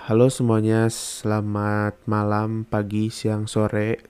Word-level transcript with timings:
Halo 0.00 0.32
semuanya, 0.32 0.88
selamat 0.88 2.08
malam, 2.08 2.64
pagi, 2.64 3.12
siang, 3.12 3.44
sore. 3.44 4.00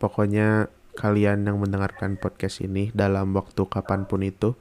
Pokoknya 0.00 0.72
kalian 0.96 1.44
yang 1.44 1.60
mendengarkan 1.60 2.16
podcast 2.16 2.64
ini 2.64 2.88
dalam 2.96 3.36
waktu 3.36 3.68
kapan 3.68 4.08
pun 4.08 4.24
itu. 4.24 4.56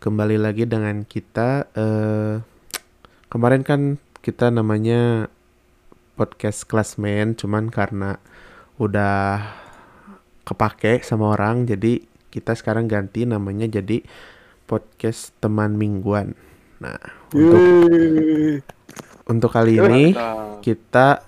Kembali 0.00 0.40
lagi 0.40 0.64
dengan 0.64 1.04
kita. 1.04 1.68
eh 1.76 2.40
kemarin 3.28 3.60
kan 3.60 4.00
kita 4.24 4.48
namanya 4.48 5.28
podcast 6.14 6.66
klasmen, 6.66 7.34
cuman 7.34 7.70
karena 7.70 8.18
udah 8.78 9.42
kepake 10.46 11.02
sama 11.02 11.34
orang, 11.34 11.66
jadi 11.66 12.02
kita 12.30 12.58
sekarang 12.58 12.90
ganti 12.90 13.22
namanya 13.26 13.70
jadi 13.70 14.02
podcast 14.66 15.34
teman 15.38 15.78
mingguan. 15.78 16.34
Nah, 16.82 16.98
untuk 17.30 17.62
untuk 19.30 19.50
kali 19.50 19.78
ini 19.78 20.12
kita 20.60 21.22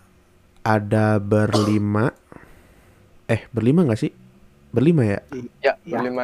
ada 0.67 1.23
berlima. 1.23 2.11
Eh, 3.31 3.47
berlima 3.55 3.87
nggak 3.87 4.01
sih? 4.01 4.13
Berlima 4.75 5.03
ya? 5.07 5.21
Ya, 5.63 5.75
Ya. 5.87 5.99
berlima. 5.99 6.23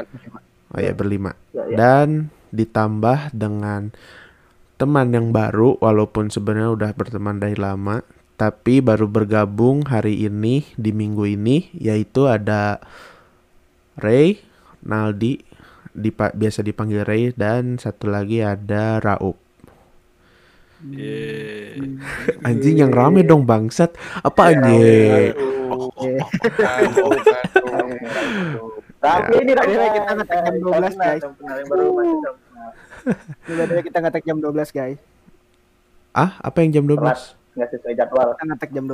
Oh 0.72 0.80
ya, 0.80 0.92
berlima. 0.94 1.30
Ya, 1.54 1.64
ya. 1.68 1.76
Dan 1.78 2.08
ditambah 2.52 3.32
dengan 3.32 3.94
teman 4.76 5.14
yang 5.14 5.30
baru, 5.30 5.78
walaupun 5.78 6.28
sebenarnya 6.28 6.74
udah 6.74 6.90
berteman 6.92 7.38
dari 7.38 7.54
lama, 7.54 8.02
tapi 8.42 8.82
baru 8.82 9.06
bergabung 9.06 9.86
hari 9.86 10.26
ini 10.26 10.66
di 10.74 10.90
minggu 10.90 11.30
ini, 11.30 11.70
yaitu 11.78 12.26
ada 12.26 12.82
Ray, 13.94 14.42
Naldi, 14.82 15.38
dipa- 15.94 16.34
biasa 16.34 16.66
dipanggil 16.66 17.06
Ray, 17.06 17.30
dan 17.38 17.78
satu 17.78 18.10
lagi 18.10 18.42
ada 18.42 18.98
Raup. 18.98 19.38
Yeay. 20.90 22.02
Anjing 22.42 22.82
yang 22.82 22.90
rame 22.90 23.22
dong 23.22 23.46
bangsat. 23.46 23.94
Apa 24.26 24.58
anjing? 24.58 25.38
Tapi 28.98 29.32
ini 29.38 29.52
way, 29.54 29.88
kita 29.94 30.10
ngetek 30.18 30.38
jam 30.42 30.56
12 30.58 30.98
guys. 30.98 31.22
Yang 31.22 31.66
baru 31.70 31.86
masih 31.94 32.18
jam 32.18 32.34
Tiba-tiba 33.46 33.80
kita 33.86 33.98
ngetek 34.02 34.22
jam 34.26 34.38
12 34.42 34.74
guys. 34.74 34.98
Ah, 36.10 36.42
apa 36.42 36.58
yang 36.66 36.82
jam 36.82 36.90
12? 36.90 37.38
Nggak 37.56 37.70
sesuai 37.76 37.94
jadwal. 37.96 38.28
Kita 38.36 38.44
ngetek 38.48 38.70
jam 38.72 38.84
12. 38.88 38.92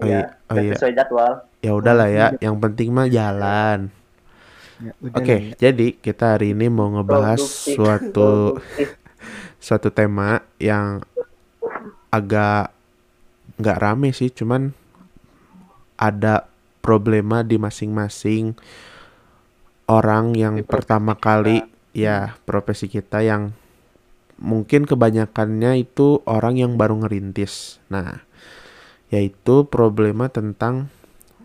Oh 0.00 0.06
iya, 0.08 0.20
oh 0.48 0.52
nggak 0.56 0.64
iya. 0.64 0.74
sesuai 0.76 0.92
jadwal. 0.96 1.32
Ya 1.62 1.72
udahlah 1.76 2.08
ya, 2.08 2.26
yang 2.40 2.56
penting 2.58 2.88
mah 2.90 3.08
jalan. 3.08 3.92
Ya, 4.82 4.92
udah 4.98 5.18
Oke, 5.20 5.36
lah 5.36 5.42
ya. 5.54 5.70
jadi 5.70 5.86
kita 5.94 6.24
hari 6.34 6.56
ini 6.56 6.66
mau 6.66 6.90
ngebahas 6.90 7.38
Produktif. 7.38 7.74
suatu 7.78 8.30
Produktif. 8.58 8.88
suatu 9.66 9.88
tema 9.94 10.42
yang 10.58 11.06
agak 12.10 12.74
nggak 13.62 13.78
rame 13.78 14.10
sih, 14.10 14.32
cuman 14.32 14.74
ada 15.94 16.50
problema 16.82 17.46
di 17.46 17.62
masing-masing 17.62 18.58
orang 19.86 20.34
yang 20.34 20.58
Di 20.58 20.66
pertama 20.66 21.14
kita. 21.14 21.22
kali 21.22 21.56
ya 21.94 22.34
profesi 22.42 22.90
kita 22.90 23.22
yang 23.22 23.54
mungkin 24.42 24.84
kebanyakannya 24.84 25.86
itu 25.86 26.18
orang 26.26 26.58
yang 26.58 26.74
baru 26.74 27.06
ngerintis. 27.06 27.78
Nah, 27.86 28.26
yaitu 29.14 29.70
problema 29.70 30.26
tentang 30.26 30.90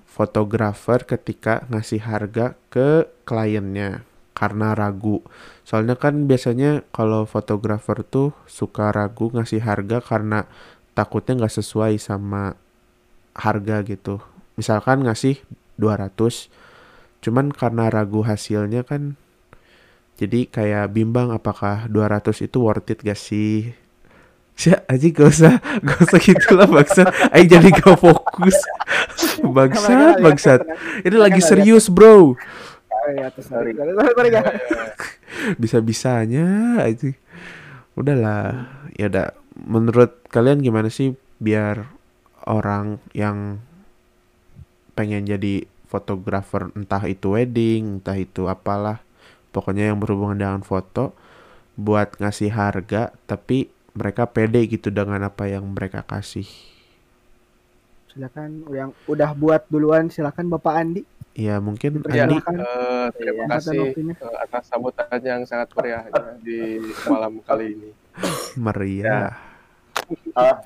fotografer 0.10 1.06
ketika 1.06 1.70
ngasih 1.70 2.02
harga 2.02 2.58
ke 2.74 3.06
kliennya 3.22 4.02
karena 4.34 4.74
ragu. 4.74 5.22
Soalnya 5.62 5.94
kan 5.94 6.26
biasanya 6.26 6.82
kalau 6.90 7.30
fotografer 7.30 8.02
tuh 8.02 8.34
suka 8.50 8.90
ragu 8.90 9.30
ngasih 9.30 9.62
harga 9.62 10.02
karena 10.02 10.50
takutnya 10.98 11.46
nggak 11.46 11.56
sesuai 11.62 12.02
sama 12.02 12.58
harga 13.38 13.86
gitu. 13.86 14.18
Misalkan 14.58 15.06
ngasih 15.06 15.38
200, 15.78 16.50
cuman 17.22 17.54
karena 17.54 17.94
ragu 17.94 18.26
hasilnya 18.26 18.82
kan 18.82 19.22
jadi 20.18 20.50
kayak 20.50 20.98
bimbang 20.98 21.30
apakah 21.30 21.86
200 21.86 22.50
itu 22.50 22.58
worth 22.58 22.90
it 22.90 23.06
gak 23.06 23.22
sih? 23.22 23.70
Ya, 24.58 24.82
aja 24.90 25.06
gak 25.14 25.30
usah, 25.30 25.62
gak 25.86 26.00
usah 26.02 26.18
gitu 26.18 26.58
lah 26.58 26.66
bangsat. 26.66 27.06
Ayo 27.30 27.46
jadi 27.46 27.70
gak 27.70 28.02
fokus. 28.02 28.58
Bangsat, 29.58 30.18
bangsat. 30.18 30.66
Ini 31.06 31.14
lagi 31.14 31.46
serius 31.46 31.94
bro. 31.94 32.34
Bisa-bisanya 35.62 36.82
aja. 36.82 37.14
Udahlah. 37.94 38.66
Ya 38.98 39.14
udah. 39.14 39.38
Menurut 39.54 40.26
kalian 40.34 40.66
gimana 40.66 40.90
sih 40.90 41.14
biar 41.38 41.86
orang 42.50 42.98
yang 43.14 43.62
pengen 44.98 45.30
jadi 45.30 45.70
fotografer 45.86 46.74
entah 46.74 47.06
itu 47.06 47.38
wedding, 47.38 48.02
entah 48.02 48.18
itu 48.18 48.50
apalah. 48.50 49.06
Pokoknya 49.56 49.90
yang 49.90 49.98
berhubungan 49.98 50.38
dengan 50.38 50.62
foto 50.62 51.16
buat 51.78 52.18
ngasih 52.18 52.50
harga 52.52 53.14
tapi 53.30 53.70
mereka 53.98 54.30
pede 54.30 54.66
gitu 54.70 54.94
dengan 54.94 55.26
apa 55.26 55.50
yang 55.50 55.66
mereka 55.66 56.06
kasih. 56.06 56.46
Silakan 58.14 58.66
yang 58.74 58.90
udah 59.06 59.34
buat 59.34 59.66
duluan 59.70 60.10
silakan 60.10 60.50
Bapak 60.54 60.74
Andi. 60.74 61.02
Ya 61.38 61.62
mungkin 61.62 62.02
Ya, 62.10 62.26
Andi 62.26 62.42
eh, 62.42 63.08
terima 63.14 63.46
Kesempatan 63.46 63.94
kasih 63.94 64.14
eh, 64.14 64.38
atas 64.42 64.64
sambutan 64.70 65.22
yang 65.22 65.42
sangat 65.46 65.70
meriah 65.78 66.06
ya, 66.10 66.22
di 66.42 66.82
malam 67.06 67.42
kali 67.46 67.78
ini. 67.78 67.90
meriah. 68.58 69.38
Ah, 70.34 70.58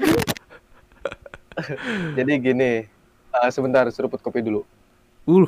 Jadi 2.18 2.32
gini, 2.40 2.88
eh, 3.32 3.50
sebentar 3.52 3.84
seruput 3.92 4.24
kopi 4.24 4.40
dulu. 4.40 4.64
Uh, 5.22 5.46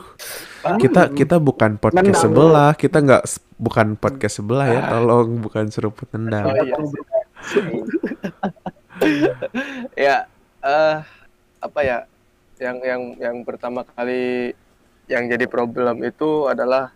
kita 0.78 1.10
kita 1.10 1.36
bukan 1.38 1.76
podcast 1.76 2.06
Nendang. 2.14 2.24
sebelah, 2.24 2.72
kita 2.74 2.98
nggak 3.02 3.24
bukan 3.58 3.88
podcast 3.98 4.36
sebelah 4.38 4.68
ya, 4.70 4.82
tolong 4.88 5.42
bukan 5.42 5.66
seruput 5.68 6.08
Oh 6.08 6.16
nendang. 6.16 6.46
iya. 6.54 6.78
ya, 9.98 10.18
eh 10.62 10.98
apa 11.60 11.80
ya? 11.82 11.98
Yang 12.62 12.78
yang 12.86 13.02
yang 13.20 13.36
pertama 13.42 13.82
kali 13.84 14.54
yang 15.10 15.28
jadi 15.28 15.50
problem 15.50 16.00
itu 16.02 16.48
adalah 16.48 16.94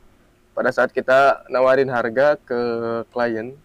pada 0.53 0.69
saat 0.69 0.93
kita 0.93 1.43
nawarin 1.49 1.89
harga 1.89 2.37
ke 2.39 2.59
klien, 3.09 3.57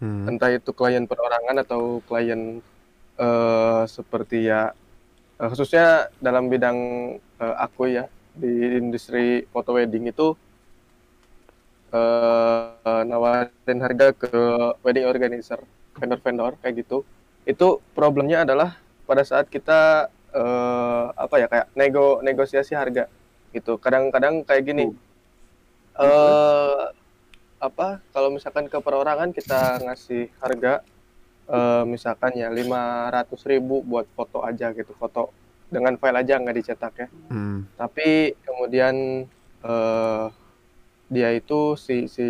Hmm. 0.00 0.24
entah 0.24 0.48
itu 0.48 0.72
klien 0.72 1.04
perorangan 1.04 1.60
atau 1.60 2.00
klien 2.08 2.64
eh, 3.20 3.82
seperti 3.84 4.48
ya 4.48 4.72
eh, 5.36 5.44
khususnya 5.44 6.08
dalam 6.16 6.48
bidang 6.48 6.78
eh, 7.36 7.56
aku 7.60 7.84
ya 7.92 8.08
di 8.34 8.78
industri 8.78 9.44
foto 9.50 9.74
wedding 9.76 10.10
itu 10.10 10.34
eh, 11.94 12.64
eh, 12.86 13.02
nawarin 13.06 13.78
harga 13.82 14.06
ke 14.14 14.32
wedding 14.84 15.06
organizer 15.06 15.60
vendor-vendor 15.98 16.56
kayak 16.62 16.86
gitu. 16.86 17.02
Itu 17.44 17.82
problemnya 17.96 18.46
adalah 18.46 18.78
pada 19.08 19.22
saat 19.26 19.50
kita 19.50 20.10
eh, 20.34 21.04
apa 21.14 21.34
ya 21.42 21.46
kayak 21.50 21.66
nego 21.74 22.22
negosiasi 22.22 22.74
harga 22.78 23.10
gitu. 23.54 23.76
Kadang-kadang 23.80 24.46
kayak 24.46 24.64
gini 24.66 24.86
eh 26.00 26.84
apa 27.60 28.00
kalau 28.16 28.32
misalkan 28.32 28.72
ke 28.72 28.78
perorangan 28.80 29.36
kita 29.36 29.84
ngasih 29.84 30.32
harga 30.40 30.80
eh, 31.44 31.84
misalkan 31.84 32.32
ya 32.40 32.48
500.000 32.48 33.52
ribu 33.52 33.84
buat 33.84 34.08
foto 34.16 34.40
aja 34.40 34.72
gitu 34.72 34.96
foto 34.96 35.28
dengan 35.70 35.94
file 35.96 36.18
aja 36.20 36.36
nggak 36.36 36.58
dicetak 36.58 36.92
ya. 36.98 37.08
Hmm. 37.30 37.64
tapi 37.78 38.34
kemudian 38.42 39.24
eh, 39.64 40.26
dia 41.10 41.28
itu 41.34 41.74
si 41.74 42.06
si 42.06 42.26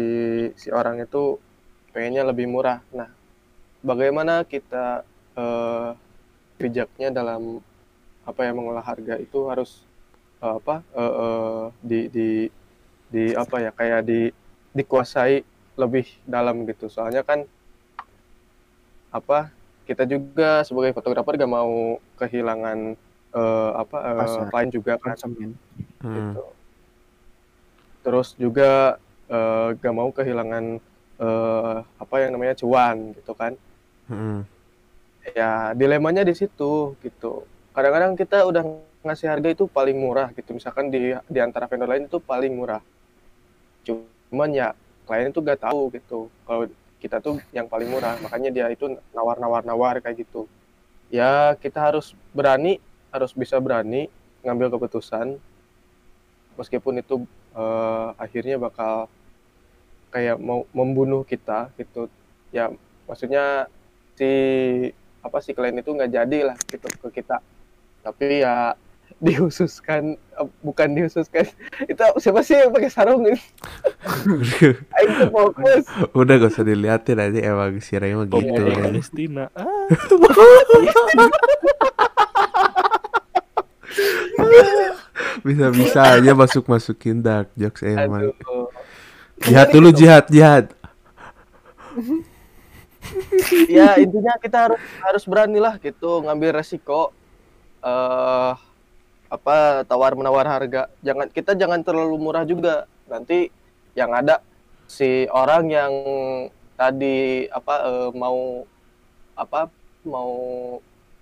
si 0.56 0.68
orang 0.72 1.04
itu 1.04 1.36
pengennya 1.92 2.24
lebih 2.28 2.48
murah. 2.48 2.80
Nah 2.96 3.12
bagaimana 3.84 4.44
kita 4.44 5.04
eh, 5.36 5.90
bijaknya 6.60 7.08
dalam 7.12 7.64
apa 8.24 8.40
ya 8.44 8.52
mengolah 8.52 8.84
harga 8.84 9.16
itu 9.20 9.48
harus 9.48 9.84
eh, 10.40 10.54
apa 10.56 10.84
eh, 10.96 11.14
eh, 11.24 11.64
di 11.84 12.00
di 12.08 12.28
di 13.10 13.24
apa 13.34 13.56
ya 13.60 13.70
kayak 13.74 14.00
di 14.06 14.20
dikuasai 14.72 15.44
lebih 15.76 16.06
dalam 16.24 16.64
gitu. 16.64 16.88
Soalnya 16.88 17.20
kan 17.20 17.44
apa 19.10 19.50
kita 19.84 20.06
juga 20.06 20.62
sebagai 20.62 20.94
fotografer 20.94 21.34
gak 21.34 21.50
mau 21.50 21.98
kehilangan 22.14 22.94
eh, 23.34 23.70
apa 23.76 23.98
Pasar. 24.24 24.48
klien 24.50 24.70
juga 24.70 24.92
kan 24.98 25.14
Konsumen. 25.14 25.50
Hmm. 26.02 26.14
gitu. 26.16 26.44
Terus 28.00 28.28
juga 28.38 28.96
eh, 29.30 29.68
gak 29.78 29.94
mau 29.94 30.10
kehilangan 30.10 30.64
eh, 31.20 31.76
apa 31.84 32.14
yang 32.22 32.30
namanya 32.34 32.54
cuan 32.58 33.14
gitu 33.14 33.32
kan. 33.36 33.52
Hmm. 34.10 34.42
Ya 35.36 35.76
dilemanya 35.76 36.24
di 36.24 36.34
situ 36.34 36.96
gitu. 37.04 37.44
kadang-kadang 37.70 38.18
kita 38.18 38.42
udah 38.50 38.66
ngasih 39.06 39.30
harga 39.30 39.48
itu 39.54 39.64
paling 39.70 39.96
murah 39.96 40.28
gitu 40.34 40.52
misalkan 40.52 40.92
di 40.92 41.16
di 41.30 41.38
antara 41.40 41.64
vendor 41.70 41.88
lain 41.88 42.04
itu 42.04 42.18
paling 42.20 42.52
murah 42.52 42.82
cuman 43.86 44.50
ya 44.52 44.68
klien 45.08 45.32
itu 45.32 45.40
gak 45.40 45.64
tahu 45.64 45.88
gitu 45.94 46.28
kalau 46.44 46.68
kita 47.00 47.16
tuh 47.18 47.40
yang 47.56 47.64
paling 47.64 47.88
murah 47.88 48.20
makanya 48.20 48.50
dia 48.52 48.66
itu 48.68 48.92
nawar-nawar-nawar 49.16 50.04
kayak 50.04 50.26
gitu 50.26 50.44
ya 51.08 51.56
kita 51.56 51.80
harus 51.80 52.12
berani 52.36 52.76
harus 53.10 53.30
bisa 53.34 53.58
berani 53.58 54.06
ngambil 54.42 54.74
keputusan 54.78 55.36
meskipun 56.56 57.02
itu 57.02 57.26
eh, 57.54 58.08
akhirnya 58.16 58.56
bakal 58.56 59.10
kayak 60.10 60.36
mau 60.42 60.66
membunuh 60.74 61.22
kita 61.22 61.70
gitu 61.78 62.10
ya 62.50 62.70
maksudnya 63.06 63.70
si 64.18 64.30
apa 65.20 65.38
sih 65.40 65.54
klien 65.54 65.78
itu 65.78 65.90
nggak 65.94 66.12
jadi 66.12 66.38
lah 66.52 66.56
gitu 66.66 66.86
ke 66.86 67.22
kita 67.22 67.38
tapi 68.02 68.42
ya 68.42 68.74
dihususkan 69.26 70.16
eh, 70.16 70.48
bukan 70.64 70.88
dihususkan 70.96 71.46
itu 71.92 72.04
siapa 72.18 72.40
sih 72.42 72.58
yang 72.58 72.74
pakai 72.74 72.90
sarung 72.90 73.22
ini 73.28 73.38
tuh 75.20 75.30
fokus 75.30 75.84
Udah 76.16 76.34
gak 76.40 76.52
usah 76.56 76.64
diliatin 76.64 77.20
aja 77.20 77.38
emang 77.52 77.78
si 77.84 77.96
mah 77.96 78.26
gitu. 78.26 78.32
Ngomong 78.32 78.72
kan. 78.72 78.84
Palestina. 78.90 79.44
Bisa-bisa 85.46 86.00
aja 86.18 86.32
masuk-masukin 86.32 87.20
dark 87.20 87.48
jokes 87.56 87.82
emang. 87.82 88.32
aduh 88.32 88.68
Jihad 89.40 89.68
dulu 89.72 89.88
jihad, 89.88 90.24
jihad. 90.28 90.68
ya 93.72 93.96
intinya 93.96 94.36
kita 94.36 94.68
harus 94.68 94.80
harus 95.00 95.24
beranilah 95.24 95.80
gitu 95.80 96.20
ngambil 96.22 96.60
resiko 96.60 97.10
eh 97.80 98.52
apa 99.30 99.86
tawar 99.86 100.12
menawar 100.18 100.44
harga 100.44 100.90
jangan 101.00 101.30
kita 101.30 101.54
jangan 101.54 101.80
terlalu 101.86 102.18
murah 102.18 102.42
juga 102.42 102.84
nanti 103.06 103.48
yang 103.94 104.10
ada 104.10 104.42
si 104.90 105.24
orang 105.30 105.70
yang 105.70 105.92
tadi 106.74 107.46
apa 107.48 107.74
eh, 107.86 108.10
mau 108.12 108.66
apa 109.38 109.70
mau 110.02 110.32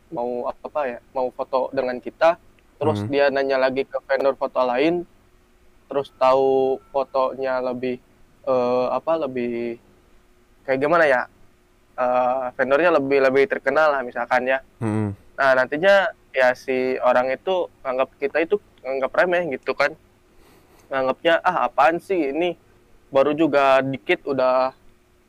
mau 0.08 0.31
apa 0.49 0.81
ya 0.88 0.99
mau 1.12 1.28
foto 1.28 1.69
dengan 1.76 2.00
kita 2.00 2.40
terus 2.79 3.03
Hmm. 3.03 3.11
dia 3.11 3.27
nanya 3.29 3.59
lagi 3.59 3.83
ke 3.83 3.99
vendor 4.07 4.39
foto 4.39 4.63
lain 4.63 5.03
terus 5.89 6.15
tahu 6.15 6.79
fotonya 6.89 7.59
lebih 7.61 7.99
eh, 8.49 8.87
apa 8.89 9.29
lebih 9.29 9.77
kayak 10.65 10.81
gimana 10.81 11.05
ya? 11.05 11.23
Eh, 11.99 12.47
vendornya 12.55 12.95
lebih 12.95 13.19
lebih 13.21 13.45
terkenal 13.51 13.91
lah 13.93 14.01
misalkan 14.01 14.47
ya. 14.47 14.63
Mm-mm. 14.79 15.13
nah 15.35 15.55
nantinya 15.55 16.11
ya 16.35 16.51
si 16.55 16.99
orang 16.99 17.31
itu 17.31 17.67
anggap 17.83 18.11
kita 18.19 18.39
itu 18.41 18.57
anggap 18.83 19.11
remeh 19.13 19.55
gitu 19.55 19.75
kan. 19.75 19.93
Nganggapnya 20.89 21.43
ah 21.43 21.67
apaan 21.67 21.99
sih 21.99 22.31
ini? 22.33 22.55
Baru 23.09 23.33
juga 23.33 23.81
dikit 23.81 24.25
udah 24.25 24.73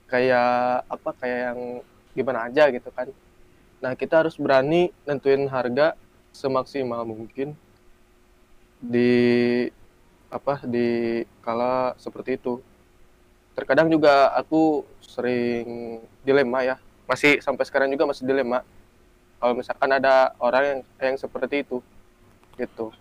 kayak 0.07 0.49
apa 0.85 1.09
kayak 1.17 1.39
yang 1.51 1.59
gimana 2.13 2.47
aja 2.47 2.67
gitu 2.69 2.89
kan. 2.91 3.07
Nah 3.79 3.95
kita 3.95 4.21
harus 4.23 4.35
berani 4.35 4.91
nentuin 5.03 5.47
harga 5.47 5.95
semaksimal 6.33 7.03
mungkin 7.03 7.53
di 8.79 9.11
apa 10.29 10.63
di 10.63 11.21
kala 11.43 11.97
seperti 11.97 12.37
itu. 12.39 12.61
Terkadang 13.57 13.91
juga 13.91 14.31
aku 14.37 14.87
sering 15.03 15.99
dilema 16.23 16.63
ya. 16.63 16.75
Masih 17.09 17.41
sampai 17.43 17.65
sekarang 17.67 17.91
juga 17.91 18.07
masih 18.07 18.23
dilema. 18.23 18.63
Kalau 19.39 19.53
misalkan 19.55 19.91
ada 19.91 20.31
orang 20.39 20.63
yang 20.63 20.79
yang 21.01 21.15
seperti 21.19 21.65
itu 21.65 21.83
gitu. 22.55 22.93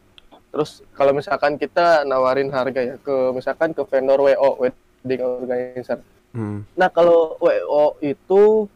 Terus 0.48 0.80
kalau 0.96 1.12
misalkan 1.12 1.60
kita 1.60 2.08
nawarin 2.08 2.48
harga 2.50 2.80
ya 2.80 2.96
ke 2.98 3.16
misalkan 3.36 3.76
ke 3.76 3.82
vendor 3.84 4.18
WO 4.18 4.50
wedding 4.58 5.22
organizer. 5.22 6.00
Mm. 6.28 6.60
nah 6.76 6.92
kalau 6.92 7.40
WO 7.40 7.96
itu 8.04 8.68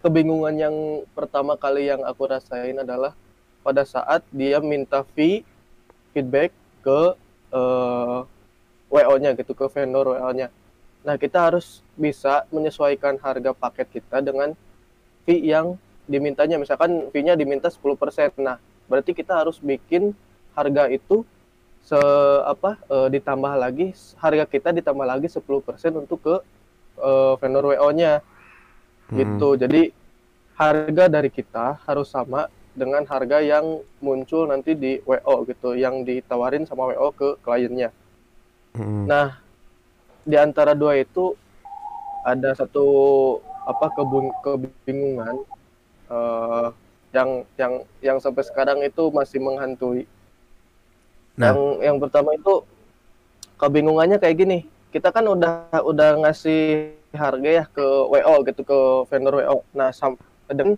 kebingungan 0.00 0.56
yang 0.56 0.76
pertama 1.12 1.52
kali 1.52 1.92
yang 1.92 2.00
aku 2.00 2.24
rasain 2.24 2.80
adalah 2.80 3.12
pada 3.64 3.88
saat 3.88 4.20
dia 4.28 4.60
minta 4.60 5.00
fee 5.16 5.40
feedback 6.12 6.52
ke 6.84 7.00
eh, 7.50 8.18
WO-nya 8.92 9.32
gitu 9.34 9.56
ke 9.56 9.66
vendor 9.72 10.12
WO-nya 10.12 10.52
nah 11.04 11.16
kita 11.16 11.48
harus 11.50 11.80
bisa 11.96 12.44
menyesuaikan 12.52 13.16
harga 13.20 13.56
paket 13.56 13.88
kita 13.88 14.20
dengan 14.20 14.52
fee 15.24 15.40
yang 15.48 15.80
dimintanya 16.04 16.60
misalkan 16.60 17.08
fee-nya 17.08 17.32
diminta 17.32 17.72
10%. 17.72 18.36
Nah, 18.44 18.60
berarti 18.88 19.16
kita 19.16 19.40
harus 19.40 19.56
bikin 19.56 20.12
harga 20.52 20.92
itu 20.92 21.24
se 21.84 22.00
apa 22.44 22.80
eh, 22.88 23.08
ditambah 23.12 23.52
lagi 23.60 23.92
harga 24.16 24.44
kita 24.48 24.72
ditambah 24.72 25.04
lagi 25.04 25.28
10% 25.28 25.40
untuk 25.96 26.20
ke 26.20 26.36
eh, 27.00 27.34
vendor 27.40 27.72
WO-nya 27.72 28.20
Mm. 29.04 29.16
gitu. 29.20 29.48
Jadi 29.60 29.82
harga 30.56 31.04
dari 31.12 31.28
kita 31.28 31.76
harus 31.84 32.08
sama 32.08 32.48
dengan 32.74 33.06
harga 33.06 33.38
yang 33.38 33.80
muncul 34.02 34.50
nanti 34.50 34.74
di 34.74 34.98
WO 35.06 35.46
gitu, 35.46 35.78
yang 35.78 36.02
ditawarin 36.02 36.66
sama 36.66 36.90
WO 36.90 37.14
ke 37.14 37.38
kliennya. 37.40 37.94
Mm. 38.74 39.06
Nah, 39.06 39.38
di 40.26 40.36
antara 40.36 40.74
dua 40.74 40.98
itu 40.98 41.38
ada 42.26 42.50
satu 42.56 42.86
apa 43.64 43.92
kebun 43.94 44.32
kebingungan 44.42 45.36
eh, 46.10 46.68
yang 47.14 47.30
yang 47.54 47.72
yang 48.02 48.18
sampai 48.18 48.42
sekarang 48.42 48.82
itu 48.82 49.08
masih 49.14 49.38
menghantui. 49.38 50.04
Nah. 51.38 51.54
Yang 51.54 51.60
yang 51.86 51.96
pertama 52.02 52.34
itu 52.34 52.54
kebingungannya 53.56 54.18
kayak 54.18 54.36
gini. 54.36 54.58
Kita 54.90 55.14
kan 55.14 55.26
udah 55.26 55.70
udah 55.82 56.26
ngasih 56.26 56.94
harga 57.14 57.50
ya 57.62 57.64
ke 57.70 57.86
WO 58.10 58.34
gitu 58.50 58.62
ke 58.66 58.78
vendor 59.06 59.34
WO. 59.38 59.56
Nah, 59.70 59.94
sam 59.94 60.18
dengan 60.50 60.74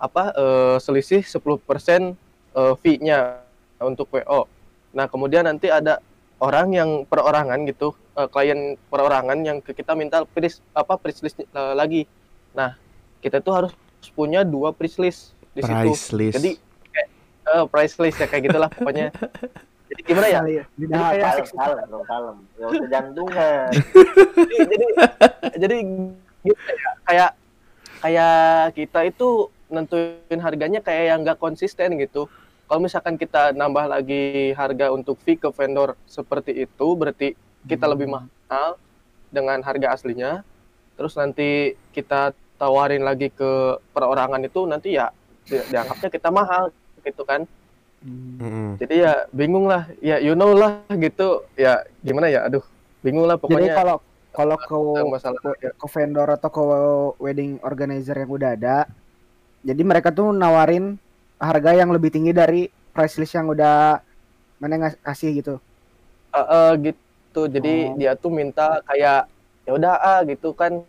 apa 0.00 0.32
eh, 0.32 0.76
selisih 0.80 1.22
10% 1.22 1.36
eh, 1.36 2.74
fee-nya 2.80 3.44
untuk 3.84 4.08
WO. 4.10 4.48
Nah, 4.96 5.06
kemudian 5.06 5.44
nanti 5.46 5.68
ada 5.68 6.00
orang 6.40 6.72
yang 6.72 6.90
perorangan 7.04 7.60
gitu, 7.68 7.92
eh, 8.16 8.26
klien 8.32 8.80
perorangan 8.88 9.38
yang 9.44 9.60
ke 9.60 9.76
kita 9.76 9.92
minta 9.92 10.24
price 10.24 10.64
apa 10.72 10.96
price 10.96 11.20
list 11.20 11.44
eh, 11.44 11.74
lagi. 11.76 12.08
Nah, 12.56 12.74
kita 13.20 13.44
tuh 13.44 13.52
harus 13.52 13.72
punya 14.16 14.40
dua 14.42 14.72
price 14.72 14.96
list 14.96 15.36
di 15.52 15.60
situ. 15.60 15.92
Price 15.92 16.08
list. 16.16 16.34
Jadi 16.40 16.50
kayak 16.90 17.08
eh, 17.52 17.64
price 17.68 17.96
list 18.00 18.16
ya 18.18 18.26
kayak 18.26 18.42
gitulah 18.48 18.70
pokoknya. 18.72 19.12
Jadi 19.90 20.00
gimana 20.06 20.26
ya? 20.30 20.40
Ya. 20.46 20.64
Jadi 20.80 20.94
kayak- 20.96 21.20
apa? 21.20 21.42
Kalem, 21.44 21.78
kalem, 21.84 22.02
kalem. 22.08 22.36
Gak 22.56 22.68
usah 22.72 22.88
jantungan. 22.88 23.68
jadi 24.50 24.64
jadi 24.64 24.86
jadi 25.60 25.76
gitu 26.40 26.72
ya, 26.72 26.90
kayak 27.04 27.30
kayak 28.00 28.36
kita 28.72 29.00
itu 29.12 29.28
nentuin 29.70 30.40
harganya 30.42 30.82
kayak 30.82 31.04
yang 31.14 31.20
nggak 31.24 31.38
konsisten 31.40 31.96
gitu. 31.96 32.26
Kalau 32.70 32.80
misalkan 32.82 33.18
kita 33.18 33.50
nambah 33.50 33.90
lagi 33.90 34.54
harga 34.54 34.94
untuk 34.94 35.18
fee 35.22 35.38
ke 35.38 35.50
vendor 35.50 35.98
seperti 36.06 36.54
itu, 36.54 36.86
berarti 36.94 37.34
kita 37.66 37.86
lebih 37.90 38.06
mahal 38.06 38.78
dengan 39.30 39.58
harga 39.62 39.94
aslinya. 39.98 40.46
Terus 40.94 41.18
nanti 41.18 41.74
kita 41.90 42.30
tawarin 42.60 43.02
lagi 43.02 43.32
ke 43.32 43.80
perorangan 43.96 44.44
itu 44.44 44.68
nanti 44.68 44.94
ya 44.94 45.10
di- 45.48 45.66
dianggapnya 45.66 46.08
kita 46.12 46.28
mahal 46.30 46.70
gitu 47.02 47.24
kan. 47.24 47.48
Hmm. 48.04 48.38
Mm-mm. 48.38 48.68
Jadi 48.80 48.94
ya 49.02 49.28
bingung 49.32 49.66
lah, 49.68 49.88
ya 50.00 50.22
you 50.22 50.38
know 50.38 50.54
lah 50.54 50.84
gitu. 50.92 51.44
Ya 51.58 51.84
gimana 52.00 52.28
ya, 52.28 52.46
aduh 52.46 52.64
bingung 53.00 53.26
lah 53.26 53.36
Jadi 53.36 53.44
pokoknya 53.48 53.72
kalau 53.76 53.96
kalau 54.30 54.56
ke 54.56 55.02
masalah 55.10 55.40
harga. 55.42 55.68
ke 55.74 55.86
vendor 55.90 56.28
atau 56.30 56.48
ke 56.54 56.62
wedding 57.18 57.58
organizer 57.66 58.14
yang 58.14 58.30
udah 58.30 58.50
ada, 58.54 58.76
jadi 59.60 59.82
mereka 59.82 60.08
tuh 60.08 60.30
nawarin 60.30 60.96
harga 61.36 61.72
yang 61.72 61.88
lebih 61.88 62.08
tinggi 62.08 62.30
dari 62.30 62.64
price 62.90 63.16
list 63.16 63.32
yang 63.32 63.46
udah 63.46 64.00
mana 64.56 64.74
ngas- 64.78 65.00
kasih 65.00 65.30
gitu. 65.34 65.54
Eh, 66.30 66.46
eh, 66.46 66.72
gitu 66.86 67.42
jadi 67.46 67.74
Oh. 67.86 67.96
dia 67.96 68.12
tuh 68.14 68.30
minta 68.30 68.80
kayak 68.82 69.28
ya 69.62 69.72
udah 69.72 69.94
ah 69.96 70.20
gitu 70.22 70.52
kan 70.52 70.80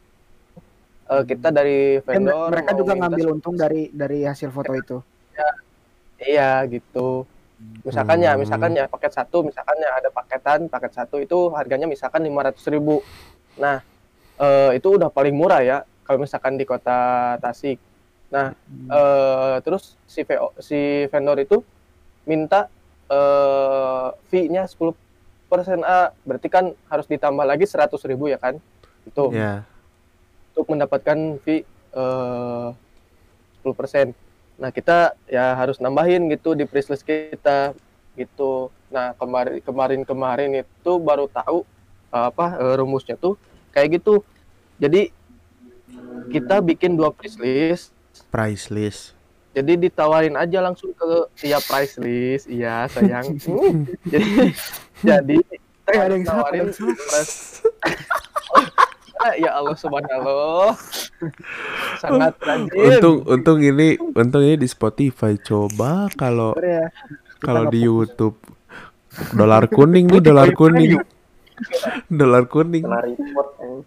Eh, 1.04 1.24
kita 1.28 1.51
dari 1.51 2.00
Dan 2.00 2.24
vendor 2.24 2.48
mereka 2.50 2.72
mau 2.72 2.80
juga 2.80 2.94
ngambil 2.96 3.20
10%. 3.22 3.36
untung 3.36 3.56
dari 3.58 3.92
dari 3.92 4.24
hasil 4.24 4.48
foto 4.48 4.72
itu. 4.74 4.98
iya 6.18 6.63
gitu 6.66 7.28
misalkan 7.84 8.22
ya 8.22 8.32
Hmm. 8.32 8.40
misalkan 8.40 8.72
ya 8.72 8.86
paket 8.86 9.12
satu 9.12 9.44
misalkan 9.44 9.75
ya 9.75 9.92
ada 9.92 10.08
paketan 10.08 10.66
paket 10.66 10.94
satu 10.94 11.18
itu 11.18 11.51
harganya 11.51 11.84
misalkan 11.84 12.22
lima 12.22 12.42
ratus 12.44 12.63
ribu 12.66 13.04
nah 13.56 13.84
eh, 14.38 14.72
itu 14.74 14.96
udah 14.96 15.10
paling 15.10 15.34
murah 15.34 15.60
ya 15.60 15.78
kalau 16.01 16.22
misalkan 16.22 16.56
di 16.56 16.63
kota 16.63 16.96
Tasik 17.38 17.75
nah 18.31 18.55
eh, 18.88 19.55
terus 19.61 20.00
si 20.07 20.23
VO, 20.23 20.55
si 20.63 21.05
vendor 21.11 21.38
itu 21.38 21.59
minta 22.23 22.71
eh, 23.11 24.07
fee-nya 24.31 24.65
10% 24.71 24.95
A 25.83 26.15
berarti 26.23 26.47
kan 26.47 26.71
harus 26.88 27.05
ditambah 27.11 27.43
lagi 27.43 27.67
100 27.67 27.91
ribu 28.07 28.31
ya 28.31 28.39
kan 28.39 28.55
itu 29.03 29.23
Ya. 29.35 29.67
untuk 30.55 30.71
mendapatkan 30.71 31.38
fee 31.43 31.67
eh, 31.91 32.69
10%. 33.61 34.15
Nah 34.61 34.69
kita 34.69 35.17
ya 35.25 35.57
harus 35.57 35.81
nambahin 35.81 36.29
gitu 36.29 36.53
di 36.53 36.65
price 36.69 36.89
list 36.89 37.05
kita 37.05 37.73
gitu. 38.17 38.69
Nah 38.93 39.13
kemarin 39.17 39.57
kemarin 39.61 40.01
kemarin 40.05 40.50
itu 40.61 40.91
baru 41.01 41.25
tahu 41.25 41.65
uh, 42.13 42.29
apa 42.29 42.59
uh, 42.61 42.75
rumusnya 42.77 43.17
tuh 43.17 43.38
kayak 43.73 44.01
gitu. 44.01 44.21
Jadi 44.77 45.09
kita 46.29 46.61
bikin 46.61 46.93
dua 46.93 47.09
price 47.09 47.38
list. 47.41 47.93
Price 48.32 48.72
list. 48.72 49.15
Jadi 49.51 49.88
ditawarin 49.88 50.39
aja 50.39 50.63
langsung 50.63 50.96
ke 50.96 51.27
ya 51.44 51.60
price 51.60 52.00
list, 52.00 52.48
iya 52.48 52.88
sayang. 52.88 53.36
Hmm, 53.48 53.84
jadi 54.08 54.56
jadi 55.03 55.36
ada 55.91 56.13
yang 56.15 56.24
tawarin 56.24 56.72
price- 56.72 57.60
ya 59.44 59.51
Allah 59.53 59.75
subhanallah. 59.77 60.74
Sangat 62.01 62.34
rajin. 62.41 62.72
Untung 62.74 63.18
untung 63.27 63.60
ini 63.62 64.00
untung 64.00 64.41
ini 64.41 64.56
di 64.58 64.68
Spotify. 64.72 65.38
Coba 65.38 66.10
kalau 66.15 66.58
ya. 66.58 66.89
kalau 67.44 67.70
di 67.70 67.86
YouTube 67.86 68.39
dolar 69.36 69.68
kuning 69.70 70.10
nih 70.10 70.22
dolar 70.24 70.50
kuning. 70.56 70.98
Dolar 72.10 72.48
kuning. 72.50 72.84
Eh. 72.88 73.82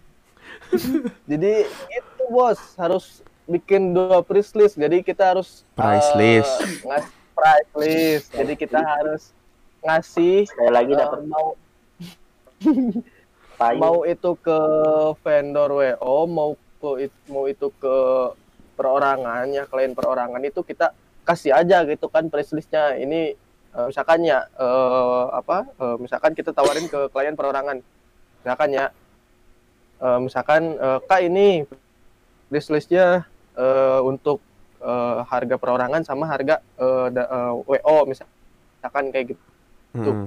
Jadi 1.26 1.52
itu 1.90 2.22
bos 2.30 2.58
harus 2.78 3.24
bikin 3.44 3.92
dua 3.92 4.20
price 4.20 4.52
list. 4.52 4.74
Jadi 4.74 5.00
kita 5.00 5.34
harus 5.34 5.62
Price 5.74 6.10
eh, 6.12 6.18
list. 6.18 6.54
ngas- 6.82 7.12
price 7.34 7.70
list. 7.76 8.26
Jadi 8.30 8.52
kita 8.54 8.78
harus 8.78 9.34
ngasih 9.80 10.48
sekali 10.48 10.70
lagi 10.72 10.92
eh, 10.92 10.98
dapat 10.98 11.20
mau 11.24 11.46
payu 13.54 13.78
mau 13.78 13.96
itu 14.02 14.30
ke 14.40 14.58
vendor 15.20 15.70
WO 15.70 16.16
mau 16.26 16.50
ke 16.80 17.06
mau 17.28 17.44
itu 17.44 17.68
ke 17.76 17.96
perorangan 18.74 19.46
ya 19.52 19.68
klien 19.68 19.92
perorangan 19.92 20.42
itu 20.42 20.64
kita 20.64 20.90
kasih 21.22 21.54
aja 21.54 21.84
gitu 21.84 22.08
kan 22.08 22.26
price 22.26 22.50
listnya 22.50 22.96
ini 22.96 23.36
eh, 23.70 23.86
misalkan 23.86 24.24
ya 24.24 24.48
eh, 24.56 25.24
apa 25.30 25.68
eh, 25.68 25.96
misalkan 26.00 26.32
kita 26.32 26.50
tawarin 26.50 26.88
ke 26.88 27.12
klien 27.12 27.36
perorangan 27.36 27.78
misalkan 28.40 28.70
ya 28.72 28.86
eh, 30.00 30.18
misalkan 30.18 30.62
eh, 30.74 30.98
kak 31.04 31.20
ini 31.22 31.68
price 32.48 32.72
listnya 32.72 33.28
eh, 33.54 34.00
untuk 34.02 34.38
eh, 34.82 35.18
harga 35.26 35.56
perorangan 35.58 36.02
sama 36.02 36.28
harga 36.28 36.60
eh, 36.78 37.06
da- 37.14 37.30
eh, 37.30 37.52
WO 37.66 37.96
misalkan 38.08 39.04
kayak 39.10 39.34
gitu. 39.34 39.44
Mm. 39.94 40.26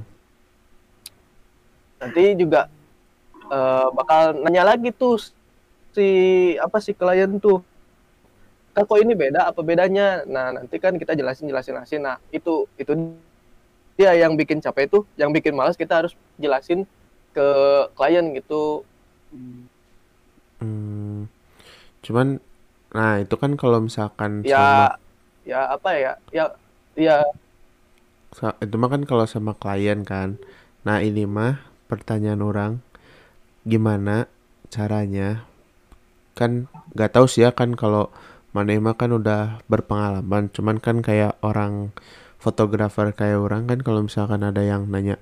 nanti 1.98 2.24
juga 2.40 2.72
eh, 3.52 3.88
bakal 3.92 4.40
nanya 4.46 4.64
lagi 4.64 4.96
tuh 4.96 5.20
si 5.92 6.08
apa 6.62 6.78
si 6.80 6.96
klien 6.96 7.36
tuh 7.42 7.60
kan 8.78 8.86
kok 8.86 9.02
ini 9.02 9.18
beda? 9.18 9.50
Apa 9.50 9.66
bedanya? 9.66 10.22
Nah 10.30 10.54
nanti 10.54 10.78
kan 10.78 10.94
kita 11.02 11.18
jelasin 11.18 11.50
jelasin 11.50 11.74
jelasin. 11.74 12.02
Nah 12.06 12.22
itu 12.30 12.70
itu 12.78 12.94
dia 13.98 14.14
yang 14.14 14.38
bikin 14.38 14.62
capek 14.62 14.86
itu 14.86 15.02
yang 15.18 15.34
bikin 15.34 15.58
malas 15.58 15.74
kita 15.74 16.06
harus 16.06 16.14
jelasin 16.38 16.86
ke 17.34 17.48
klien 17.98 18.30
gitu. 18.38 18.86
Hmm. 20.62 21.26
Cuman 22.06 22.38
nah 22.96 23.20
itu 23.20 23.36
kan 23.36 23.52
kalau 23.60 23.84
misalkan 23.84 24.44
sama 24.48 24.96
ya 24.96 24.98
ya 25.48 25.60
apa 25.72 25.90
ya? 25.96 26.14
Ya 26.36 26.46
ya. 27.00 27.18
Itu 28.60 28.76
mah 28.76 28.90
kan 28.92 29.08
kalau 29.08 29.26
sama 29.26 29.56
klien 29.56 30.04
kan. 30.04 30.36
Nah, 30.84 31.00
ini 31.00 31.24
mah 31.24 31.64
pertanyaan 31.88 32.44
orang 32.44 32.72
gimana 33.64 34.28
caranya? 34.68 35.48
Kan 36.36 36.68
nggak 36.94 37.16
tahu 37.16 37.26
sih 37.32 37.48
ya 37.48 37.56
kan 37.56 37.74
kalau 37.80 38.12
Maneh 38.56 38.80
mah 38.82 38.98
kan 39.00 39.14
udah 39.16 39.64
berpengalaman. 39.72 40.50
Cuman 40.52 40.78
kan 40.82 41.00
kayak 41.00 41.38
orang 41.46 41.96
fotografer 42.42 43.12
kayak 43.16 43.40
orang 43.40 43.70
kan 43.70 43.80
kalau 43.86 44.02
misalkan 44.06 44.42
ada 44.46 44.62
yang 44.62 44.90
nanya 44.90 45.18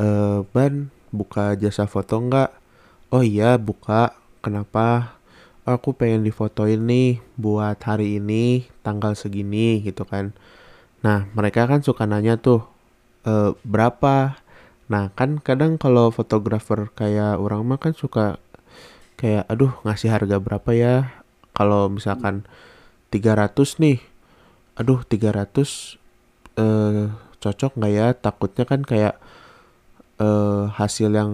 eh 0.00 0.40
Ban 0.54 0.90
buka 1.14 1.54
jasa 1.58 1.84
foto 1.90 2.18
nggak? 2.22 2.50
Oh 3.14 3.22
iya 3.24 3.56
buka. 3.58 4.14
Kenapa 4.44 5.16
aku 5.64 5.96
pengen 5.96 6.22
difotoin 6.28 6.80
nih 6.84 7.20
buat 7.40 7.80
hari 7.80 8.20
ini 8.20 8.68
tanggal 8.84 9.16
segini 9.16 9.80
gitu 9.84 10.04
kan. 10.04 10.36
Nah 11.04 11.28
mereka 11.36 11.64
kan 11.70 11.80
suka 11.84 12.04
nanya 12.08 12.36
tuh 12.40 12.64
"Eh, 13.28 13.52
berapa? 13.64 14.36
Nah 14.92 15.10
kan 15.16 15.40
kadang 15.40 15.80
kalau 15.80 16.12
fotografer 16.12 16.88
kayak 16.92 17.40
orang 17.40 17.64
mah 17.68 17.80
kan 17.80 17.92
suka 17.96 18.36
kayak 19.20 19.48
aduh 19.52 19.72
ngasih 19.86 20.10
harga 20.12 20.36
berapa 20.42 20.70
ya? 20.76 20.94
Kalau 21.56 21.88
misalkan 21.92 22.44
300 23.12 23.78
nih 23.80 23.98
aduh 24.80 25.00
300 25.06 25.96
eh 26.60 27.08
cocok 27.42 27.72
nggak 27.80 27.92
ya? 27.94 28.06
Takutnya 28.16 28.64
kan 28.68 28.82
kayak 28.84 29.16
eh 30.20 30.64
hasil 30.78 31.10
yang 31.14 31.32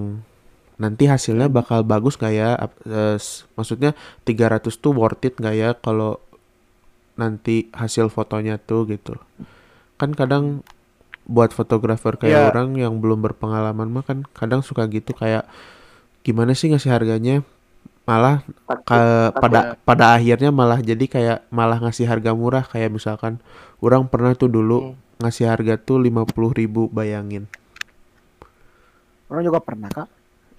nanti 0.80 1.04
hasilnya 1.04 1.52
bakal 1.52 1.84
bagus 1.84 2.16
nggak 2.16 2.34
ya? 2.34 2.56
Eh, 2.88 3.16
maksudnya 3.54 3.92
300 4.24 4.80
tuh 4.80 4.96
worth 4.96 5.20
it 5.22 5.36
nggak 5.36 5.54
ya 5.54 5.70
kalau 5.76 6.16
nanti 7.14 7.68
hasil 7.76 8.08
fotonya 8.08 8.56
tuh 8.56 8.88
gitu? 8.88 9.20
Kan 10.00 10.16
kadang 10.16 10.64
buat 11.28 11.52
fotografer 11.52 12.16
kayak 12.16 12.32
Iya. 12.32 12.48
orang 12.50 12.68
yang 12.74 12.98
belum 12.98 13.20
berpengalaman 13.20 13.92
mah 13.92 14.02
kan 14.02 14.24
kadang 14.32 14.64
suka 14.64 14.88
gitu 14.88 15.12
kayak 15.12 15.44
gimana 16.24 16.56
sih 16.56 16.72
ngasih 16.72 16.90
harganya? 16.90 17.44
Malah 18.08 18.42
ke 18.66 19.00
pada 19.36 19.76
pada 19.84 20.16
akhirnya 20.16 20.50
malah 20.50 20.80
jadi 20.80 21.04
kayak 21.06 21.38
malah 21.52 21.78
ngasih 21.78 22.08
harga 22.08 22.32
murah. 22.32 22.64
Kayak 22.64 22.96
misalkan 22.96 23.38
orang 23.78 24.08
pernah 24.08 24.32
tuh 24.34 24.48
dulu 24.50 24.90
Hmm. 24.90 24.96
ngasih 25.20 25.46
harga 25.46 25.76
tuh 25.76 26.00
50.000 26.00 26.50
ribu 26.56 26.88
bayangin. 26.88 27.44
Orang 29.30 29.46
juga 29.46 29.60
pernah 29.62 29.86
kak. 29.86 30.08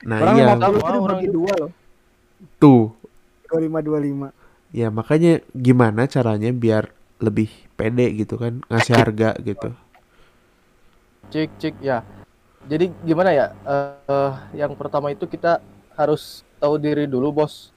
Nah 0.07 0.17
orang 0.21 0.35
iya. 0.37 0.45
lima 0.45 0.55
puluh 0.57 0.81
Sama 0.81 0.89
itu 0.89 1.01
orang 1.01 1.19
bagi 1.19 1.29
dua 1.29 1.53
loh. 1.57 1.71
tuh. 2.57 2.83
Dua 3.45 3.59
lima 3.61 3.79
dua 3.83 3.99
lima. 4.01 4.27
ya 4.71 4.87
makanya 4.87 5.43
gimana 5.51 6.07
caranya 6.07 6.47
biar 6.55 6.95
lebih 7.19 7.51
pede 7.75 8.07
gitu 8.17 8.39
kan 8.39 8.63
ngasih 8.71 8.93
harga 8.97 9.37
gitu. 9.43 9.69
Cik 11.29 11.49
cik 11.61 11.75
ya. 11.83 12.01
Jadi 12.65 12.89
gimana 13.05 13.29
ya? 13.35 13.47
Eh, 13.67 13.95
eh, 14.09 14.33
yang 14.65 14.73
pertama 14.79 15.11
itu 15.13 15.27
kita 15.27 15.61
harus 15.93 16.41
tahu 16.57 16.79
diri 16.79 17.05
dulu 17.05 17.43
bos. 17.43 17.69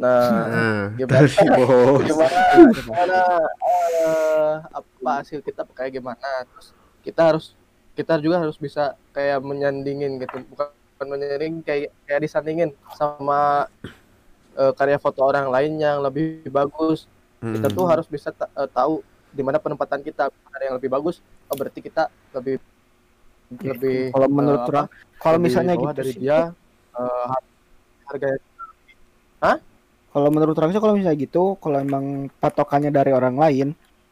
Nah 0.00 0.48
nah 0.48 0.82
gimana 0.96 1.28
tadi 1.28 1.48
bos. 1.60 2.02
gimana 2.08 2.40
gimana 2.72 3.20
eh, 3.60 4.54
apa 4.74 5.10
hasil 5.22 5.44
kita 5.44 5.62
kayak 5.70 6.00
gimana. 6.00 6.28
Terus 6.50 6.68
kita 7.04 7.20
harus 7.20 7.46
kita 7.94 8.16
juga 8.16 8.40
harus 8.40 8.56
bisa 8.56 8.96
kayak 9.12 9.44
menyandingin 9.44 10.18
gitu. 10.18 10.40
Bukan 10.50 10.79
bukan 11.00 11.16
menyandingin 11.16 11.64
kayak 11.64 11.88
kayak 12.04 12.20
disandingin 12.20 12.70
sama 12.92 13.64
eh, 14.52 14.72
karya 14.76 15.00
foto 15.00 15.24
orang 15.24 15.48
lain 15.48 15.80
yang 15.80 16.04
lebih 16.04 16.44
bagus 16.52 17.08
kita 17.40 17.72
Mm. 17.72 17.76
tuh 17.80 17.88
harus 17.88 18.04
bisa 18.04 18.28
eh, 18.36 18.68
tahu 18.68 19.00
di 19.32 19.40
mana 19.40 19.56
penempatan 19.56 20.04
kita 20.04 20.28
ada 20.28 20.60
yang 20.68 20.76
lebih 20.76 20.92
bagus 20.92 21.24
oh 21.48 21.56
berarti 21.56 21.80
kita 21.80 22.12
lebih 22.36 22.60
lebih 23.64 24.12
Kalau 24.12 24.28
menurut 24.28 24.60
eh, 24.60 24.68
orang, 24.68 24.84
apa, 24.92 25.16
kalau 25.24 25.38
lebih 25.40 25.44
misalnya 25.48 25.74
gitu 25.80 25.88
dari 25.96 26.12
sih, 26.12 26.20
dia 26.20 26.38
har- 27.32 27.48
harganya 28.12 28.36
kalau 30.12 30.28
menurut 30.28 30.52
orang 30.60 30.70
sih 30.74 30.82
kalau 30.84 30.94
misalnya 31.00 31.16
gitu, 31.16 31.56
kalau 31.64 31.78
emang 31.80 32.28
patokannya 32.44 32.92
dari 32.92 33.14
orang 33.16 33.40
lain, 33.40 33.68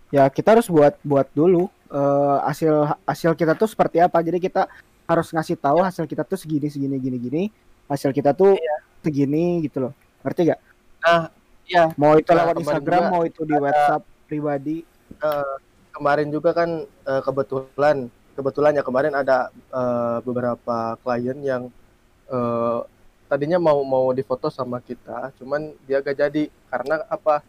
ya 0.09 0.30
kita 0.33 0.57
harus 0.57 0.73
buat 0.73 0.97
buat 1.04 1.28
dulu 1.37 1.68
eh, 1.92 2.37
hasil 2.49 2.97
hasil 3.04 3.37
kita 3.37 3.52
tuh 3.61 3.68
seperti 3.68 4.00
apa. 4.00 4.25
Jadi 4.25 4.40
kita 4.40 4.73
harus 5.08 5.32
ngasih 5.32 5.56
tahu 5.56 5.80
hasil 5.80 6.04
kita 6.04 6.22
tuh 6.22 6.36
segini 6.36 6.68
segini 6.68 6.96
gini 7.00 7.16
gini, 7.18 7.42
hasil 7.88 8.12
kita 8.12 8.36
tuh 8.36 8.54
segini 9.00 9.64
gitu 9.64 9.88
loh. 9.88 9.92
Ngerti 10.22 10.52
gak? 10.52 10.60
nah 10.98 11.30
iya 11.64 11.94
Mau 11.96 12.18
itu 12.18 12.30
Nah, 12.34 12.42
lewat 12.42 12.56
Instagram, 12.60 13.02
juga 13.06 13.12
mau 13.14 13.22
itu 13.24 13.40
di 13.46 13.54
WhatsApp 13.56 14.02
pribadi. 14.28 14.76
eh, 15.18 15.56
kemarin 15.94 16.28
juga 16.28 16.50
kan 16.52 16.84
eh, 16.84 17.22
kebetulan 17.24 17.96
kebetulan 18.36 18.72
ya 18.78 18.82
kemarin 18.86 19.14
ada 19.16 19.48
eh, 19.54 20.18
beberapa 20.22 20.98
klien 21.02 21.38
yang 21.42 21.62
eh, 22.28 22.78
tadinya 23.28 23.58
mau 23.60 23.80
mau 23.84 24.10
difoto 24.12 24.48
sama 24.48 24.80
kita 24.80 25.30
cuman 25.38 25.72
dia 25.84 26.00
gak 26.00 26.16
jadi 26.16 26.48
karena 26.72 27.04
apa 27.08 27.44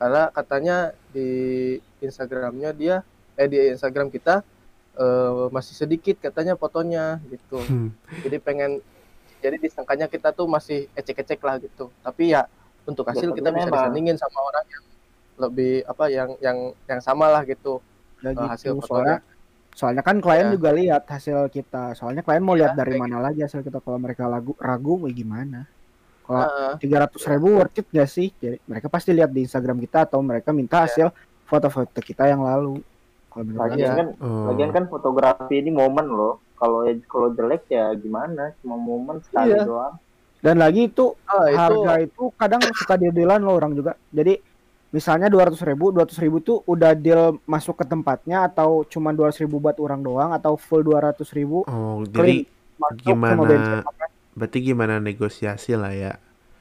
karena 0.00 0.22
katanya 0.32 0.76
di 1.14 1.28
Instagramnya 2.02 2.70
dia 2.74 2.96
eh 3.38 3.46
di 3.46 3.58
Instagram 3.74 4.10
kita 4.10 4.42
eh, 5.00 5.48
masih 5.48 5.74
sedikit 5.74 6.20
katanya 6.20 6.54
fotonya 6.54 7.18
gitu 7.26 7.56
Hmm. 7.64 7.90
jadi 8.20 8.36
pengen 8.38 8.84
jadi 9.40 9.56
disangkanya 9.56 10.04
kita 10.06 10.30
tuh 10.30 10.44
masih 10.46 10.92
ecek-ecek 10.92 11.40
lah 11.40 11.56
gitu 11.56 11.88
tapi 12.00 12.30
ya 12.30 12.44
untuk 12.84 13.08
hasil 13.08 13.32
kita 13.32 13.48
Biasanya 13.48 13.56
bisa 13.56 13.66
memang. 13.66 13.76
disandingin 13.80 14.16
sama 14.16 14.38
orang 14.42 14.66
yang 14.68 14.84
lebih 15.40 15.72
apa 15.82 16.04
yang 16.08 16.30
yang 16.38 16.58
yang 16.84 17.00
sama 17.00 17.26
lah 17.26 17.42
gitu 17.42 17.80
Ya 18.20 18.30
eh, 18.30 18.32
gitu. 18.34 18.44
hasil 18.46 18.72
Soalnya 18.78 18.84
fotonya 18.84 19.16
soalnya 19.70 20.02
kan 20.02 20.16
klien 20.18 20.46
Ya. 20.46 20.52
juga 20.52 20.70
lihat 20.70 21.02
hasil 21.06 21.48
kita. 21.48 21.94
Soalnya 21.94 22.20
klien 22.20 22.42
mau 22.42 22.52
lihat 22.52 22.74
dari 22.74 22.92
kayak 22.92 23.00
mana 23.00 23.22
lagi 23.22 23.40
hasil 23.40 23.62
kita. 23.62 23.78
Kalau 23.78 23.96
mereka 23.96 24.26
ragu 24.26 24.52
ragu, 24.58 24.98
mau 24.98 25.08
gimana? 25.08 25.64
Kalau 26.20 26.44
tiga 26.76 27.00
ratus 27.00 27.22
ribu 27.24 27.54
worth 27.54 27.78
it 27.78 27.86
gak 27.88 28.04
sih? 28.06 28.28
Jadi 28.34 28.60
mereka 28.62 28.86
pasti 28.86 29.10
lihat 29.10 29.30
di 29.30 29.40
Instagram 29.40 29.78
kita 29.78 30.04
atau 30.04 30.20
mereka 30.20 30.50
minta 30.50 30.82
Iya. 30.82 30.84
hasil 30.84 31.06
foto-foto 31.46 31.96
kita 31.96 32.28
yang 32.28 32.42
lalu. 32.42 32.82
Lagian 33.32 33.92
kan, 33.94 34.08
Oh. 34.18 34.50
lagian 34.50 34.70
kan 34.70 34.84
fotografi 34.86 35.54
ini 35.56 35.70
momen 35.70 36.06
loh. 36.06 36.42
Kalau 36.54 36.82
kalau 37.06 37.30
jelek 37.30 37.70
ya 37.70 37.94
gimana? 37.94 38.52
Cuma 38.60 38.74
momen 38.74 39.22
sekali 39.22 39.54
Iya. 39.54 39.64
doang. 39.64 39.94
Dan 40.40 40.56
lagi 40.56 40.88
itu 40.88 41.14
Ah, 41.24 41.46
itu 41.46 41.56
harga 41.56 41.92
itu 42.00 42.22
kadang 42.34 42.60
suka 42.74 42.96
deal-dealan 42.96 43.40
loh 43.40 43.54
orang 43.54 43.72
juga. 43.72 43.92
Jadi 44.08 44.40
misalnya 44.90 45.28
200 45.28 45.62
ribu, 45.62 45.94
200 45.94 46.18
ribu 46.18 46.40
tuh 46.40 46.64
udah 46.66 46.92
deal 46.92 47.38
masuk 47.44 47.78
ke 47.78 47.84
tempatnya 47.84 48.44
atau 48.44 48.82
cuma 48.84 49.12
200 49.12 49.38
ribu 49.38 49.56
buat 49.58 49.78
orang 49.78 50.00
doang 50.00 50.30
atau 50.32 50.56
full 50.56 50.82
200 50.82 51.30
ribu 51.30 51.62
Oh, 51.64 52.02
jadi 52.04 52.44
gimana- 52.98 53.38
bensin. 53.38 53.84
berarti 54.32 54.58
gimana 54.58 54.94
negosiasi 54.98 55.76
lah 55.76 55.92
ya. 55.92 56.12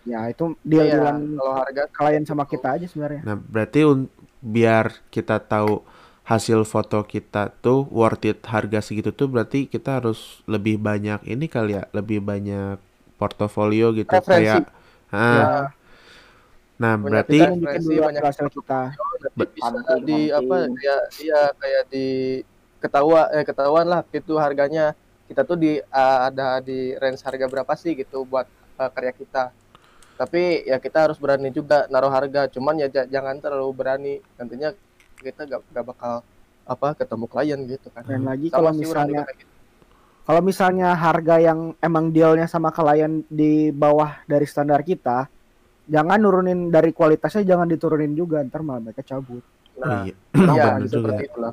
Ya 0.03 0.27
itu 0.27 0.53
deal-dealan 0.61 1.35
kalau 1.35 1.53
harga 1.55 1.83
klien 1.89 2.23
sama 2.23 2.43
kita 2.45 2.75
aja 2.75 2.85
sebenarnya. 2.85 3.21
Nah, 3.23 3.35
berarti 3.35 3.83
un- 3.83 4.11
biar 4.39 4.91
kita 5.09 5.35
tahu 5.37 5.83
hasil 6.29 6.59
foto 6.73 6.99
kita 7.13 7.49
tuh 7.65 7.79
worth 7.89 8.23
it 8.29 8.39
harga 8.53 8.79
segitu 8.85 9.09
tuh 9.19 9.27
berarti 9.33 9.65
kita 9.73 9.89
harus 9.97 10.19
lebih 10.53 10.75
banyak 10.87 11.19
ini 11.25 11.45
kali 11.55 11.71
ya, 11.77 11.83
lebih 11.97 12.19
banyak 12.21 12.77
portofolio 13.19 13.91
gitu 13.99 14.13
Referensi. 14.13 14.29
kayak 14.29 14.61
ah. 15.11 15.35
Ya, 15.41 15.49
Nah, 16.79 16.95
Banyak 16.95 17.11
berarti 17.11 17.37
kita- 17.43 17.79
dulu 17.83 17.99
banyak 18.07 18.23
hasil 18.23 18.47
kita. 18.55 18.79
bisa 19.55 19.75
di 20.07 20.19
apa 20.31 20.55
kayak 20.79 21.01
iya 21.19 21.41
kayak 21.61 21.83
di 21.91 22.05
ketawa 22.79 23.21
eh 23.35 23.43
ketahuan 23.43 23.87
lah 23.91 24.01
itu 24.15 24.33
harganya 24.39 24.95
kita 25.27 25.41
tuh 25.43 25.57
di 25.59 25.71
uh, 25.83 26.19
ada 26.31 26.63
di 26.63 26.95
range 27.01 27.21
harga 27.27 27.45
berapa 27.51 27.73
sih 27.75 27.91
gitu 27.99 28.23
buat 28.23 28.47
uh, 28.79 28.89
karya 28.95 29.11
kita 29.11 29.51
tapi 30.19 30.63
ya 30.67 30.77
kita 30.79 31.07
harus 31.07 31.17
berani 31.19 31.49
juga 31.51 31.87
naruh 31.91 32.11
harga 32.11 32.47
cuman 32.51 32.75
ya 32.83 32.87
ja- 32.91 33.07
jangan 33.07 33.35
terlalu 33.43 33.71
berani 33.75 34.13
nantinya 34.39 34.69
kita 35.19 35.41
gak, 35.45 35.61
gak 35.69 35.85
bakal 35.85 36.13
apa 36.69 36.87
ketemu 36.95 37.25
klien 37.25 37.59
gitu 37.65 37.87
kan 37.89 38.05
Dan 38.05 38.23
lagi 38.23 38.47
Sama 38.47 38.55
kalau 38.61 38.71
misalnya 38.77 39.21
gitu. 39.33 39.45
kalau 40.23 40.41
misalnya 40.45 40.89
harga 40.93 41.35
yang 41.41 41.59
emang 41.81 42.13
dealnya 42.13 42.45
sama 42.45 42.69
klien 42.69 43.25
di 43.25 43.73
bawah 43.73 44.21
dari 44.29 44.45
standar 44.45 44.85
kita, 44.85 45.25
jangan 45.89 46.21
nurunin 46.21 46.69
dari 46.69 46.93
kualitasnya 46.93 47.41
jangan 47.41 47.65
diturunin 47.65 48.13
juga 48.13 48.45
ntar 48.45 48.61
malah 48.61 48.85
mereka 48.85 49.01
cabut. 49.01 49.41
oh 49.41 49.81
nah 49.81 50.05
iya, 50.05 50.13
iya 50.53 50.71
juga. 50.85 51.17
seperti 51.17 51.23
itulah 51.33 51.51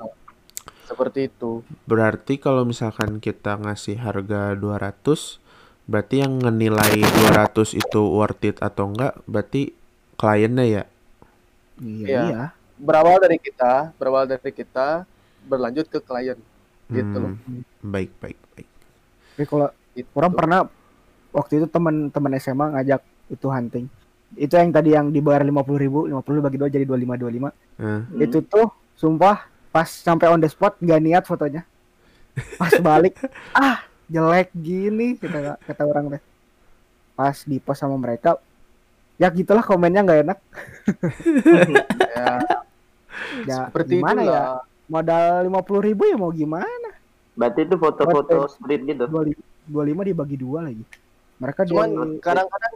seperti 0.87 1.21
itu 1.27 1.53
Berarti 1.89 2.35
kalau 2.39 2.63
misalkan 2.63 3.19
kita 3.19 3.59
ngasih 3.59 3.99
harga 3.99 4.55
200, 4.55 5.41
berarti 5.91 6.15
yang 6.23 6.39
ngenilai 6.39 7.01
200 7.33 7.75
itu 7.75 8.01
worth 8.07 8.45
it 8.47 8.59
atau 8.63 8.91
enggak, 8.93 9.19
berarti 9.27 9.75
kliennya 10.21 10.65
ya. 10.67 10.85
Iya. 11.81 12.21
Iya. 12.31 12.45
Berawal 12.77 13.17
dari 13.19 13.39
kita 13.41 13.91
berawal 13.97 14.25
dari 14.25 14.51
kita 14.51 15.05
berlanjut 15.45 15.87
ke 15.89 15.99
klien 15.99 16.39
gitu 16.87 17.17
loh 17.19 17.33
Hmm, 17.35 17.63
Baik, 17.83 18.11
baik, 18.19 18.39
baik. 18.55 18.69
Tapi 19.35 19.45
kalau 19.47 19.69
Gitu. 19.97 20.09
orang 20.13 20.33
pernah 20.37 20.61
waktu 21.33 21.53
itu 21.57 21.67
teman-teman 21.67 22.33
SMA 22.37 22.67
ngajak 22.77 23.01
itu 23.33 23.47
hunting. 23.49 23.87
Itu 24.37 24.61
yang 24.61 24.69
tadi 24.69 24.93
yang 24.93 25.09
dibayar 25.09 25.41
50.000 25.41 25.81
ribu, 25.81 26.05
50 26.05 26.45
bagi 26.45 26.59
dua 26.61 26.69
jadi 26.69 26.85
25 26.85 27.17
25. 27.17 27.49
Nah, 27.81 28.01
Itu 28.21 28.45
tuh 28.45 28.69
sumpah 28.93 29.49
pas 29.73 29.89
sampai 29.89 30.29
on 30.29 30.37
the 30.37 30.49
spot 30.49 30.77
nggak 30.79 31.01
niat 31.01 31.25
fotonya. 31.25 31.65
Pas 32.61 32.77
balik, 32.85 33.17
ah 33.57 33.81
jelek 34.07 34.53
gini 34.53 35.17
kata 35.17 35.57
kata 35.65 35.83
orang 35.89 36.13
teh. 36.13 36.23
Pas 37.17 37.37
di 37.41 37.57
post 37.57 37.81
sama 37.81 37.97
mereka, 37.97 38.37
ya 39.17 39.33
gitulah 39.33 39.65
komennya 39.65 40.05
nggak 40.05 40.21
enak. 40.29 40.39
ya 42.17 42.37
Ya 43.45 43.69
seperti 43.69 44.01
gimana 44.01 44.21
itulah. 44.23 44.33
ya? 44.33 44.45
Modal 44.87 45.33
50.000 45.51 45.83
ribu 45.83 46.03
ya 46.07 46.17
mau 46.17 46.31
gimana? 46.31 46.91
Berarti 47.35 47.61
itu 47.67 47.77
foto-foto 47.77 48.47
street 48.49 48.83
gitu. 48.87 49.05
25 49.05 49.37
25 49.67 50.03
dibagi 50.07 50.37
dua 50.39 50.59
lagi. 50.65 50.85
Mereka 51.37 51.67
cuman 51.67 51.89
di- 51.91 52.23
kadang-kadang 52.23 52.73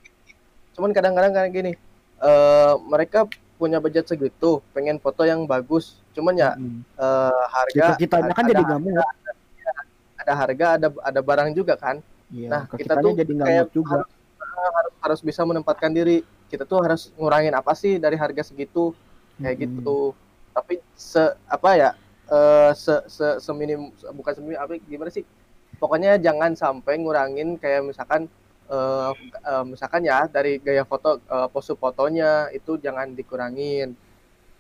cuman 0.70 0.90
kadang-kadang 0.90 1.32
kayak 1.32 1.50
gini 1.50 1.72
eh 2.20 2.72
mereka 2.84 3.24
punya 3.56 3.80
budget 3.80 4.08
segitu 4.08 4.60
pengen 4.72 4.96
foto 4.96 5.24
yang 5.24 5.44
bagus 5.44 6.00
cuman 6.12 6.32
ya 6.32 6.50
Hmm. 6.56 6.80
eh, 6.96 7.44
harga 7.52 7.96
kita 7.96 8.00
kitanya 8.00 8.32
kan 8.32 8.44
ada, 8.44 8.52
jadi 8.52 8.62
nggak 8.64 9.08
ada 10.20 10.32
harga 10.36 10.66
ada 10.76 10.88
ada 11.00 11.20
barang 11.20 11.50
juga 11.52 11.76
kan 11.76 12.00
Iya, 12.30 12.46
Nah, 12.46 12.62
kita 12.70 12.94
tuh 12.96 13.12
jadi 13.18 13.32
kayak 13.34 13.66
juga. 13.74 14.06
harus 14.06 14.92
harus 15.00 15.20
bisa 15.20 15.42
menempatkan 15.42 15.90
diri 15.90 16.22
kita 16.46 16.62
tuh 16.62 16.78
harus 16.84 17.10
ngurangin 17.16 17.52
apa 17.52 17.72
sih 17.72 17.96
dari 17.96 18.14
harga 18.14 18.46
segitu 18.46 18.92
kayak 19.36 19.56
Mm-mm. 19.56 19.64
gitu 19.66 19.98
tapi 20.56 20.74
se 20.94 21.22
apa 21.48 21.70
ya 21.82 21.90
eh 22.30 22.70
se 22.84 22.94
se 23.16 23.26
seminim 23.46 23.80
bukan 24.18 24.32
seminim 24.36 24.58
apa 24.62 24.72
gimana 24.92 25.10
sih? 25.12 25.24
Pokoknya 25.80 26.10
jangan 26.26 26.52
sampai 26.62 26.94
ngurangin 27.02 27.56
kayak 27.62 27.82
misalkan 27.90 28.28
eh, 28.70 29.10
misalkan 29.66 30.02
ya 30.10 30.18
dari 30.30 30.58
gaya 30.62 30.84
foto 30.90 31.18
eh, 31.34 31.48
pose 31.52 31.72
fotonya 31.82 32.50
itu 32.54 32.72
jangan 32.84 33.06
dikurangin. 33.18 33.88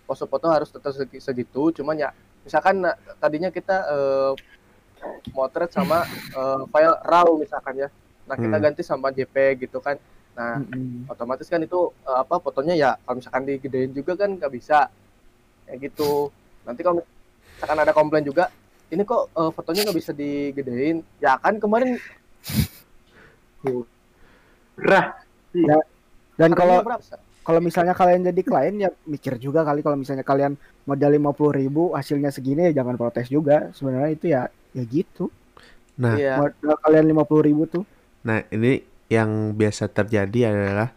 Pose 0.08 0.24
foto 0.30 0.46
harus 0.50 0.70
tetap 0.74 0.92
segi- 0.98 1.22
segitu 1.22 1.70
cuman 1.78 1.96
ya 1.98 2.10
misalkan 2.46 2.82
nah, 2.84 2.96
tadinya 3.22 3.50
kita 3.52 3.76
eh, 3.94 4.32
motret 5.36 5.70
sama 5.72 5.98
eh, 6.38 6.62
file 6.72 6.96
raw 7.06 7.28
misalkan 7.38 7.74
ya. 7.86 7.88
Nah 8.28 8.36
kita 8.38 8.56
Hmm. 8.56 8.62
ganti 8.64 8.82
sama 8.86 9.08
JPEG 9.16 9.66
gitu 9.68 9.78
kan. 9.82 9.96
Nah 10.36 10.52
Mm-mm. 10.58 11.10
otomatis 11.10 11.46
kan 11.50 11.60
itu 11.62 11.78
eh, 12.06 12.18
apa 12.22 12.34
fotonya 12.44 12.74
ya 12.78 12.90
kalau 13.04 13.16
misalkan 13.20 13.42
digedein 13.48 13.92
juga 13.94 14.12
kan 14.20 14.30
nggak 14.38 14.52
bisa 14.52 14.88
kayak 15.70 15.80
gitu. 15.86 16.34
Nanti 16.66 16.82
kalau 16.82 17.00
misalkan 17.54 17.78
ada 17.78 17.94
komplain 17.94 18.26
juga 18.26 18.50
ini 18.90 19.06
kok 19.06 19.30
eh, 19.30 19.50
fotonya 19.54 19.86
nggak 19.86 19.98
bisa 19.98 20.10
digedein? 20.10 21.06
Ya 21.22 21.38
kan 21.38 21.62
kemarin 21.62 21.96
Rah, 24.80 25.06
Dan 26.40 26.50
kalau 26.56 26.80
harganya 26.80 26.96
berapa? 26.96 27.16
kalau 27.40 27.60
misalnya 27.60 27.94
kalian 27.96 28.24
jadi 28.32 28.42
klien 28.44 28.74
ya 28.78 28.90
mikir 29.08 29.36
juga 29.40 29.64
kali 29.64 29.84
kalau 29.84 29.96
misalnya 29.96 30.24
kalian 30.24 30.54
modal 30.88 31.10
50.000 31.12 31.60
ribu 31.60 31.82
hasilnya 31.92 32.30
segini 32.32 32.70
ya 32.70 32.82
jangan 32.82 32.96
protes 32.96 33.28
juga. 33.28 33.68
Sebenarnya 33.76 34.10
itu 34.12 34.26
ya 34.32 34.42
ya 34.72 34.82
gitu. 34.88 35.28
Nah, 36.00 36.16
iya. 36.16 36.40
Modal 36.40 36.76
kalian 36.80 37.04
50.000 37.12 37.48
ribu 37.48 37.62
tuh. 37.68 37.84
Nah 38.24 38.44
ini 38.48 38.80
yang 39.10 39.52
biasa 39.58 39.90
terjadi 39.90 40.54
adalah 40.54 40.94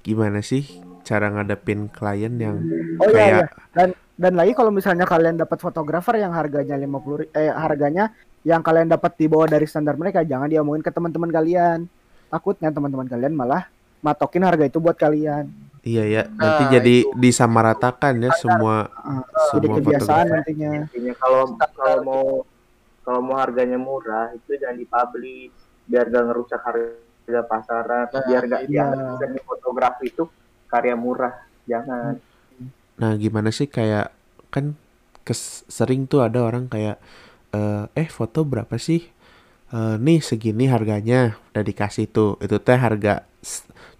gimana 0.00 0.40
sih 0.40 0.64
cara 1.02 1.28
ngadepin 1.32 1.90
klien 1.90 2.32
yang 2.38 2.62
oh 3.02 3.08
iya, 3.10 3.42
iya. 3.42 3.46
kayak 3.74 3.98
dan 4.18 4.34
lagi 4.34 4.50
kalau 4.50 4.74
misalnya 4.74 5.06
kalian 5.06 5.38
dapat 5.38 5.62
fotografer 5.62 6.18
yang 6.18 6.34
harganya 6.34 6.74
50 6.74 7.22
ri- 7.22 7.30
eh 7.32 7.54
harganya 7.54 8.10
yang 8.42 8.60
kalian 8.60 8.90
dapat 8.90 9.14
di 9.14 9.30
bawah 9.30 9.46
dari 9.46 9.62
standar 9.64 9.94
mereka 9.94 10.26
jangan 10.26 10.50
diomongin 10.50 10.82
ke 10.82 10.90
teman-teman 10.90 11.30
kalian. 11.30 11.86
Takutnya 12.26 12.68
teman-teman 12.68 13.06
kalian 13.06 13.32
malah 13.32 13.70
matokin 13.98 14.42
harga 14.42 14.66
itu 14.66 14.78
buat 14.78 14.98
kalian. 14.98 15.46
Iya 15.80 16.04
ya 16.04 16.22
nanti 16.28 16.62
Nah, 16.66 16.70
jadi 16.74 16.96
itu. 17.06 17.14
disamaratakan 17.14 18.18
ya 18.18 18.34
semua 18.34 18.90
Ah, 18.92 19.22
jadi 19.54 19.66
semua 19.70 19.76
kebiasaan 19.78 20.02
fotografer. 20.26 20.34
nantinya. 20.34 20.70
Intinya 20.84 21.14
kalau 21.16 21.42
kalau 21.72 21.98
mau 22.02 22.24
kalau 23.00 23.20
mau 23.22 23.36
harganya 23.38 23.78
murah 23.78 24.34
itu 24.34 24.58
jangan 24.58 24.76
dipublish. 24.76 25.54
Biar 25.88 26.04
gak 26.10 26.24
ngerusak 26.26 26.60
harga 26.60 27.40
pasaran. 27.46 28.06
Nah, 28.10 28.22
biar 28.26 28.42
gak 28.44 28.62
iya. 28.66 28.84
dianggap 28.92 29.46
fotografi 29.46 30.10
itu 30.10 30.26
karya 30.66 30.98
murah. 30.98 31.32
Jangan 31.64 32.18
Nah, 32.98 33.12
gimana 33.22 33.50
sih 33.54 33.68
kayak 33.70 34.10
kan 34.54 34.74
kes- 35.26 35.64
sering 35.70 36.08
tuh 36.10 36.20
ada 36.26 36.42
orang 36.48 36.66
kayak 36.72 36.96
eh, 37.54 37.84
eh 38.00 38.08
foto 38.10 38.40
berapa 38.46 38.76
sih? 38.80 39.02
Eh, 39.74 39.96
nih 40.06 40.20
segini 40.24 40.66
harganya 40.74 41.36
udah 41.52 41.64
dikasih 41.70 42.06
tuh. 42.16 42.30
Itu 42.44 42.56
teh 42.62 42.78
harga 42.78 43.24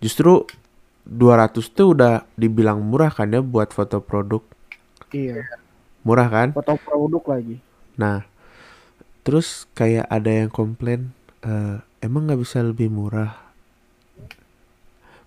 justru 0.04 0.44
200 1.06 1.66
tuh 1.76 1.94
udah 1.96 2.14
dibilang 2.38 2.80
murah 2.84 3.12
kan 3.12 3.28
ya 3.34 3.40
buat 3.44 3.70
foto 3.76 3.98
produk. 4.04 4.42
iya 5.12 5.42
Murah 6.06 6.28
kan? 6.30 6.48
foto 6.52 6.72
produk 6.84 7.22
lagi 7.32 7.56
Nah, 7.98 8.22
terus 9.26 9.68
kayak 9.76 10.06
ada 10.08 10.30
yang 10.44 10.50
komplain 10.50 11.12
eh, 11.44 11.78
emang 12.02 12.26
nggak 12.30 12.40
bisa 12.42 12.58
lebih 12.64 12.88
murah? 12.90 13.52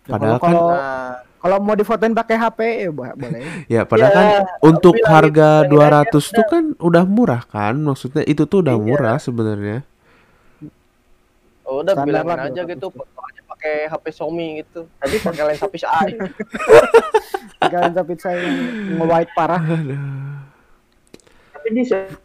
Ya, 0.10 0.14
Padahal 0.14 0.38
kan 0.44 0.58
kalau 0.60 0.68
nah 0.68 1.24
kalau 1.42 1.58
mau 1.58 1.74
difotoin 1.74 2.14
pakai 2.14 2.38
HP 2.38 2.60
ya 2.80 2.90
bo- 2.90 3.16
boleh 3.16 3.42
ya 3.66 3.82
padahal 3.82 4.08
Ya, 4.08 4.16
kan 4.16 4.28
untuk 4.64 4.94
bilang 4.94 5.10
harga 5.12 5.50
bilangin 5.64 6.14
200 6.14 6.30
tuh 6.32 6.46
kan 6.46 6.64
udah 6.78 7.04
murah 7.04 7.42
kan? 7.44 7.74
Maksudnya 7.76 8.22
itu 8.24 8.46
tuh 8.46 8.62
udah 8.62 8.74
Iya. 8.74 8.84
murah 8.84 9.18
sebenarnya. 9.18 9.78
oh, 11.64 11.82
udah 11.82 11.94
Standar 11.94 12.06
bilangin 12.06 12.30
lah, 12.30 12.46
aja 12.46 12.62
200 12.62 12.72
gitu 12.72 12.86
tuh. 12.86 12.92
foto 12.94 13.20
aja 13.22 13.42
pakai 13.48 13.74
HP 13.88 14.06
Xiaomi 14.12 14.48
gitu 14.60 14.80
tadi 14.96 15.16
pakai 15.18 15.44
lensa 15.46 15.66
fisheye 15.66 16.18
kalian 17.64 17.92
tapi 17.92 18.14
saya 18.16 18.38
yang 18.38 18.58
nge-white 18.98 19.32
parah 19.32 19.62
tapi 21.52 21.68
di 21.70 21.84
so- 21.84 22.18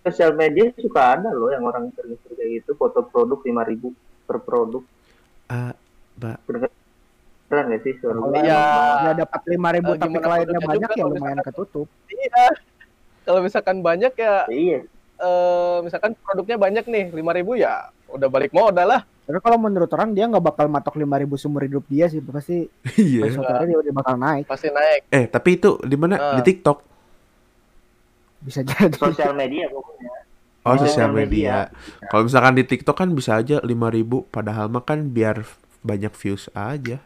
sosial 0.00 0.32
media 0.32 0.68
suka 0.74 1.16
ada 1.16 1.30
loh 1.30 1.48
yang 1.48 1.62
orang 1.62 1.88
sering 1.92 2.14
kayak 2.28 2.60
gitu 2.60 2.74
foto 2.74 3.02
produk 3.02 3.38
5000 3.38 3.88
per 4.24 4.38
produk 4.38 4.82
Ah, 5.46 5.72
Mbak. 6.14 6.38
Keren 7.48 7.64
gak 7.66 7.80
sih 7.80 7.92
suara 7.96 8.18
gue? 8.18 8.38
Iya. 8.38 8.62
dia 9.02 9.12
dapat 9.18 9.40
lima 9.46 9.68
ribu 9.72 9.90
tapi 9.94 10.16
kliennya 10.16 10.60
banyak 10.60 10.90
juga 10.90 10.94
ya 10.94 11.04
lumayan 11.06 11.18
misalkan- 11.34 11.46
ketutup. 11.48 11.86
Iya. 12.06 12.46
Kalau 13.24 13.40
misalkan 13.40 13.76
banyak 13.80 14.12
ya, 14.14 14.34
Iya. 14.46 14.78
eh, 15.18 15.76
misalkan 15.80 16.12
produknya 16.14 16.56
banyak 16.56 16.84
nih, 16.84 17.04
5000 17.10 17.52
ya 17.54 17.72
udah 18.08 18.24
balik 18.26 18.52
modal 18.52 18.84
lah. 18.86 19.00
Tapi 19.04 19.38
kalau 19.38 19.56
menurut 19.58 19.88
orang 19.90 20.12
dia 20.12 20.24
nggak 20.24 20.40
bakal 20.42 20.64
matok 20.66 20.96
lima 20.96 21.16
ribu 21.16 21.36
seumur 21.36 21.60
hidup 21.60 21.84
dia 21.84 22.04
sih 22.06 22.20
pasti 22.22 22.64
Iya. 22.94 23.28
suatu 23.30 23.52
hari 23.54 23.72
dia 23.74 23.92
bakal 23.92 24.16
naik 24.16 24.44
Pasti 24.44 24.68
naik. 24.68 25.04
Eh, 25.08 25.24
tapi 25.24 25.56
itu 25.56 25.76
di 25.82 25.96
mana? 25.96 26.16
Ah. 26.16 26.32
Di 26.34 26.44
TikTok. 26.46 26.84
bisa 28.38 28.62
jadi. 28.62 28.94
Sosial 28.94 29.34
media 29.34 29.66
pokoknya. 29.66 30.12
Oh, 30.60 30.70
Oh, 30.70 30.76
sosial 30.76 31.10
sosial 31.10 31.10
media. 31.10 31.68
media. 31.68 32.06
Kalau 32.06 32.22
misalkan 32.22 32.54
di 32.54 32.62
TikTok 32.62 32.94
kan 32.94 33.08
bisa 33.10 33.34
aja 33.34 33.58
5000 33.58 34.22
padahal 34.24 34.68
mah 34.68 34.80
kan 34.80 35.10
biar 35.10 35.42
banyak 35.80 36.12
views 36.14 36.46
aja. 36.52 37.02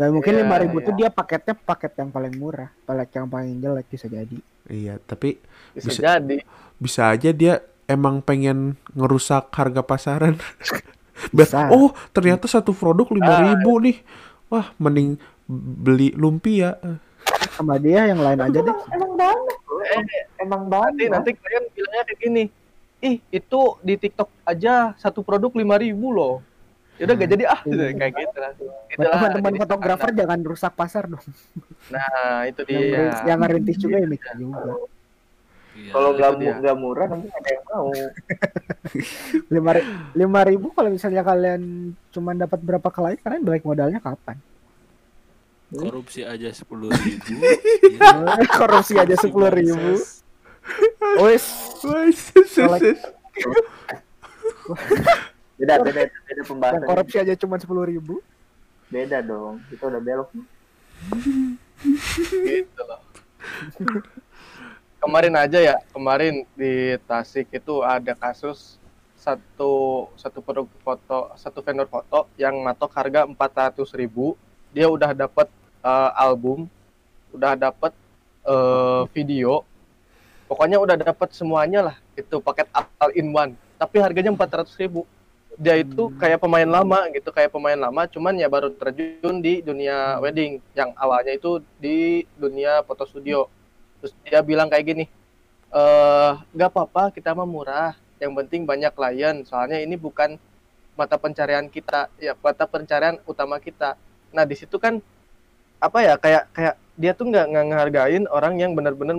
Dan 0.00 0.16
mungkin 0.16 0.32
Iya, 0.32 0.40
lima 0.40 0.56
ribu 0.56 0.80
iya. 0.80 0.86
tuh 0.88 0.94
dia 0.96 1.08
paketnya 1.12 1.52
paket 1.52 1.92
yang 2.00 2.08
paling 2.08 2.32
murah, 2.40 2.72
paket 2.88 3.20
yang 3.20 3.28
paling 3.28 3.60
jelek 3.60 3.84
bisa 3.92 4.08
jadi. 4.08 4.38
Iya, 4.64 4.96
tapi 5.04 5.36
Bisa, 5.76 5.92
Bisa. 5.92 6.00
jadi. 6.16 6.36
bisa 6.80 7.02
aja 7.12 7.30
dia 7.36 7.60
emang 7.84 8.24
pengen 8.24 8.80
ngerusak 8.96 9.52
harga 9.52 9.84
pasaran. 9.84 10.40
Bisa. 11.36 11.68
oh 11.68 11.92
ternyata 12.16 12.48
satu 12.48 12.72
produk 12.72 13.04
5000 13.12 13.60
nih. 13.60 13.96
Wah, 14.48 14.72
mending 14.80 15.20
beli 15.44 16.16
lumpia. 16.16 16.80
Sama 17.52 17.76
dia 17.76 18.08
yang 18.08 18.24
lain 18.24 18.40
aja 18.40 18.58
deh. 18.64 18.76
Emang 18.96 19.12
bro. 19.20 19.36
Eh, 19.84 20.00
Emang 20.40 20.64
nanti 20.64 21.04
banyak. 21.04 21.08
nanti 21.12 21.30
kalian 21.36 21.64
bilangnya 21.76 22.02
kayak 22.08 22.18
gini. 22.24 22.44
Ih, 23.00 23.16
itu 23.28 23.60
di 23.84 23.94
TikTok 24.00 24.32
aja 24.48 24.96
satu 24.96 25.20
produk 25.20 25.52
5000 25.52 25.92
loh. 25.92 26.40
Ya 27.00 27.08
udah 27.08 27.16
gak 27.16 27.30
jadi 27.32 27.44
ah 27.48 27.60
gitu, 27.64 27.84
kayak 28.00 28.12
gitu 28.12 28.38
Itulah 28.92 29.10
teman-teman 29.16 29.54
fotografer 29.56 30.08
jangan 30.12 30.40
rusak 30.44 30.72
pasar 30.76 31.08
dong. 31.08 31.24
Nah, 31.88 32.44
itu 32.44 32.60
Yang, 32.68 32.84
dia. 32.92 33.24
yang 33.24 33.38
ngerintis 33.40 33.76
juga 33.80 33.96
ya 33.96 34.06
mikir 34.06 34.32
juga. 34.36 34.60
Iya. 35.80 35.92
Kalau 35.96 36.10
nggak 36.12 36.30
nggak 36.60 36.76
murah 36.76 37.06
nanti 37.08 37.28
ada 37.32 37.48
yang 37.48 37.64
mau. 37.72 37.88
Lima, 39.54 39.72
lima 40.12 40.40
ribu 40.44 40.74
kalau 40.76 40.90
misalnya 40.92 41.22
kalian 41.24 41.94
cuma 42.10 42.36
dapat 42.36 42.58
berapa 42.60 42.88
klien, 42.92 43.16
kalian 43.22 43.42
balik 43.48 43.64
modalnya 43.64 44.02
kapan? 44.02 44.36
korupsi 45.70 46.26
aja 46.26 46.50
sepuluh 46.50 46.90
ribu 47.06 47.38
Korupsi 48.50 48.98
aja 48.98 49.14
sepuluh 49.14 49.54
ribu. 49.54 50.02
Wes, 51.22 51.46
Wah, 51.86 52.10
sis, 52.10 52.98
Beda 55.60 55.76
beda 55.84 56.08
beda 56.08 56.40
yang 56.40 56.48
pembahasan. 56.48 56.88
korupsi 56.88 57.16
aja 57.20 57.36
cuma 57.36 57.60
sepuluh 57.60 57.84
ribu. 57.84 58.24
Beda 58.88 59.20
dong. 59.20 59.60
Itu 59.68 59.92
udah 59.92 60.00
belok. 60.00 60.32
gitu 62.48 62.82
loh. 62.88 63.00
kemarin 65.00 65.32
aja 65.36 65.58
ya, 65.60 65.76
kemarin 65.92 66.44
di 66.56 66.96
Tasik 67.08 67.48
itu 67.52 67.80
ada 67.80 68.12
kasus 68.12 68.80
satu 69.16 70.08
satu 70.16 70.40
produk 70.40 70.64
foto, 70.80 71.32
satu 71.36 71.60
vendor 71.60 71.88
foto 71.88 72.24
yang 72.40 72.56
matok 72.60 72.92
harga 72.96 73.28
400.000 73.28 74.00
ribu, 74.00 74.36
dia 74.72 74.88
udah 74.88 75.12
dapat 75.12 75.48
eh, 75.84 76.10
album, 76.16 76.68
udah 77.36 77.52
dapat 77.52 77.92
eh, 78.48 79.02
video, 79.12 79.64
pokoknya 80.48 80.80
udah 80.80 80.96
dapat 80.96 81.28
semuanya 81.36 81.92
lah, 81.92 81.96
itu 82.16 82.40
paket 82.40 82.68
all 82.72 83.12
in 83.12 83.28
one, 83.32 83.52
tapi 83.76 84.00
harganya 84.00 84.32
400.000 84.32 84.88
ribu. 84.88 85.04
Dia 85.60 85.76
itu 85.76 86.08
kayak 86.16 86.40
pemain 86.40 86.64
lama 86.64 87.04
gitu, 87.12 87.28
kayak 87.28 87.52
pemain 87.52 87.76
lama, 87.76 88.08
cuman 88.08 88.32
ya 88.32 88.48
baru 88.48 88.72
terjun 88.72 89.44
di 89.44 89.60
dunia 89.60 90.16
wedding, 90.16 90.56
yang 90.72 90.96
awalnya 90.96 91.36
itu 91.36 91.60
di 91.76 92.24
dunia 92.40 92.80
foto 92.88 93.04
studio. 93.04 93.44
Terus 94.00 94.16
dia 94.24 94.40
bilang 94.40 94.72
kayak 94.72 94.84
gini, 94.88 95.04
eh 95.68 96.32
nggak 96.56 96.70
apa-apa 96.72 97.12
kita 97.12 97.36
mah 97.36 97.44
murah, 97.44 97.92
yang 98.16 98.32
penting 98.32 98.64
banyak 98.64 98.88
klien, 98.96 99.44
soalnya 99.44 99.84
ini 99.84 100.00
bukan 100.00 100.40
mata 100.96 101.20
pencarian 101.20 101.68
kita, 101.68 102.08
ya 102.16 102.32
mata 102.40 102.64
pencarian 102.64 103.20
utama 103.28 103.60
kita. 103.60 104.00
Nah 104.32 104.48
di 104.48 104.56
situ 104.56 104.80
kan 104.80 104.96
apa 105.76 105.98
ya 106.00 106.16
kayak 106.16 106.48
kayak 106.56 106.74
dia 106.96 107.12
tuh 107.12 107.28
nggak 107.28 107.46
ngehargain 107.52 108.24
orang 108.32 108.56
yang 108.56 108.72
benar-benar 108.72 109.16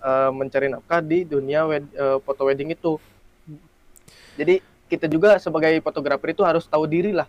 eh, 0.00 0.30
mencari 0.32 0.72
nafkah 0.72 1.04
di 1.04 1.28
dunia 1.28 1.68
wed- 1.68 1.92
eh, 1.92 2.16
foto 2.24 2.48
wedding 2.48 2.72
itu. 2.72 2.96
Jadi 4.40 4.64
kita 4.94 5.10
juga 5.10 5.36
sebagai 5.42 5.74
fotografer 5.82 6.30
itu 6.30 6.46
harus 6.46 6.64
tahu 6.70 6.86
diri 6.86 7.10
lah, 7.10 7.26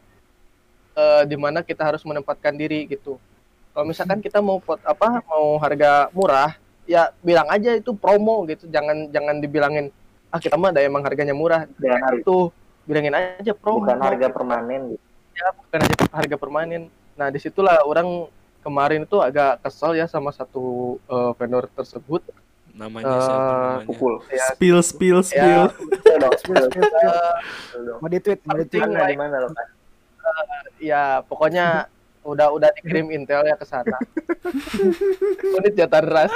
eh, 0.94 1.24
di 1.26 1.34
mana 1.34 1.66
kita 1.66 1.82
harus 1.82 2.06
menempatkan 2.06 2.54
diri 2.54 2.86
gitu. 2.86 3.18
Kalau 3.74 3.86
misalkan 3.90 4.22
kita 4.22 4.40
mau 4.40 4.62
pot 4.62 4.80
apa 4.86 5.20
mau 5.26 5.58
harga 5.60 6.08
murah, 6.14 6.54
ya 6.86 7.10
bilang 7.26 7.50
aja 7.50 7.74
itu 7.76 7.92
promo 7.98 8.46
gitu, 8.46 8.70
jangan 8.70 9.10
jangan 9.10 9.42
dibilangin 9.42 9.90
ah 10.30 10.40
kita 10.40 10.56
mah 10.56 10.70
ada 10.72 10.84
emang 10.84 11.02
harganya 11.04 11.34
murah, 11.34 11.66
Dan 11.82 11.98
harga, 12.00 12.22
itu 12.22 12.54
bilangin 12.86 13.16
aja 13.18 13.52
promo. 13.52 13.84
bukan 13.84 14.00
harga 14.00 14.28
permanen 14.30 14.82
gitu. 14.96 15.04
ya, 15.36 15.48
bukan 15.58 15.80
aja 15.84 15.96
harga 16.14 16.36
permanen. 16.40 16.84
Nah 17.20 17.28
di 17.34 17.40
situlah 17.42 17.84
orang 17.84 18.28
kemarin 18.64 19.04
itu 19.04 19.18
agak 19.20 19.64
kesel 19.64 19.96
ya 19.96 20.06
sama 20.08 20.32
satu 20.32 20.96
eh, 21.08 21.32
vendor 21.36 21.68
tersebut. 21.76 22.24
Namanya 22.76 23.08
Eh, 23.08 23.20
siapa 23.20 23.40
namanya 23.48 23.88
Pukul. 23.88 24.14
Ya, 24.28 24.46
Spill, 24.52 24.80
spill, 24.82 25.20
spill. 25.22 25.64
ya 25.72 26.16
dong. 26.20 26.36
Spill, 26.36 26.60
spill, 26.66 26.84
spill. 26.84 27.14
Dong. 27.82 28.00
Mau 28.00 28.08
di 28.08 28.20
tweet, 28.20 28.40
mau 28.44 28.56
di 28.56 28.66
tweet. 28.66 28.84
Mana 28.84 29.08
di 29.08 29.16
mana 29.16 29.36
lo 29.40 29.50
kan? 29.50 29.68
ya 30.76 31.24
pokoknya 31.24 31.88
udah 32.22 32.52
udah 32.52 32.70
dikirim 32.76 33.08
intel 33.10 33.42
ya 33.42 33.56
ke 33.56 33.64
sana. 33.64 33.96
Unit 35.56 35.74
jatah 35.74 36.02
deras. 36.02 36.34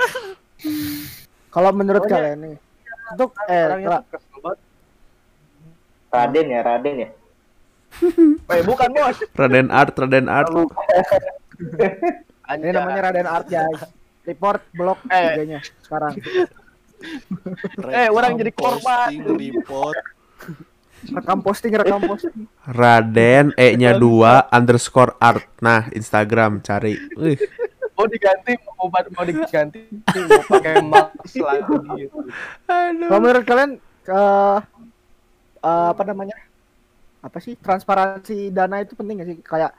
Kalau 1.49 1.69
menurut 1.71 2.05
Pokoknya- 2.05 2.37
kalian 2.37 2.39
nih, 2.45 2.55
untuk 3.11 3.29
eh. 3.45 3.65
Raden 6.09 6.47
ya, 6.47 6.61
Raden 6.63 6.95
ya. 6.97 7.09
Eh 8.53 8.61
bukan 8.63 8.89
bos. 8.93 9.17
Raden 9.33 9.67
Art, 9.69 9.93
Raden 9.93 10.27
Art. 10.29 10.49
ini 12.49 12.69
namanya 12.69 12.99
Raden 13.09 13.27
Art 13.27 13.45
guys. 13.45 13.81
Report 14.25 14.61
blok 14.75 14.99
Eh. 15.07 15.35
IG-nya 15.35 15.59
sekarang. 15.83 16.13
Eh, 17.89 18.07
orang 18.11 18.35
jadi 18.35 18.51
korban. 18.51 19.11
Report 19.35 19.99
Rekam 20.99 21.39
posting, 21.39 21.71
rekam 21.71 22.03
posting. 22.03 22.43
Raden 22.67 23.55
E-nya 23.55 23.95
2 23.95 24.51
underscore 24.51 25.15
art. 25.23 25.47
Nah, 25.63 25.87
Instagram 25.95 26.59
cari. 26.59 26.99
Wih, 27.15 27.39
Mau 27.95 28.07
diganti 28.07 28.55
mau 28.79 28.87
mau 28.87 29.23
diganti 29.27 29.83
mau 30.07 30.43
pakai 30.47 30.79
mouse 30.79 31.35
lagi 31.35 31.75
gitu. 31.99 32.19
Kalau 33.07 33.19
menurut 33.19 33.43
kalian 33.43 33.71
ke 34.07 34.21
eh, 35.63 35.87
apa 35.91 36.03
namanya? 36.07 36.35
Apa 37.19 37.43
sih 37.43 37.59
transparansi 37.59 38.55
dana 38.55 38.79
itu 38.79 38.95
penting 38.95 39.19
gak 39.19 39.27
sih? 39.27 39.37
Kayak 39.43 39.71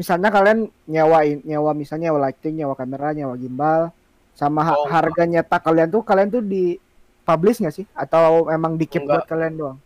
misalnya 0.00 0.32
kalian 0.32 0.58
nyewain 0.88 1.44
nyewa 1.44 1.76
misalnya 1.76 2.08
nyewa 2.08 2.18
lighting, 2.24 2.54
nyewa 2.56 2.72
kamera, 2.72 3.12
nyewa 3.12 3.36
gimbal 3.36 3.92
sama 4.32 4.64
ha- 4.64 4.80
Oh, 4.80 4.88
harga 4.88 5.28
nyetak 5.28 5.60
kalian 5.60 5.88
tuh 5.92 6.00
kalian 6.00 6.32
tuh 6.32 6.40
di 6.40 6.80
publish 7.28 7.60
nggak 7.60 7.74
sih 7.76 7.84
atau 7.92 8.48
emang 8.48 8.80
di 8.80 8.88
keep 8.88 9.04
Enggak. 9.04 9.22
buat 9.22 9.24
kalian 9.28 9.54
doang? 9.60 9.78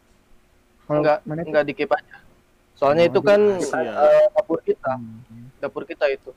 Kalau 0.86 1.02
Enggak, 1.02 1.18
mana 1.26 1.40
itu? 1.42 1.48
enggak 1.50 1.64
dikip 1.66 1.90
aja. 1.90 2.16
Soalnya 2.78 3.04
Oh, 3.06 3.10
itu 3.10 3.20
kan 3.26 3.40
ya. 3.58 3.92
eh, 4.06 4.26
dapur 4.30 4.58
kita, 4.62 4.92
Hmm. 4.94 5.46
dapur 5.58 5.82
kita 5.82 6.06
itu. 6.06 6.30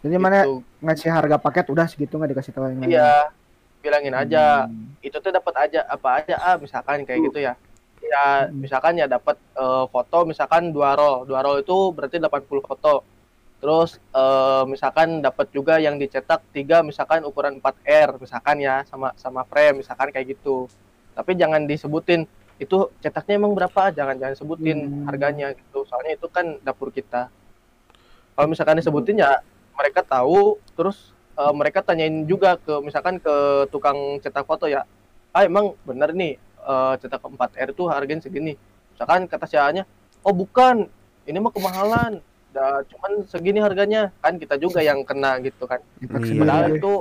Jadi 0.00 0.16
mana 0.16 0.46
Itu. 0.46 0.64
ngasih 0.80 1.10
harga 1.12 1.36
paket 1.36 1.64
udah 1.68 1.84
segitu 1.90 2.14
nggak 2.16 2.30
dikasih 2.32 2.52
tahu 2.56 2.64
yang 2.72 2.80
lain? 2.80 2.90
Iya, 2.96 3.12
bilangin 3.84 4.14
aja. 4.16 4.64
Hmm. 4.64 4.96
Itu 5.04 5.20
tuh 5.20 5.32
dapat 5.34 5.54
aja 5.68 5.80
apa 5.84 6.08
aja 6.24 6.34
ah 6.40 6.56
misalkan 6.56 7.04
kayak 7.04 7.20
gitu 7.28 7.38
ya. 7.44 7.52
Ya, 8.02 8.46
Hmm. 8.46 8.62
misalkan 8.62 8.94
ya 8.96 9.06
dapat 9.06 9.36
eh, 9.56 9.84
foto 9.88 10.18
misalkan 10.24 10.70
dua 10.70 10.94
roll. 10.94 11.24
Dua 11.26 11.40
roll 11.42 11.64
itu 11.64 11.90
berarti 11.90 12.20
80 12.20 12.62
foto. 12.62 13.02
Terus 13.56 13.96
eh, 14.14 14.62
misalkan 14.68 15.24
dapat 15.24 15.48
juga 15.50 15.80
yang 15.80 15.96
dicetak 15.96 16.44
tiga 16.52 16.84
misalkan 16.84 17.24
ukuran 17.24 17.58
4R 17.58 18.20
misalkan 18.20 18.60
ya 18.60 18.84
sama 18.86 19.10
sama 19.16 19.42
frame 19.44 19.80
misalkan 19.82 20.12
kayak 20.12 20.36
gitu. 20.36 20.68
Tapi 21.16 21.34
jangan 21.34 21.64
disebutin 21.64 22.28
itu 22.56 22.88
cetaknya 23.00 23.36
emang 23.36 23.52
berapa 23.52 23.92
jangan 23.92 24.16
jangan 24.16 24.36
sebutin 24.36 24.78
Hmm. 24.80 25.04
harganya 25.04 25.52
gitu 25.52 25.84
soalnya 25.84 26.16
itu 26.16 26.24
kan 26.32 26.56
dapur 26.64 26.88
kita 26.88 27.28
kalau 28.32 28.48
misalkan 28.48 28.80
disebutin 28.80 29.20
ya 29.20 29.40
mereka 29.76 30.00
tahu 30.00 30.56
terus 30.72 31.12
eh, 31.36 31.52
mereka 31.52 31.84
tanyain 31.84 32.24
juga 32.24 32.56
ke 32.56 32.80
misalkan 32.80 33.20
ke 33.20 33.36
tukang 33.68 34.16
cetak 34.24 34.48
foto 34.48 34.64
ya 34.64 34.88
ah 35.32 35.44
emang 35.44 35.76
bener 35.84 36.16
nih 36.16 36.40
eh, 36.66 36.94
cetak 36.98 37.22
4R 37.22 37.70
tuh 37.72 37.86
harganya 37.86 38.20
segini 38.20 38.58
misalkan 38.90 39.24
kata 39.24 39.46
sianya 39.46 39.86
oh 40.20 40.34
bukan 40.34 40.90
ini 41.22 41.38
mah 41.38 41.50
kemahalan 41.50 42.18
Dah, 42.48 42.80
cuman 42.88 43.20
segini 43.28 43.60
harganya 43.60 44.08
kan 44.18 44.40
kita 44.40 44.56
juga 44.56 44.80
yang 44.80 45.04
kena 45.04 45.36
gitu 45.40 45.64
kan 45.64 45.76
Iya. 46.00 46.40
padahal 46.40 46.64
itu 46.72 46.92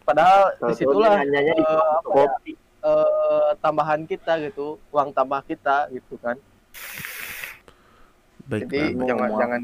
padahal 0.00 0.42
di 0.60 0.72
situlah 0.72 1.18
di 1.20 1.34
eh, 1.34 1.50
ya, 1.50 1.54
kopi. 2.00 2.52
eh, 2.54 3.50
tambahan 3.58 4.06
kita 4.06 4.38
gitu, 4.40 4.78
uang 4.88 5.10
tambah 5.10 5.42
kita 5.42 5.90
gitu 5.90 6.14
kan. 6.16 6.38
Baik 8.46 8.66
Jadi 8.66 8.78
banget. 8.94 9.06
jangan 9.06 9.30
jangan 9.34 9.60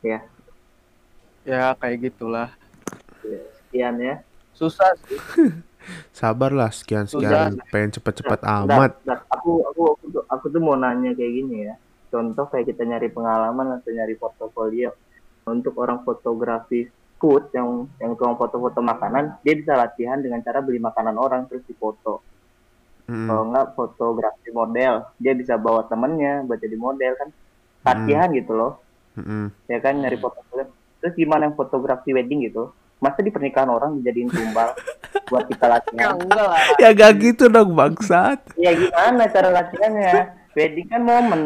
Ya. 0.00 0.18
Ya 1.44 1.76
kayak 1.76 2.00
gitulah. 2.02 2.48
Sekian 3.20 4.00
ya. 4.00 4.24
Susah 4.60 4.92
sih. 5.08 5.16
Sabarlah 6.12 6.68
sekian-sekian 6.68 7.56
pengen 7.72 7.90
cepet-cepet 7.96 8.44
Bentar, 8.44 8.60
amat. 8.68 8.90
bentar. 9.00 9.18
Aku, 9.32 9.64
aku 9.64 9.82
aku 9.96 10.04
tuh- 10.12 10.26
aku 10.28 10.44
tuh 10.52 10.60
mau 10.60 10.76
nanya 10.76 11.16
kayak 11.16 11.32
gini 11.32 11.56
ya. 11.64 11.74
Contoh 12.12 12.44
kayak 12.46 12.68
kita 12.68 12.84
nyari 12.84 13.08
pengalaman 13.08 13.80
atau 13.80 13.88
nyari 13.88 14.14
portofolio 14.14 14.92
untuk 15.48 15.80
orang 15.80 16.04
fotografi 16.04 16.86
food 17.16 17.48
yang 17.52 17.88
yang 17.96 18.12
tukang 18.12 18.36
foto-foto 18.36 18.80
makanan, 18.80 19.40
dia 19.40 19.56
bisa 19.56 19.76
latihan 19.76 20.20
dengan 20.20 20.40
cara 20.40 20.60
beli 20.60 20.76
makanan 20.78 21.16
orang 21.16 21.48
terus 21.48 21.64
difoto. 21.64 22.20
Mm, 23.04 23.26
Kalau 23.26 23.44
nggak 23.50 23.66
fotografi 23.74 24.48
model, 24.52 25.04
dia 25.16 25.32
bisa 25.32 25.56
bawa 25.56 25.84
temennya 25.84 26.44
buat 26.44 26.56
jadi 26.56 26.76
model 26.76 27.12
kan. 27.16 27.28
Latihan 27.80 28.28
gitu 28.32 28.52
loh, 28.52 28.72
mm, 29.16 29.24
mm. 29.24 29.46
ya 29.68 29.78
kan 29.80 29.94
nyari 29.96 30.16
fotografi. 30.16 30.72
Terus 31.00 31.14
gimana 31.16 31.48
yang 31.48 31.56
fotografi 31.56 32.12
wedding 32.12 32.44
gitu? 32.44 32.72
Masa 33.00 33.24
di 33.24 33.32
pernikahan 33.32 33.72
orang 33.72 33.96
dijadiin 33.96 34.28
tumbal 34.28 34.76
buat 35.26 35.48
kita 35.48 35.66
latihan? 35.66 36.20
enggak 36.20 36.44
lah. 36.44 36.60
Ya 36.76 36.92
gak 36.92 37.16
gitu 37.16 37.48
dong 37.48 37.72
bangsat. 37.72 38.44
Ya 38.60 38.76
gimana 38.76 39.24
cara 39.26 39.48
latihannya? 39.48 40.36
Wedding 40.52 40.86
kan 40.86 41.00
momen. 41.00 41.42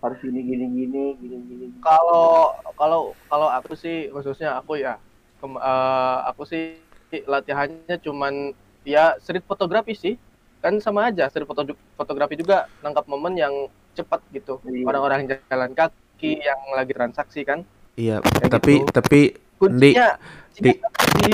Harus 0.00 0.18
gini 0.22 0.40
gini 0.40 0.64
gini 0.70 1.02
gini 1.18 1.36
gini. 1.44 1.66
Kalau 1.82 2.54
kalau 2.78 3.00
kalau 3.26 3.48
aku 3.50 3.74
sih 3.74 4.08
khususnya 4.08 4.54
aku 4.54 4.78
ya 4.78 4.96
kem- 5.42 5.58
eh, 5.58 6.18
aku 6.30 6.46
sih 6.46 6.78
latihannya 7.10 7.98
cuman 8.00 8.54
ya 8.86 9.18
street 9.18 9.44
fotografi 9.44 9.92
sih. 9.92 10.14
Kan 10.62 10.78
sama 10.78 11.10
aja 11.10 11.26
street 11.26 11.44
foto 11.44 11.66
fotografi 11.98 12.38
juga 12.38 12.70
nangkap 12.80 13.04
momen 13.10 13.34
yang 13.34 13.52
cepat 13.92 14.22
gitu. 14.30 14.62
Iya. 14.62 14.86
Orang-orang 14.88 15.26
jalan 15.26 15.74
kaki 15.74 16.38
yang 16.38 16.60
lagi 16.72 16.94
transaksi 16.94 17.42
kan. 17.42 17.66
Iya, 17.94 18.18
Kayak 18.24 18.50
tapi 18.58 18.74
gitu. 18.80 18.90
tapi 18.90 19.20
Kuncinya 19.68 20.08
Di. 20.54 20.70
di 20.70 21.32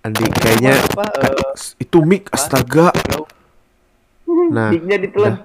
Andi 0.00 0.24
kayaknya 0.32 0.80
apa 0.80 1.04
eh, 1.20 1.52
itu 1.76 1.98
mic 2.00 2.32
astaga. 2.32 2.88
Nah, 4.48 4.72
ditelan. 4.72 5.44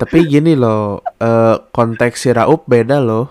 tapi 0.00 0.18
gini 0.30 0.54
loh, 0.54 1.02
eh, 1.18 1.56
konteks 1.74 2.22
si 2.22 2.30
Raup 2.30 2.64
beda 2.70 3.02
loh. 3.02 3.26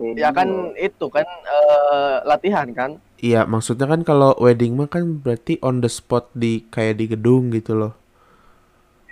ya 0.00 0.32
kan 0.32 0.72
itu 0.80 1.06
kan 1.12 1.24
eh, 1.28 2.16
latihan 2.28 2.68
kan. 2.72 2.90
Iya, 3.20 3.44
maksudnya 3.44 3.84
kan 3.84 4.00
kalau 4.00 4.32
wedding 4.40 4.76
mah 4.76 4.88
kan 4.88 5.20
berarti 5.20 5.60
on 5.60 5.84
the 5.84 5.88
spot 5.92 6.28
di 6.32 6.64
kayak 6.68 7.00
di 7.00 7.04
gedung 7.16 7.52
gitu 7.52 7.76
loh. 7.76 7.92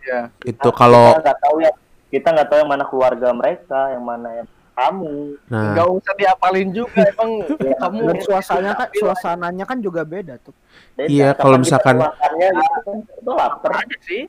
Iya. 0.01 0.33
Itu 0.45 0.73
kalau 0.73 1.13
kita 1.17 1.25
nggak 1.25 1.41
tahu 1.45 1.57
ya 1.61 1.73
kita 2.09 2.29
nggak 2.33 2.49
tahu 2.49 2.59
yang 2.65 2.71
mana 2.73 2.85
keluarga 2.89 3.29
mereka, 3.37 3.81
yang 3.93 4.05
mana 4.05 4.29
yang 4.33 4.49
kamu. 4.79 5.15
nah 5.47 5.75
Nggak 5.75 5.89
usah 5.93 6.15
diapalin 6.15 6.69
juga 6.71 7.03
emang 7.05 7.31
Ya, 7.59 7.75
kamu 7.77 7.99
Dan 8.07 8.19
suasananya 8.23 8.75
kan 8.77 8.89
suasananya 8.93 9.65
kan 9.65 9.79
juga 9.79 10.03
beda 10.03 10.39
tuh. 10.39 10.55
Beda. 10.95 11.09
Iya, 11.09 11.29
kalau 11.35 11.59
misalkan- 11.59 11.99
makannya 11.99 12.49
gitu 12.53 12.79
kan, 12.81 12.97
itu 13.03 13.31
lapar. 13.33 13.71
aja 13.77 13.97
sih. 14.01 14.23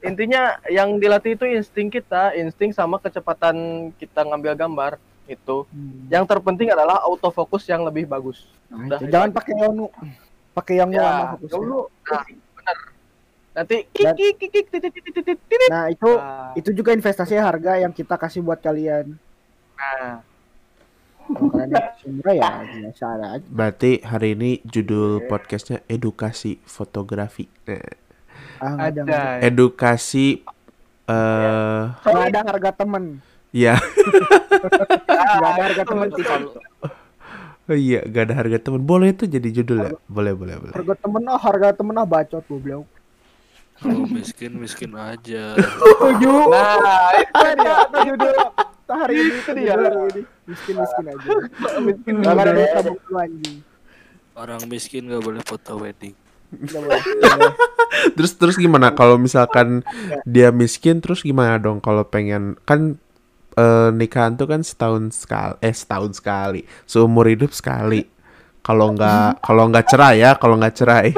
Intinya 0.00 0.42
yang 0.66 0.96
dilatih 0.96 1.34
itu 1.34 1.44
insting 1.46 1.88
kita, 1.88 2.32
insting 2.32 2.70
sama 2.70 2.96
kecepatan 2.96 3.56
kita 3.94 4.22
ngambil 4.22 4.56
gambar 4.56 4.92
itu. 5.26 5.68
Yang 6.08 6.24
terpenting 6.26 6.70
adalah 6.70 7.04
autofocus 7.04 7.66
yang 7.66 7.84
lebih 7.84 8.06
bagus. 8.06 8.48
Nah, 8.66 8.96
Udah, 8.96 8.98
Jangan 9.04 9.30
pakai 9.30 9.54
yang 9.56 9.74
pakai 10.50 10.74
yang 10.76 10.90
Ya, 10.90 11.02
lama 11.02 11.24
fokusnya. 11.36 11.52
dulu 11.52 11.78
nah, 12.02 12.24
benar. 12.56 12.76
Nanti 13.50 13.76
kik 13.88 14.04
Dan- 14.04 14.16
kik 14.16 14.34
kik 14.36 14.50
kik 14.50 14.66
titit 14.70 14.90
titit 14.90 15.12
titit 15.12 15.38
titit. 15.42 15.68
Nah, 15.68 15.86
itu 15.86 16.10
Nah, 16.12 16.54
itu 16.54 16.70
juga 16.72 16.90
investasi 16.90 17.34
harga 17.34 17.72
yang 17.76 17.92
kita 17.92 18.14
kasih 18.14 18.40
buat 18.40 18.58
kalian. 18.58 19.14
Nah, 19.80 20.20
Kalau 21.30 21.64
murah 22.10 22.34
ya 22.34 22.50
biasa 22.66 23.04
aja. 23.16 23.46
berarti 23.46 24.02
hari 24.02 24.34
ini 24.34 24.50
judul 24.66 25.24
podcastnya 25.24 25.80
edukasi 25.86 26.58
fotografi. 26.66 27.46
Nah, 27.64 27.80
Ah, 28.60 28.92
ada. 28.92 29.40
edukasi 29.40 30.44
eh 31.06 31.84
Nggak 31.88 32.26
ada 32.28 32.40
harga 32.44 32.70
temen. 32.76 33.04
ya 33.50 33.74
Nggak 35.38 35.50
ada 35.50 35.62
harga 35.64 35.82
temen. 35.86 36.06
Tika. 36.12 36.34
oh 37.70 37.78
iya 37.78 38.00
gak 38.04 38.22
ada 38.28 38.34
harga 38.36 38.58
teman. 38.60 38.82
Boleh 38.82 39.14
itu 39.14 39.24
jadi 39.24 39.48
judul 39.54 39.78
ya? 39.80 39.90
Boleh 40.06 40.34
boleh 40.34 40.54
boleh. 40.58 40.74
Harga 40.74 40.94
temen 40.98 41.22
ah, 41.24 41.38
harga 41.38 41.68
temen 41.72 41.94
ah 41.94 42.04
bacot 42.04 42.42
goblok. 42.44 42.84
Kalau 43.80 44.04
miskin 44.12 44.52
miskin 44.60 44.92
aja. 44.92 45.56
Setuju. 45.56 46.32
Nah, 46.52 47.16
itu 47.16 47.46
dia, 47.56 47.74
itu 47.80 47.98
judul 48.12 48.36
hari 48.90 49.14
ini 49.16 49.32
itu 49.40 49.52
dia. 49.56 49.74
Ini. 49.76 50.22
Miskin-miskin 50.44 51.04
aja. 51.08 51.28
miskin 51.80 52.14
lu 52.20 53.16
anjing. 53.16 53.58
Orang 54.36 54.60
miskin 54.68 55.08
gak 55.08 55.24
boleh 55.24 55.42
foto 55.44 55.80
wedding. 55.80 56.14
Terus 58.16 58.32
terus 58.36 58.56
gimana? 58.58 58.92
Kalau 58.92 59.16
misalkan 59.16 59.86
dia 60.26 60.50
miskin 60.50 60.98
terus 61.00 61.24
gimana 61.24 61.56
dong 61.56 61.78
kalau 61.80 62.04
pengen? 62.04 62.58
Kan 62.66 62.98
eh, 63.54 63.90
nikahan 63.94 64.36
tuh 64.36 64.50
kan 64.50 64.60
setahun 64.60 65.14
sekali 65.14 65.56
eh 65.62 65.74
setahun 65.74 66.20
sekali. 66.20 66.66
Seumur 66.84 67.26
hidup 67.30 67.54
sekali. 67.54 68.04
Kalau 68.60 68.92
nggak 68.92 69.40
kalau 69.40 69.72
nggak 69.72 69.86
cerai 69.88 70.20
ya 70.20 70.36
kalau 70.36 70.60
nggak 70.60 70.76
cerai 70.76 71.16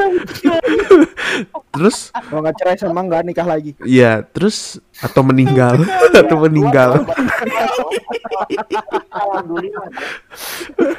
terus 1.71 2.11
Kalau 2.13 2.41
nggak 2.41 2.57
cerai 2.57 2.77
sama 2.77 3.01
nggak 3.01 3.23
nikah 3.25 3.45
lagi. 3.45 3.73
ya 3.83 4.21
terus 4.23 4.77
atau 4.99 5.23
meninggal 5.23 5.81
atau 6.23 6.37
meninggal 6.39 7.03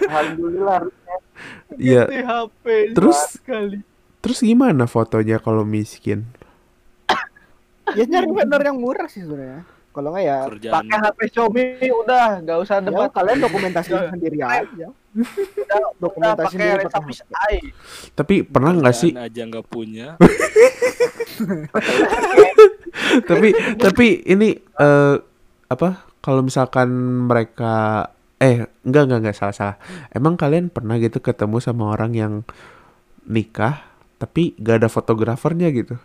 Alhamdulillah. 0.03 0.81
Ya 1.75 2.03
HP 2.05 2.93
Terus- 2.93 3.37
sekali. 3.37 3.81
terus 4.19 4.39
gimana 4.39 4.85
fotonya 4.85 5.35
kalau 5.37 5.63
miskin 5.63 6.23
Ya 7.91 8.07
nyari 8.07 8.31
vendor 8.31 8.63
yang 8.63 8.79
murah 8.79 9.05
sih 9.05 9.21
sebenarnya. 9.21 9.67
Kalau 9.93 10.09
nggak 10.09 10.25
ya, 10.25 10.37
Kerjaan 10.49 10.73
Pakai 10.73 10.97
HP 10.97 11.19
Xiaomi 11.37 11.63
udah, 12.01 12.41
nggak 12.41 12.57
usah 12.65 12.81
ya 12.81 12.85
debat. 12.89 13.09
kalian 13.13 13.39
dokumentasi 13.45 13.89
sendiri 14.09 14.41
aja. 14.41 14.87
Udah, 15.13 15.81
dokumentasi 16.01 16.41
pakai 16.41 16.53
sendiri 16.57 16.73
pakai 16.73 16.85
Resavis 16.89 17.17
HP. 17.21 17.29
AI. 17.37 17.57
tapi 18.17 18.35
pernah 18.41 18.73
nggak 18.73 18.95
sih 18.97 19.13
aja 19.13 19.41
nggak 19.45 19.65
punya. 19.69 20.17
tapi 23.29 23.49
tapi 23.77 24.07
ini 24.25 24.57
eh 24.57 25.15
apa 25.69 25.89
kalau 26.25 26.41
misalkan 26.41 26.89
mereka 27.29 28.09
eh 28.41 28.65
enggak 28.81 29.03
enggak 29.05 29.19
enggak 29.21 29.37
salah 29.37 29.55
salah 29.55 29.77
emang 30.13 30.37
kalian 30.37 30.73
pernah 30.73 30.97
gitu 30.97 31.21
ketemu 31.21 31.61
sama 31.61 31.93
orang 31.93 32.11
yang 32.13 32.33
nikah 33.25 33.85
tapi 34.17 34.53
gak 34.61 34.83
ada 34.83 34.89
fotografernya 34.91 35.69
gitu 35.73 35.95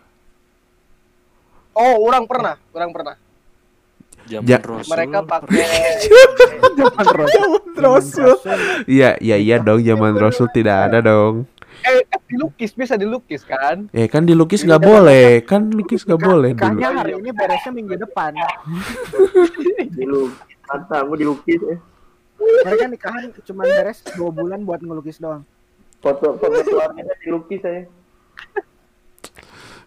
Oh, 1.79 2.11
orang 2.11 2.27
pernah, 2.27 2.59
orang 2.75 2.91
pernah. 2.91 3.15
Zaman 4.29 4.45
Ja- 4.45 4.61
Rasul. 4.61 4.91
Mereka 4.93 5.19
pakai 5.25 5.65
Zaman 6.77 7.05
Rasul. 7.11 7.49
Rasul. 7.75 8.33
iya 8.85 9.15
iya 9.17 9.35
iya 9.35 9.55
dong 9.57 9.79
zaman 9.79 10.13
Rasul 10.13 10.47
tidak 10.49 10.91
ada 10.91 10.99
dong 11.01 11.47
eh 11.79 12.03
kan 12.03 12.19
dilukis 12.27 12.75
bisa 12.75 12.93
dilukis 12.93 13.41
kan? 13.41 13.87
eh 13.89 14.05
kan 14.05 14.21
dilukis 14.21 14.61
nggak 14.61 14.83
boleh 14.83 15.39
kan 15.41 15.63
lukis 15.65 16.03
nggak 16.03 16.19
boleh 16.19 16.51
dulu 16.51 16.75
Nikahnya 16.75 16.89
hari 16.93 17.15
ini 17.15 17.31
beresnya 17.31 17.71
minggu 17.71 17.95
depan. 17.97 18.35
Dilukis. 19.89 20.59
Matamu 20.65 21.15
dilukis 21.15 21.61
eh. 21.65 21.79
Mereka 22.37 22.85
nikahan 22.85 23.31
cuma 23.41 23.63
beres 23.63 24.03
dua 24.11 24.27
bulan 24.29 24.59
buat 24.61 24.79
ngelukis 24.79 25.17
doang. 25.17 25.47
Foto 25.97 26.35
foto 26.35 26.59
keluarganya 26.59 27.15
dilukis 27.17 27.59
saya. 27.59 27.87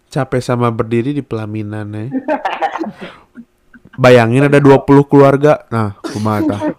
capek 0.09 0.41
sama 0.41 0.69
berdiri 0.69 1.09
di 1.09 1.21
pelaminan 1.21 1.89
ya 1.89 2.05
bayangin 3.95 4.45
ada 4.45 4.57
20 4.57 4.83
keluarga 5.05 5.63
nah 5.67 5.93
kumata 6.01 6.57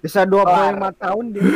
Bisa 0.00 0.24
25 0.24 0.48
tahun 0.96 1.24
dia. 1.30 1.44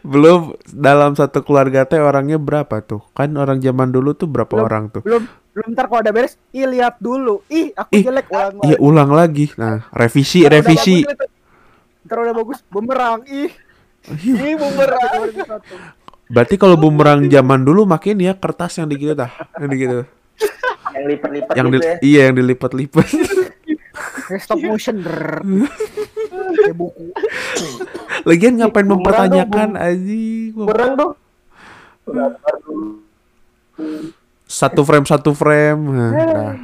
belum 0.00 0.56
dalam 0.64 1.12
satu 1.12 1.44
keluarga 1.44 1.84
teh 1.84 2.00
orangnya 2.00 2.40
berapa 2.40 2.80
tuh 2.80 3.04
kan 3.12 3.28
orang 3.36 3.60
zaman 3.60 3.92
dulu 3.92 4.16
tuh 4.16 4.24
berapa 4.24 4.48
Belum. 4.48 4.64
orang 4.64 4.84
tuh 4.88 5.04
Belum 5.04 5.28
belum 5.52 5.74
ntar 5.74 5.90
kalau 5.90 6.00
udah 6.00 6.14
beres, 6.14 6.38
ih 6.54 6.64
lihat 6.64 7.02
dulu. 7.02 7.42
Ih, 7.50 7.74
aku 7.74 7.90
Ih, 7.90 8.06
jelek 8.06 8.30
ulang. 8.30 8.62
Iya 8.62 8.76
ulang 8.78 9.10
lagi. 9.10 9.50
Nah 9.58 9.90
revisi 9.90 10.46
Udah 10.46 10.54
revisi. 10.54 11.02
bagus, 11.02 11.28
Ntar 12.06 12.16
udah 12.22 12.34
bagus, 12.38 12.58
bumerang. 12.70 13.20
Ih, 13.26 13.50
Ih, 14.22 14.54
bumerang. 14.54 15.02
Berarti 16.30 16.54
kalau 16.54 16.78
bumerang 16.78 17.26
zaman 17.26 17.60
dulu 17.60 17.84
makin 17.84 18.22
ya 18.22 18.38
kertas 18.38 18.78
yang 18.78 18.86
digitu 18.86 19.12
dah, 19.12 19.34
yang 19.58 19.66
digitu. 19.66 20.06
Yang 20.94 21.04
lipat-lipat 21.14 21.54
Yang 21.54 21.66
gitu 21.68 21.78
di, 21.78 21.86
ya. 21.86 21.96
iya 22.00 22.20
yang 22.30 22.36
dilipat-lipat. 22.38 23.06
stop 24.44 24.58
motion. 24.60 24.96
Kayak 25.02 26.76
buku. 26.76 27.04
Lagian 28.24 28.60
ngapain 28.60 28.84
Bumerang 28.84 29.00
mempertanyakan 29.00 29.68
aji? 29.78 30.52
Kurang 30.52 30.92
dong. 30.96 31.12
Satu 34.48 34.80
frame 34.82 35.06
satu 35.06 35.30
frame. 35.36 35.82
Nah. 35.92 36.56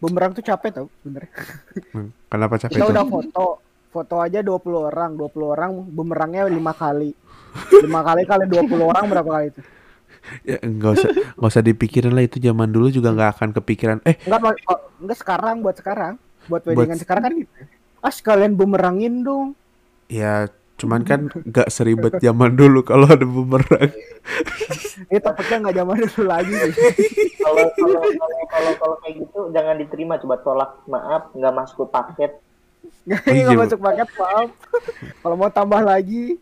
Bumerang 0.00 0.32
tuh 0.32 0.40
capek 0.40 0.70
tau 0.72 0.86
sebenernya. 1.04 1.28
kenapa 2.32 2.56
capek 2.56 2.72
Kita 2.80 2.88
tuh? 2.88 2.92
udah 2.96 3.04
foto, 3.04 3.46
foto 3.92 4.14
aja 4.16 4.40
20 4.40 4.88
orang, 4.88 5.10
20 5.12 5.44
orang 5.44 5.70
bumerangnya 5.84 6.48
lima 6.48 6.72
kali. 6.72 7.12
lima 7.84 8.00
kali 8.00 8.24
kali 8.24 8.44
20 8.48 8.80
orang 8.80 9.04
berapa 9.04 9.28
kali 9.28 9.46
itu? 9.52 9.60
Ya, 10.46 10.56
nggak 10.62 10.90
usah 10.94 11.10
nggak 11.36 11.50
usah 11.50 11.64
dipikirin 11.64 12.12
lah 12.14 12.24
itu 12.24 12.38
zaman 12.38 12.70
dulu 12.70 12.88
juga 12.88 13.10
nggak 13.10 13.30
akan 13.38 13.48
kepikiran. 13.56 13.98
Eh. 14.06 14.16
Oh, 14.30 14.78
enggak 15.02 15.18
sekarang 15.18 15.62
buat 15.62 15.76
sekarang. 15.76 16.14
Buat 16.46 16.62
weddingan 16.66 16.96
Buat- 16.96 17.02
sekarang 17.02 17.22
kan 17.26 17.32
gitu. 17.36 17.52
Ah, 18.00 18.12
sekalian 18.12 18.52
bumerangin 18.56 19.22
dong. 19.22 19.52
ya 20.10 20.50
cuman 20.74 21.04
kan 21.04 21.28
nggak 21.28 21.68
seribet 21.70 22.18
zaman 22.18 22.56
dulu 22.56 22.80
kalau 22.82 23.06
ada 23.06 23.22
bumerang. 23.22 23.92
Ini 25.06 25.20
takutnya 25.20 25.56
nggak 25.68 25.76
zaman 25.76 25.96
dulu 26.02 26.22
lagi 26.24 26.52
sih. 26.56 26.72
Kalau 27.40 27.64
kalau 27.72 28.00
kalau 28.52 28.72
kalau 28.76 28.94
kayak 29.00 29.14
gitu 29.16 29.48
jangan 29.50 29.80
diterima 29.80 30.20
coba 30.20 30.36
tolak 30.44 30.70
maaf 30.84 31.32
nggak 31.32 31.54
masuk 31.56 31.76
ke 31.84 31.86
paket. 31.88 32.32
Nggak 33.00 33.22
iya, 33.32 33.48
Bu. 33.50 33.60
masuk 33.64 33.80
paket, 33.80 34.08
maaf. 34.14 34.48
Kalau 35.24 35.36
mau 35.36 35.50
tambah 35.50 35.80
lagi, 35.82 36.38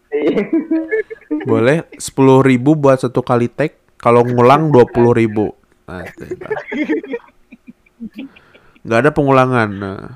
Boleh 1.49 1.87
sepuluh 1.97 2.45
ribu 2.45 2.77
buat 2.77 3.01
satu 3.01 3.25
kali 3.25 3.49
tag. 3.49 3.73
Kalau 3.99 4.23
ngulang 4.23 4.71
dua 4.71 4.85
puluh 4.87 5.17
ribu. 5.17 5.55
Nah, 5.89 6.05
nah. 6.05 6.53
Nggak 8.85 8.99
ada 9.01 9.11
pengulangan. 9.11 9.69
Nah. 9.73 10.13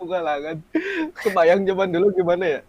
Pengulangan. 0.00 0.56
Kebayang 1.20 1.60
zaman 1.68 1.88
dulu 1.92 2.06
gimana 2.16 2.44
ya? 2.48 2.60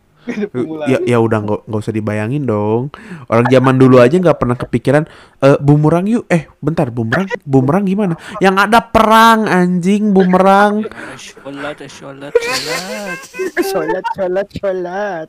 Ya, 0.88 0.98
ya 1.04 1.18
udah 1.20 1.44
nggak 1.44 1.62
nggak 1.68 1.82
usah 1.84 1.96
dibayangin 1.96 2.48
dong. 2.48 2.96
Orang 3.28 3.48
zaman 3.52 3.76
dulu 3.76 4.00
aja 4.00 4.16
nggak 4.16 4.40
pernah 4.40 4.56
kepikiran. 4.56 5.04
Eh 5.44 5.60
bumerang 5.60 6.08
yuk. 6.08 6.24
Eh 6.32 6.48
bentar 6.64 6.88
bumerang. 6.88 7.28
Bumerang 7.44 7.84
gimana? 7.84 8.16
Yang 8.40 8.56
ada 8.70 8.80
perang 8.80 9.46
anjing 9.48 10.16
bumerang. 10.16 10.88
Sholat, 11.20 11.84
sholat, 11.92 12.34
sholat. 12.34 13.20
sholat, 13.60 14.06
sholat, 14.16 14.48
sholat. 14.56 15.28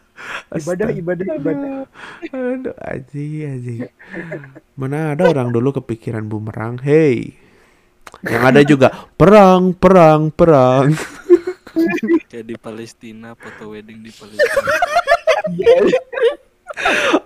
Ibadah, 0.54 0.88
ibadah, 0.94 1.26
ibadah. 1.42 1.72
Aduh 2.30 2.76
anjing 2.78 3.50
anjing. 3.50 3.80
Mana 4.78 5.18
ada 5.18 5.26
orang 5.26 5.50
dulu 5.50 5.74
kepikiran 5.82 6.26
bumerang. 6.30 6.78
Hey. 6.78 7.34
Yang 8.22 8.42
ada 8.46 8.60
juga 8.62 8.88
perang, 9.18 9.74
perang, 9.74 10.30
perang. 10.30 10.94
Kayak 12.30 12.46
di 12.46 12.56
Palestina, 12.58 13.34
foto 13.34 13.74
wedding 13.74 14.00
di 14.02 14.12
Palestina. 14.14 14.62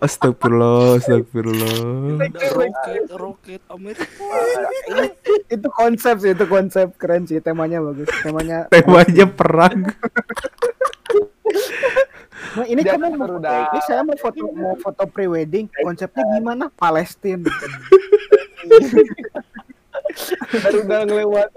Astagfirullah, 0.04 1.00
astagfirullah. 1.00 2.20
Roket, 2.52 3.08
roket 3.16 3.62
Amerika. 3.72 4.24
Itu 5.48 5.68
konsep 5.72 6.20
sih, 6.20 6.36
itu 6.36 6.44
konsep 6.44 6.92
keren 7.00 7.24
sih. 7.24 7.40
Temanya 7.40 7.80
bagus. 7.80 8.08
Temanya. 8.20 8.68
Temanya 8.74 9.26
perang. 9.26 9.88
Nah, 12.60 12.66
ini 12.68 12.82
kan 12.84 13.00
mau 13.00 13.40
ini 13.40 13.80
saya 13.88 14.04
mau 14.04 14.16
foto 14.20 14.52
mau 14.52 14.76
foto 14.76 15.08
pre-wedding. 15.08 15.72
Konsepnya 15.80 16.28
gimana? 16.36 16.68
Palestina. 16.76 17.48
Baru 20.52 20.78
udah 20.84 20.98
ngelewat. 21.08 21.48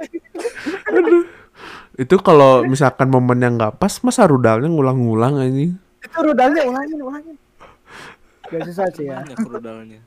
Itu 2.00 2.20
kalau 2.24 2.64
misalkan 2.64 3.12
momennya 3.12 3.50
nggak 3.52 3.74
pas, 3.80 4.00
masa 4.06 4.24
rudalnya 4.28 4.72
ngulang-ngulang 4.72 5.42
anjing. 5.42 5.76
Itu 6.02 6.18
rudalnya 6.24 6.64
ulangin, 6.66 7.00
ulangin. 7.04 7.36
Gak 8.52 8.68
susah 8.68 8.88
sih 8.92 9.08
ya. 9.08 9.24
Banyak 9.24 9.48
rudalnya. 9.48 10.00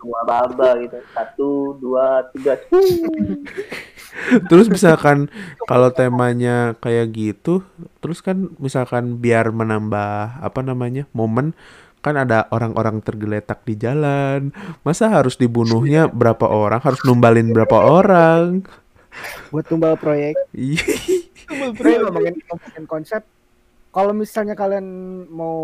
Dua 0.00 0.20
baba 0.24 0.76
gitu. 0.80 0.96
Satu, 1.16 1.76
dua, 1.80 2.28
tiga. 2.32 2.60
Terus 4.48 4.66
misalkan 4.68 5.32
kalau 5.64 5.92
temanya 5.92 6.76
kayak 6.80 7.12
gitu, 7.12 7.64
terus 8.04 8.20
kan 8.20 8.52
misalkan 8.60 9.20
biar 9.20 9.52
menambah 9.52 10.40
apa 10.40 10.60
namanya 10.60 11.08
momen 11.16 11.56
kan 12.00 12.16
ada 12.16 12.48
orang-orang 12.48 13.04
tergeletak 13.04 13.60
di 13.68 13.76
jalan. 13.76 14.56
Masa 14.80 15.12
harus 15.12 15.36
dibunuhnya 15.36 16.08
berapa 16.08 16.48
orang? 16.48 16.80
Harus 16.80 17.00
numbalin 17.04 17.52
berapa 17.52 17.76
orang? 17.76 18.64
Buat 19.50 19.64
tumbal 19.66 19.98
proyek. 19.98 20.38
Ih, 20.54 20.78
Tapi 21.50 21.98
ngomongin, 21.98 22.34
ngomongin 22.46 22.84
konsep, 22.86 23.22
kalau 23.90 24.14
misalnya 24.14 24.54
kalian 24.54 24.86
mau 25.26 25.58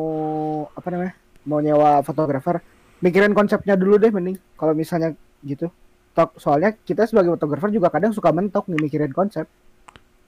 apa 0.74 0.88
namanya, 0.90 1.14
mau 1.46 1.62
nyewa 1.62 2.02
fotografer, 2.02 2.58
mikirin 2.98 3.32
konsepnya 3.32 3.78
dulu 3.78 4.02
deh 4.02 4.10
mending. 4.10 4.34
Kalau 4.58 4.74
misalnya 4.74 5.14
gitu, 5.46 5.70
Tok, 6.16 6.40
soalnya 6.40 6.74
kita 6.74 7.06
sebagai 7.06 7.36
fotografer 7.38 7.70
juga 7.70 7.92
kadang 7.92 8.10
suka 8.10 8.34
mentok 8.34 8.66
nih 8.66 8.80
mikirin 8.82 9.12
konsep. 9.14 9.46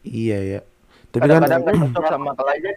iya 0.06 0.38
ya. 0.38 0.60
Tapi 1.10 1.24
kan 1.26 1.42
Kadang-kadang 1.42 1.74
nggak 1.74 1.90
cocok 1.96 2.04
sama 2.06 2.32
klien. 2.36 2.76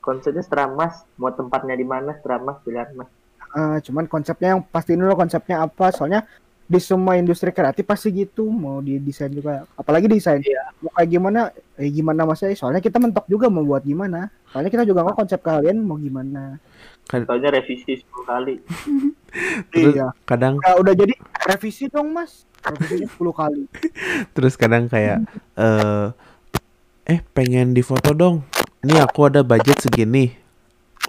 Konsepnya 0.00 0.42
setelah 0.44 0.68
mas, 0.72 0.94
mau 1.16 1.32
tempatnya 1.32 1.76
di 1.78 1.86
mana 1.86 2.12
setelah 2.16 2.40
mas 2.42 2.58
pilihan 2.64 2.90
mas. 2.96 3.08
Eh, 3.54 3.78
cuman 3.86 4.10
konsepnya 4.10 4.58
yang 4.58 4.66
pasti 4.66 4.98
dulu 4.98 5.14
konsepnya 5.14 5.62
apa, 5.62 5.94
soalnya 5.94 6.26
di 6.64 6.80
semua 6.80 7.20
industri 7.20 7.52
kreatif 7.52 7.84
pasti 7.84 8.08
gitu, 8.08 8.48
mau 8.48 8.80
di 8.80 8.96
desain 8.96 9.28
juga, 9.28 9.68
apalagi 9.76 10.08
desain. 10.08 10.40
Mau 10.80 10.88
kayak 10.96 11.08
gimana, 11.12 11.40
eh 11.76 11.92
gimana 11.92 12.24
mas 12.24 12.40
soalnya 12.40 12.80
kita 12.80 12.96
mentok 12.96 13.28
juga 13.28 13.52
mau 13.52 13.60
buat 13.60 13.84
gimana. 13.84 14.32
Soalnya 14.48 14.70
kita 14.72 14.84
juga 14.88 15.04
nggak 15.04 15.18
konsep 15.18 15.40
kalian 15.44 15.84
mau 15.84 16.00
gimana. 16.00 16.56
Soalnya 17.04 17.60
revisi 17.60 18.00
10 18.00 18.24
kali. 18.24 18.54
terus 19.74 19.92
Iya. 19.92 20.08
kadang 20.24 20.56
Nah, 20.62 20.78
udah 20.80 20.94
jadi 20.96 21.12
revisi 21.44 21.90
dong 21.92 22.16
mas, 22.16 22.48
revisinya 22.64 23.08
10 23.12 23.32
kali. 23.36 23.62
terus 24.34 24.56
kadang 24.56 24.88
kayak 24.88 25.20
eh 25.60 26.06
eh 27.04 27.20
pengen 27.36 27.76
difoto 27.76 28.16
dong. 28.16 28.40
Ini 28.80 29.04
aku 29.04 29.28
ada 29.28 29.44
budget 29.44 29.84
segini. 29.84 30.32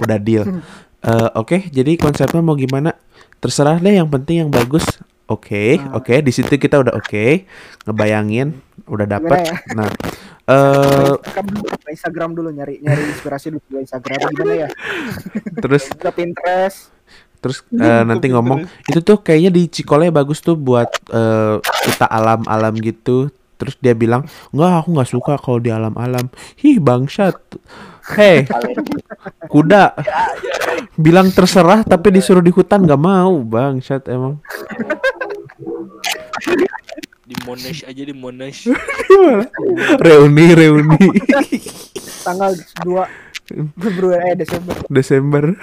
Udah 0.03 0.19
deal. 0.19 0.43
Eh, 1.05 1.29
oke, 1.37 1.69
jadi 1.69 2.01
konsepnya 2.01 2.41
mau 2.41 2.57
gimana? 2.57 2.97
Terserah 3.37 3.77
deh, 3.77 3.93
yang 3.93 4.09
penting 4.09 4.41
yang 4.41 4.49
bagus. 4.49 4.81
Oke, 5.25 5.81
Ah. 5.81 5.97
oke, 5.97 6.21
di 6.21 6.29
situ 6.29 6.53
kita 6.53 6.77
udah 6.77 6.93
oke, 6.93 7.49
ngebayangin, 7.83 8.53
udah 8.85 9.09
dapet. 9.09 9.41
ya? 9.41 9.57
Nah, 9.73 9.89
eh 10.45 11.17
Instagram 11.17 11.49
dulu, 11.49 11.65
ke 11.73 11.89
Instagram 11.89 12.29
dulu 12.31 12.49
nyari 12.51 12.75
nyari 12.77 13.01
inspirasi 13.09 13.49
dulu 13.49 13.61
ke 13.65 13.81
Instagram 13.81 14.17
gimana 14.29 14.53
ya? 14.53 14.69
terus 15.65 15.89
Ke 15.97 16.09
Pinterest. 16.11 16.93
terus 17.35 17.61
eh, 17.71 18.01
nanti 18.01 18.29
ngomong 18.29 18.65
itu 18.85 18.99
tuh 18.99 19.17
kayaknya 19.17 19.51
di 19.51 19.63
Cikole 19.65 20.09
bagus 20.09 20.41
tuh 20.41 20.53
buat 20.53 20.89
eh, 21.09 21.57
kita 21.83 22.05
alam-alam 22.05 22.73
gitu. 22.77 23.29
Terus 23.55 23.79
dia 23.79 23.93
bilang, 23.93 24.25
"Enggak, 24.51 24.83
aku 24.83 24.89
nggak 24.91 25.09
suka 25.09 25.33
kalau 25.37 25.57
di 25.57 25.71
alam-alam." 25.71 26.27
Hih, 26.57 26.75
bangsat. 26.77 27.37
Hei, 28.11 28.43
kuda. 29.47 29.95
Bilang 30.95 31.29
terserah 31.29 31.81
tapi 31.81 32.11
disuruh 32.11 32.41
di 32.41 32.49
hutan 32.49 32.83
nggak 32.83 32.99
mau, 32.99 33.39
bangsat 33.39 34.09
emang. 34.09 34.43
Di 37.25 37.35
Monash 37.47 37.81
aja 37.87 38.01
di 38.05 38.13
Monash. 38.13 38.69
reuni, 40.05 40.45
reuni 40.53 40.99
tanggal 42.25 42.57
2 42.81 43.25
Februari 43.77 44.33
eh 44.33 44.35
Desember. 44.41 44.75
Desember. 44.89 45.53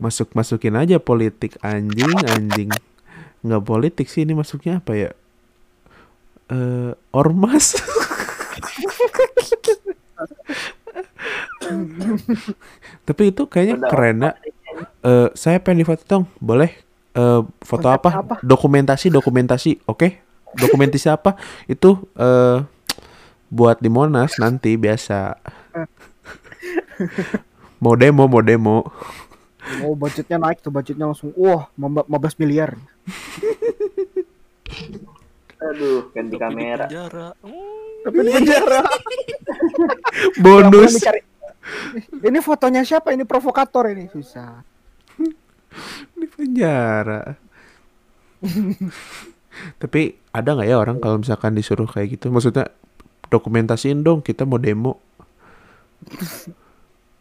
Masuk 0.00 0.32
masukin 0.32 0.72
aja 0.80 0.96
politik 0.96 1.60
anjing 1.60 2.08
anjing. 2.24 2.72
Nggak 3.44 3.64
politik 3.68 4.08
sih 4.08 4.24
ini 4.24 4.32
masuknya 4.32 4.80
apa 4.80 4.92
ya? 4.96 5.12
Eh 6.48 6.96
ormas. 7.12 7.76
Tapi 13.06 13.22
itu 13.30 13.44
kayaknya 13.46 13.76
keren 13.92 14.24
ya. 14.24 14.32
Eh, 15.04 15.28
saya 15.36 15.60
pengen 15.60 15.84
difoto 15.84 16.02
dong, 16.08 16.24
boleh? 16.40 16.72
Eh, 17.10 17.40
foto 17.60 17.86
Konsep 17.90 17.98
apa? 17.98 18.10
apa? 18.22 18.34
Dokumentasi, 18.40 19.10
dokumentasi. 19.10 19.82
Oke. 19.86 20.22
Dokumentasi 20.54 21.10
apa? 21.10 21.34
Itu 21.66 22.10
eh 22.14 22.62
buat 23.50 23.82
di 23.82 23.90
Monas 23.90 24.38
nanti 24.38 24.78
biasa. 24.78 25.34
mau 27.82 27.98
demo, 27.98 28.30
mau 28.30 28.42
demo. 28.42 28.86
Oh 29.82 29.94
budgetnya 29.94 30.38
naik 30.38 30.62
tuh 30.62 30.70
budgetnya 30.70 31.10
langsung 31.10 31.34
wah 31.34 31.66
15 31.74 32.40
miliar. 32.40 32.78
Aduh, 35.60 36.08
ganti 36.14 36.34
Tapi 36.34 36.34
di 36.34 36.38
kamera. 36.40 36.84
penjara. 36.88 37.28
Hmm, 37.44 37.88
Tapi 38.06 38.16
di 38.24 38.30
penjara. 38.32 38.80
Bonus. 40.44 40.92
Ini 42.24 42.38
fotonya 42.40 42.82
siapa? 42.82 43.12
Ini 43.12 43.28
provokator 43.28 43.92
ini 43.92 44.08
susah. 44.08 44.64
Penjara. 46.40 47.36
Tapi 49.76 50.16
ada 50.32 50.48
nggak 50.56 50.68
ya 50.68 50.76
orang 50.80 50.96
kalau 50.98 51.20
misalkan 51.20 51.52
disuruh 51.52 51.84
kayak 51.84 52.16
gitu? 52.16 52.32
Maksudnya 52.32 52.72
dokumentasiin 53.28 54.00
dong 54.00 54.24
kita 54.24 54.48
mau 54.48 54.56
demo. 54.56 54.96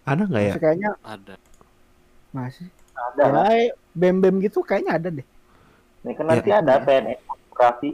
Ada 0.07 0.24
nggak 0.24 0.43
ya? 0.43 0.53
Kayaknya 0.55 0.89
Ada. 1.03 1.36
masih. 2.32 2.72
Ada 2.95 3.24
lah. 3.32 3.51
Ya, 3.51 3.72
bem-bem 3.95 4.39
gitu 4.43 4.63
kayaknya 4.63 4.95
ada 4.95 5.07
deh. 5.11 5.28
Ini 6.03 6.11
kan 6.15 6.26
nanti 6.32 6.49
ada 6.51 6.80
PNS 6.80 7.20
fotografi. 7.28 7.91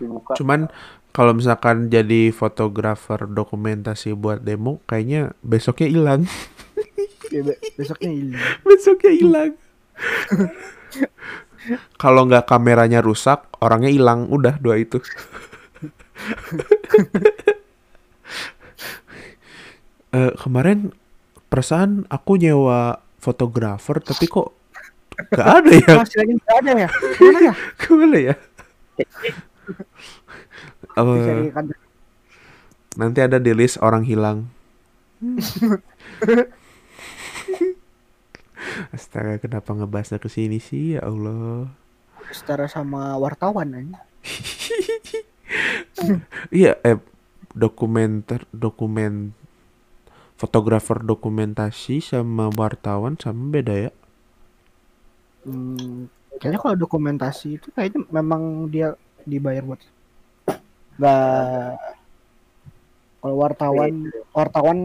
Dibuka. 0.00 0.32
Cuman 0.36 0.72
kalau 1.10 1.32
misalkan 1.34 1.90
jadi 1.90 2.30
fotografer 2.30 3.26
dokumentasi 3.26 4.14
buat 4.14 4.40
demo, 4.40 4.78
kayaknya 4.88 5.34
besoknya 5.44 5.88
hilang. 5.90 6.22
Ya, 7.30 7.46
be- 7.46 7.60
besoknya 7.78 8.10
ini. 8.10 8.34
besoknya 8.68 9.12
hilang. 9.14 9.52
Kalau 12.00 12.26
nggak 12.26 12.48
kameranya 12.48 13.00
rusak, 13.04 13.46
orangnya 13.60 13.92
hilang. 13.92 14.28
Udah 14.32 14.56
dua 14.58 14.80
itu. 14.80 15.00
Eh, 20.10 20.34
kemarin 20.42 20.90
perasaan 21.46 22.02
aku 22.10 22.34
nyewa 22.34 22.98
fotografer, 23.22 24.02
tapi 24.02 24.26
kok 24.26 24.50
nggak 25.30 25.46
ada 25.46 25.70
ya? 25.70 25.94
Hasilnya 26.02 26.34
nggak 26.34 26.56
ada 26.58 26.72
ya? 26.74 26.88
Mana 27.22 27.38
ya? 27.38 27.54
Ke 27.78 27.88
mana 27.94 28.18
ya? 28.18 28.34
Kan. 31.54 31.70
nanti 32.98 33.22
ada 33.22 33.38
di 33.38 33.54
list 33.54 33.78
orang 33.78 34.02
hilang. 34.02 34.50
Astaga, 38.94 39.38
kenapa 39.40 39.70
ngebahasnya 39.74 40.18
ke 40.22 40.28
sini 40.30 40.58
sih? 40.58 40.98
Ya 40.98 41.06
Allah. 41.06 41.70
Setara 42.30 42.70
sama 42.70 43.16
wartawan 43.18 43.74
aja. 43.74 43.98
Iya, 46.54 46.78
eh 46.86 47.02
dokumenter 47.52 48.46
dokumen 48.54 49.34
fotografer 50.38 51.02
dokumentasi 51.02 51.98
sama 51.98 52.48
wartawan 52.54 53.18
sama 53.18 53.50
beda 53.50 53.90
ya? 53.90 53.92
Hmm, 55.42 56.06
kayaknya 56.40 56.60
kalau 56.62 56.76
dokumentasi 56.78 57.58
itu 57.58 57.68
kayaknya 57.74 58.06
memang 58.08 58.70
dia 58.72 58.94
dibayar 59.26 59.66
buat 59.66 59.82
nggak 61.00 61.76
kalau 63.20 63.36
wartawan 63.36 63.92
wartawan 64.32 64.78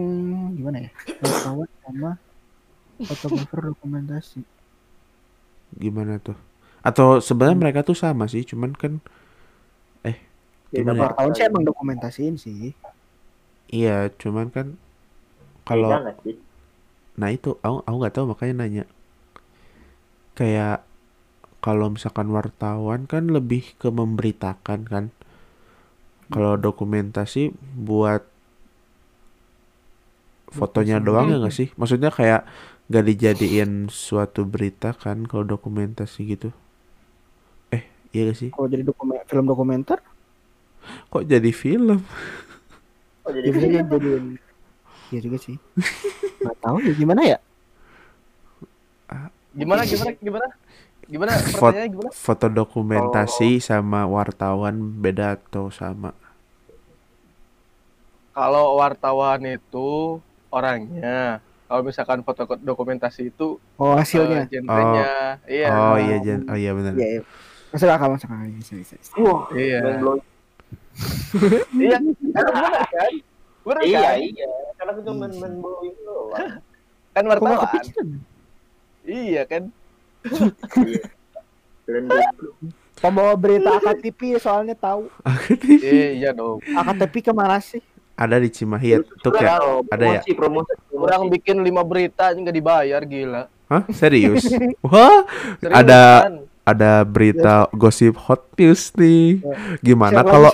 gimana 0.55 0.87
ya 0.87 0.91
wartawan 1.23 1.69
sama 1.83 2.11
fotografer 3.07 3.59
dokumentasi 3.69 4.39
Gimana 5.75 6.17
tuh? 6.23 6.37
Atau 6.85 7.19
sebenarnya 7.19 7.57
mereka 7.57 7.79
tuh 7.87 7.97
sama 7.97 8.25
sih, 8.29 8.45
cuman 8.45 8.71
kan 8.77 9.01
gimana 10.73 10.99
ya? 11.09 11.11
wartawan 11.21 11.31
sih 11.35 11.43
emang 11.49 11.63
dokumentasiin 11.69 12.35
sih 12.43 12.75
Iya, 13.75 14.09
cuman 14.21 14.47
kan 14.55 14.67
kalau 15.67 15.93
sih? 16.23 16.35
nah 17.19 17.29
itu 17.35 17.49
aku 17.65 17.77
aku 17.87 17.95
nggak 17.99 18.13
tahu 18.15 18.25
makanya 18.31 18.53
nanya. 18.61 18.83
Kayak 20.37 20.77
kalau 21.65 21.87
misalkan 21.95 22.29
wartawan 22.35 23.01
kan 23.11 23.23
lebih 23.35 23.63
ke 23.81 23.89
memberitakan 23.99 24.81
kan. 24.93 25.05
Kalau 26.33 26.57
dokumentasi 26.57 27.53
buat 27.77 28.21
fotonya 30.57 30.97
doang 31.03 31.27
ya 31.31 31.37
nggak 31.41 31.55
sih? 31.55 31.67
Maksudnya 31.79 32.09
kayak 32.13 32.45
nggak 32.89 33.05
dijadiin 33.09 33.71
suatu 34.05 34.41
berita 34.53 34.89
kan 35.03 35.17
kalau 35.29 35.45
dokumentasi 35.53 36.19
gitu. 36.33 36.49
Eh, 37.73 37.83
iya 38.13 38.21
gak 38.29 38.37
sih? 38.41 38.51
kalau 38.53 38.67
jadi 38.73 38.83
dokumen 38.89 39.21
film 39.29 39.45
dokumenter 39.51 39.99
Kok 41.09 41.23
jadi 41.25 41.51
film? 41.55 42.03
Oh, 43.25 43.31
jadi 43.35 43.49
bisa 43.53 43.65
jadi 43.65 43.75
jadiin 43.91 44.23
iya 45.13 45.19
juga 45.25 45.37
sih 45.41 45.55
nggak 46.41 46.57
tahu 46.63 46.77
ya 46.87 46.93
gimana 46.99 47.21
ya 47.31 47.37
Gimana 49.55 49.81
gimana 49.91 50.11
gimana? 50.25 50.47
Gimana 51.11 51.33
Fot- 51.41 51.81
pertanyaannya 51.81 51.89
gimana? 51.93 52.11
Foto 52.15 52.47
dokumentasi 52.49 53.59
sama 53.61 54.07
wartawan 54.09 54.75
beda 55.03 55.35
atau 55.37 55.67
sama? 55.69 56.15
Kalau 58.35 58.65
wartawan 58.79 59.41
itu 59.57 60.19
orangnya, 60.51 61.39
kalau 61.65 61.81
misalkan 61.81 62.21
foto 62.21 62.45
dokumentasi 62.55 63.29
itu 63.29 63.57
oh 63.75 63.93
hasilnya 63.93 64.45
genrenya, 64.45 65.41
iya. 65.45 65.67
Oh 65.69 65.97
iya, 65.97 66.15
Jan. 66.21 66.45
Oh 66.45 66.53
iya 66.53 66.71
benar. 66.71 66.93
iya 66.93 67.07
iya 67.09 67.21
masuk 67.73 67.91
akal 67.91 68.07
masuk 68.07 68.29
akal 68.29 68.47
bisa 68.53 68.73
bisa, 68.77 68.93
bisa. 68.95 69.11
Wah, 69.19 69.51
Iya. 69.51 69.77
mind 69.83 69.99
blowing. 69.99 70.23
Iya, 71.75 71.89
kan 71.91 72.03
benar 72.15 72.45
kan? 72.87 73.13
Benar 73.65 73.81
Iya, 73.83 73.99
kan? 73.99 74.17
iya. 74.21 74.49
Karena 74.77 74.91
blowing 75.59 75.95
doang. 76.01 76.49
Kan 77.15 77.23
wartawan. 77.31 77.83
Iya 79.03 79.41
kan? 79.47 79.63
Pembawa 82.95 83.33
berita 83.35 83.75
AKTV 83.77 84.35
soalnya 84.35 84.73
tahu 84.73 85.07
Iya 85.83 86.31
dong. 86.31 86.63
AKTV 86.63 87.13
ke 87.21 87.31
mana 87.35 87.59
sih 87.59 87.83
Ada 88.15 88.39
di 88.39 88.47
Cimahi 88.47 88.89
ya, 88.95 88.99
tuh 89.19 89.35
ya. 89.35 89.59
Ada 89.91 90.05
ya? 90.19 90.21
promosi. 90.39 90.71
Orang 90.95 91.27
bikin 91.27 91.59
lima 91.59 91.83
berita 91.83 92.31
nggak 92.31 92.55
dibayar 92.55 93.01
gila. 93.03 93.51
Hah? 93.67 93.83
Serius? 93.91 94.47
Wah, 94.87 95.27
Seriusan. 95.59 95.75
Ada- 95.75 96.43
ada 96.65 97.05
berita 97.05 97.69
gosip 97.77 98.17
hot 98.17 98.41
news 98.57 98.89
nih. 98.97 99.37
Gimana 99.85 100.25
Share 100.25 100.31
kalau 100.33 100.51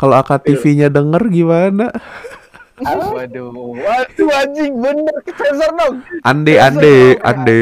kalau 0.00 0.14
AKTV-nya 0.24 0.88
denger 0.88 1.28
gimana? 1.28 1.92
Waduh, 2.80 3.52
waduh 3.76 4.28
anjing 4.32 4.80
bener 4.80 5.16
sensor 5.28 5.70
dong. 5.76 5.94
Ande, 6.24 6.56
ande, 6.56 7.20
ande. 7.20 7.60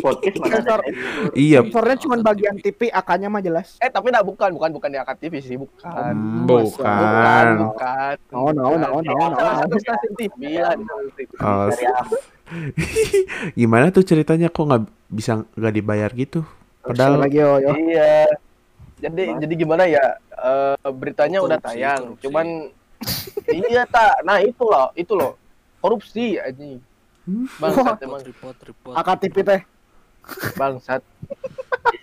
Podcast 0.00 0.36
Sensor. 0.40 0.80
Iya, 1.32 1.58
Sensornya 1.62 1.96
cuma 2.00 2.14
bagian 2.18 2.56
TV, 2.56 2.88
AK-nya 2.88 3.28
mah 3.28 3.40
jelas. 3.40 3.76
Eh 3.78 3.86
tapi 3.86 4.10
enggak 4.10 4.26
bukan, 4.26 4.50
bukan 4.52 4.70
bukan 4.72 4.88
di 4.90 4.98
AKTV 4.98 5.34
sih, 5.38 5.56
bukan. 5.56 6.12
Hmm, 6.12 6.44
Bukan, 6.44 6.82
bukan. 6.82 7.46
bukan. 7.68 8.14
No, 8.32 8.50
no, 8.50 8.64
no, 8.74 8.88
no, 8.98 9.14
no. 9.30 9.38
Satu 9.60 9.76
stasiun 9.78 10.12
TV 10.16 10.40
lah 10.58 10.74
TV. 11.14 11.30
Oh, 11.38 11.68
apa? 11.70 12.16
gimana 13.60 13.94
tuh 13.94 14.02
ceritanya 14.02 14.50
kok 14.50 14.66
nggak 14.66 14.82
bisa 15.06 15.46
nggak 15.54 15.74
dibayar 15.74 16.10
gitu? 16.10 16.42
Padahal 16.82 17.22
lagi 17.22 17.38
yo 17.38 17.62
yo. 17.62 17.70
Iya. 17.76 18.26
Jadi 19.00 19.22
jadi 19.40 19.54
gimana 19.56 19.84
ya? 19.86 20.18
eh, 20.40 20.90
beritanya 20.92 21.40
udah 21.40 21.60
Korupsi, 21.60 21.76
tayang, 21.76 22.02
korupsi. 22.04 22.22
cuman 22.24 22.46
iya 23.48 23.82
tak. 23.88 24.24
Nah 24.24 24.40
itu 24.40 24.64
loh, 24.64 24.88
itu 24.96 25.12
loh. 25.12 25.36
Korupsi 25.80 26.36
anjing. 26.36 26.80
Bangsat 27.60 28.00
emang, 28.02 28.20
Report, 28.24 28.56
report. 28.64 28.94
AKTV 28.96 29.36
teh. 29.44 29.60
Bangsat. 30.58 31.02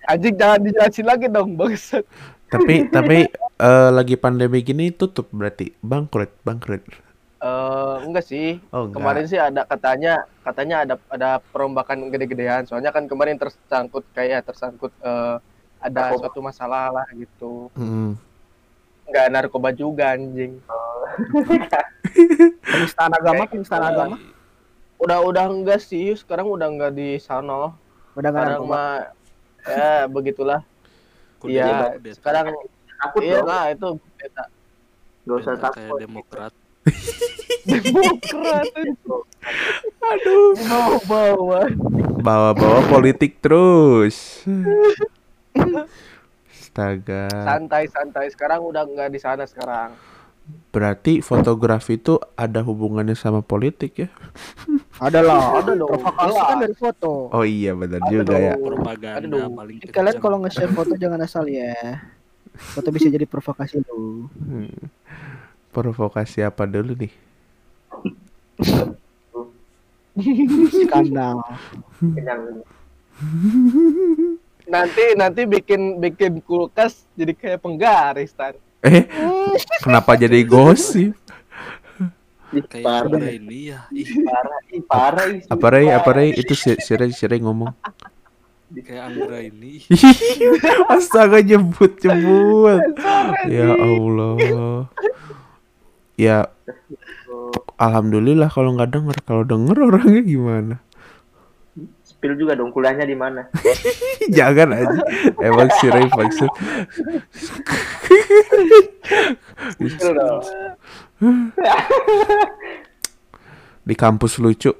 Anjing 0.08 0.36
jangan 0.40 0.60
dijelasin 0.64 1.06
lagi 1.08 1.28
dong, 1.28 1.56
bangsat. 1.60 2.04
tapi 2.48 2.88
tapi 2.88 3.28
eh, 3.60 3.90
lagi 3.92 4.16
pandemi 4.16 4.64
gini 4.64 4.88
tutup 4.96 5.28
berarti 5.36 5.76
bangkrut 5.84 6.32
bangkrut. 6.48 6.84
Eh 7.38 7.96
enggak 8.08 8.26
sih. 8.26 8.58
Oh 8.72 8.88
enggak. 8.88 8.98
Kemarin 8.98 9.26
sih 9.28 9.40
ada 9.40 9.62
katanya 9.68 10.14
katanya 10.42 10.76
ada 10.88 10.96
ada 11.12 11.30
perombakan 11.52 12.08
gede-gedean. 12.08 12.64
Soalnya 12.66 12.96
kan 12.96 13.06
kemarin 13.06 13.36
tersangkut 13.36 14.08
kayak 14.16 14.48
tersangkut 14.48 14.96
eh, 15.04 15.38
ada 15.78 16.02
Narkoba. 16.10 16.20
suatu 16.24 16.40
masalah 16.42 16.90
lah 16.90 17.08
gitu. 17.14 17.70
Mm-mm. 17.78 18.18
Enggak 19.08 19.28
narkoba 19.32 19.70
juga 19.72 20.18
anjing. 20.18 20.60
Penistaan 22.68 23.14
agama, 23.14 23.44
penistaan 23.48 23.84
agama. 23.86 24.18
Udah 24.98 25.22
udah 25.24 25.46
enggak 25.48 25.80
sih, 25.80 26.12
sekarang 26.18 26.50
udah 26.50 26.68
enggak 26.68 26.92
di 26.98 27.22
sana. 27.22 27.72
Udah 28.18 28.30
nggak 28.30 28.44
Sekarang 28.44 28.62
narkoba. 28.66 28.74
mah 28.74 28.94
ya 29.68 29.92
begitulah. 30.10 30.62
Iya, 31.46 31.70
sekarang 32.18 32.46
Takut 32.98 33.22
iya 33.22 33.38
dong. 33.38 33.46
lah 33.46 33.64
itu 33.70 33.88
beta. 34.18 34.44
Gak 35.22 35.38
usah 35.38 35.54
Kudeta 35.54 35.70
kayak 35.70 35.86
takut. 35.86 36.00
demokrat. 36.02 36.54
Demokrat. 37.64 38.66
Aduh. 40.02 40.50
Bawa-bawa. 40.58 41.62
Bawa-bawa 42.18 42.80
politik 42.90 43.38
terus. 43.38 44.42
Astaga. 46.50 47.28
Santai-santai. 47.44 48.32
Sekarang 48.32 48.64
udah 48.64 48.82
enggak 48.82 49.14
di 49.14 49.20
sana 49.20 49.46
sekarang. 49.46 49.94
Berarti 50.72 51.26
fotografi 51.26 51.98
itu 51.98 52.22
ada 52.38 52.62
hubungannya 52.62 53.18
sama 53.18 53.42
politik 53.42 54.06
ya? 54.06 54.10
Ada 55.06 55.26
lah. 55.26 55.62
Ada 55.62 55.74
dong. 55.78 55.90
Provokasi 55.90 56.38
kan 56.38 56.58
dari 56.62 56.76
foto. 56.78 57.30
Oh 57.34 57.46
iya 57.46 57.74
benar 57.74 58.02
Ada 58.02 58.10
juga 58.14 58.34
ya. 58.38 58.54
dong. 58.54 58.62
Propaganda 58.66 59.38
Aduh. 59.42 59.50
paling 59.54 59.78
Jadi 59.82 59.94
kalian 59.94 60.18
kalau 60.22 60.38
nge-share 60.42 60.74
foto 60.74 60.94
jangan 61.04 61.20
asal 61.22 61.46
ya. 61.50 62.02
Foto 62.58 62.90
bisa 62.94 63.10
jadi 63.10 63.26
provokasi 63.26 63.82
lu. 63.86 64.30
Hmm. 64.38 64.74
Provokasi 65.74 66.42
apa 66.42 66.66
dulu 66.66 66.94
nih? 66.98 67.14
Skandal. 70.74 71.38
Nanti 74.68 75.04
nanti 75.16 75.42
bikin 75.46 76.02
bikin 76.02 76.42
kulkas 76.44 77.06
jadi 77.14 77.34
kayak 77.38 77.62
penggaris 77.62 78.34
tan. 78.34 78.58
Eh, 78.88 79.06
kenapa 79.84 80.16
jadi 80.16 80.40
gosip? 80.48 81.14
Kayak 82.48 82.88
parah, 82.88 83.12
Anggra 83.12 83.28
ini 83.36 83.60
ya. 83.76 83.82
Ih, 83.92 84.08
parah, 84.24 84.60
ih, 84.72 84.82
parah, 84.88 85.26
ih, 85.36 85.42
Apa 85.52 85.68
Ray? 85.68 85.88
Apa 85.92 86.10
Ray? 86.16 86.30
Itu 86.32 86.56
si 86.56 86.80
si 86.80 86.96
Ray, 86.96 87.12
si 87.12 87.28
Ray 87.28 87.44
ngomong. 87.44 87.76
kayak 88.72 89.04
Anggra 89.12 89.44
ini. 89.44 89.84
Astaga 90.96 91.44
jemput 91.44 92.00
jemput. 92.00 92.80
Ya 93.52 93.76
Allah. 93.76 94.88
Ya 96.16 96.38
alhamdulillah 97.78 98.48
kalau 98.48 98.80
nggak 98.80 98.96
denger. 98.96 99.18
Kalau 99.28 99.44
denger 99.44 99.78
orangnya 99.84 100.22
gimana? 100.24 100.76
Spill 102.18 102.34
juga 102.34 102.58
dong 102.58 102.74
kuliahnya 102.74 103.06
di 103.06 103.14
mana? 103.14 103.46
Jangan 104.38 104.74
aja. 104.74 104.98
Emang 105.38 105.70
si 105.78 105.86
Ray 105.86 106.10
maksud. 106.10 106.50
Di 113.86 113.94
kampus 113.94 114.42
lucu. 114.42 114.74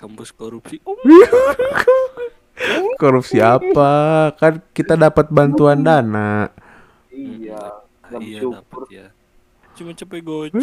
Kampus 0.00 0.32
korupsi. 0.32 0.80
Korupsi 2.96 3.36
apa? 3.44 4.32
Kan 4.40 4.64
kita 4.72 4.96
dapat 4.96 5.28
bantuan 5.28 5.84
dana. 5.84 6.48
Iya. 7.12 7.84
iya 8.16 8.40
bersyukur. 8.40 8.64
dapat 8.64 8.82
ya. 8.88 9.06
Cuma 9.76 9.92
cepet 9.92 10.20
gocap. 10.24 10.56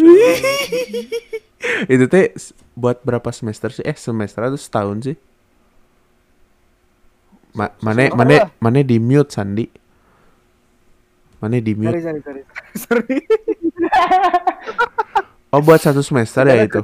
Itu 1.85 2.05
teh 2.09 2.33
buat 2.73 2.99
berapa 3.01 3.29
semester 3.29 3.69
sih? 3.69 3.85
Eh 3.85 3.93
semester 3.93 4.41
atau 4.43 4.57
setahun 4.57 4.97
sih? 5.05 5.17
Ma 7.53 7.69
mana 7.79 8.09
mana 8.11 8.49
mana 8.57 8.81
di 8.81 8.97
mute 8.97 9.29
Sandi? 9.29 9.69
Mana 11.37 11.61
di 11.61 11.71
Sorry, 11.71 11.85
mute? 11.85 12.01
sorry, 12.01 12.19
sorry. 12.25 12.41
sorry. 12.75 13.17
Oh 15.53 15.61
buat 15.61 15.77
satu 15.77 16.01
semester 16.01 16.49
ya 16.49 16.65
itu? 16.65 16.81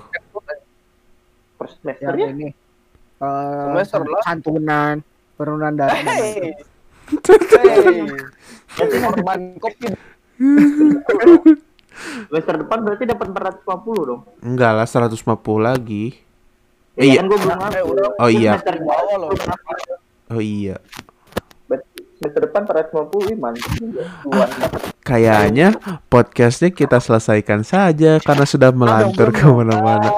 Per 1.58 1.68
semester 1.74 2.14
ya? 2.14 2.28
ini. 2.30 2.54
eh, 3.20 3.66
Semester 3.66 4.06
lah. 4.06 4.22
santunan, 4.24 4.96
penurunan 5.36 5.74
dana. 5.74 5.92
Hey. 5.92 6.54
Hey. 7.58 8.06
Korban 8.78 9.58
kopi. 9.58 9.90
Semester 12.26 12.56
depan 12.58 12.78
berarti 12.82 13.04
dapat 13.06 13.28
450 13.30 14.10
dong. 14.10 14.22
Enggak 14.39 14.72
lah 14.74 14.86
150 14.86 15.16
lagi. 15.58 16.06
Ya, 16.93 17.04
Iya. 17.06 17.16
kan 17.18 17.26
gue 17.26 17.39
belum 17.39 17.60
Eh. 17.60 18.12
Oh 18.18 18.30
iya. 18.30 18.52
Semester 18.56 18.76
Bawah 18.82 19.16
loh. 19.18 19.32
Oh 20.30 20.41
iya. 20.41 20.76
Semester 22.20 22.41
depan 22.43 22.62
450 22.66 23.32
ih, 23.32 23.38
mantap 23.38 23.72
juga. 23.74 24.04
Tuan. 24.22 24.50
Kayaknya 25.00 25.68
podcastnya 26.06 26.70
kita 26.70 27.00
selesaikan 27.00 27.64
saja 27.64 28.20
karena 28.20 28.43
sudah 28.43 28.70
melantur 28.70 29.32
ke 29.32 29.47
mana-mana. 29.47 30.12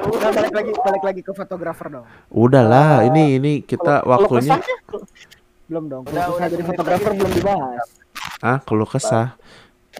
Udah 0.00 0.30
balik 0.30 0.54
lagi 0.54 0.70
balik 0.72 1.02
lagi 1.02 1.20
ke 1.20 1.32
fotografer 1.34 1.90
dong. 1.90 2.06
Udahlah, 2.28 3.02
ini 3.02 3.36
ini 3.36 3.52
kita 3.60 4.00
Kalau 4.00 4.10
waktunya 4.16 4.62
belum 5.66 5.84
dong. 5.88 6.02
Udah, 6.04 6.22
Kalau 6.22 6.36
udah, 6.36 6.46
jadi 6.48 6.62
fotografer 6.64 7.10
belum 7.12 7.32
dibahas. 7.32 7.88
ah 8.40 8.58
keluh 8.60 8.86
kesah. 8.86 9.34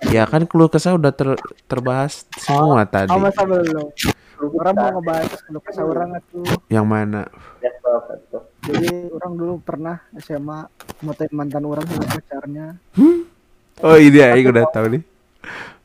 Ya 0.09 0.25
kan 0.25 0.49
keluh 0.49 0.73
kesah 0.73 0.97
udah 0.97 1.13
ter- 1.13 1.43
terbahas 1.69 2.25
semua 2.41 2.89
tadi. 2.89 3.13
Oh 3.13 3.21
masa 3.21 3.45
belum? 3.45 3.93
Orang 4.41 4.73
mau 4.73 4.89
ngebahas 4.97 5.31
kalau 5.45 5.61
kesah 5.61 5.85
orang 5.85 6.09
tuh. 6.33 6.49
Yang 6.73 6.87
mana? 6.89 7.23
Jadi 8.65 9.13
orang 9.13 9.33
dulu 9.37 9.55
pernah 9.61 10.01
SMA 10.17 10.65
motoin 11.05 11.33
mantan 11.37 11.65
orang 11.69 11.85
sama 11.85 12.05
pacarnya. 12.09 12.67
Oh 13.81 13.97
ini 13.97 14.19
ya, 14.21 14.37
udah 14.37 14.65
tahu 14.73 14.87
nih. 14.97 15.03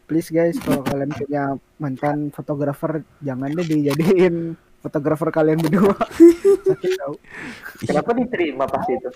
Please 0.05 0.30
guys, 0.30 0.55
kalau 0.61 0.86
kalian 0.86 1.11
punya 1.11 1.43
mantan 1.82 2.30
fotografer, 2.30 3.01
jangan 3.26 3.49
deh 3.57 3.66
dijadiin 3.66 4.53
fotografer 4.86 5.34
kalian 5.34 5.57
berdua. 5.57 5.97
Sakit 6.70 6.91
tau. 7.01 7.18
Kenapa 7.82 8.13
diterima 8.13 8.70
pas 8.70 8.86
itu? 8.86 9.09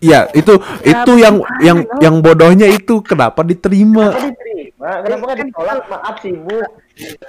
Ya 0.00 0.30
itu 0.32 0.56
itu 0.86 1.12
yang 1.20 1.42
yang 1.60 1.78
yang 2.00 2.14
bodohnya 2.24 2.70
itu 2.70 3.02
kenapa 3.04 3.44
diterima? 3.44 4.14
Kenapa 4.14 4.28
diterima? 4.32 4.90
Kenapa 5.04 5.24
kan 5.28 5.36
ditolak? 5.44 5.78
Maaf 5.90 6.16
sih 6.24 6.34
bu. 6.34 6.58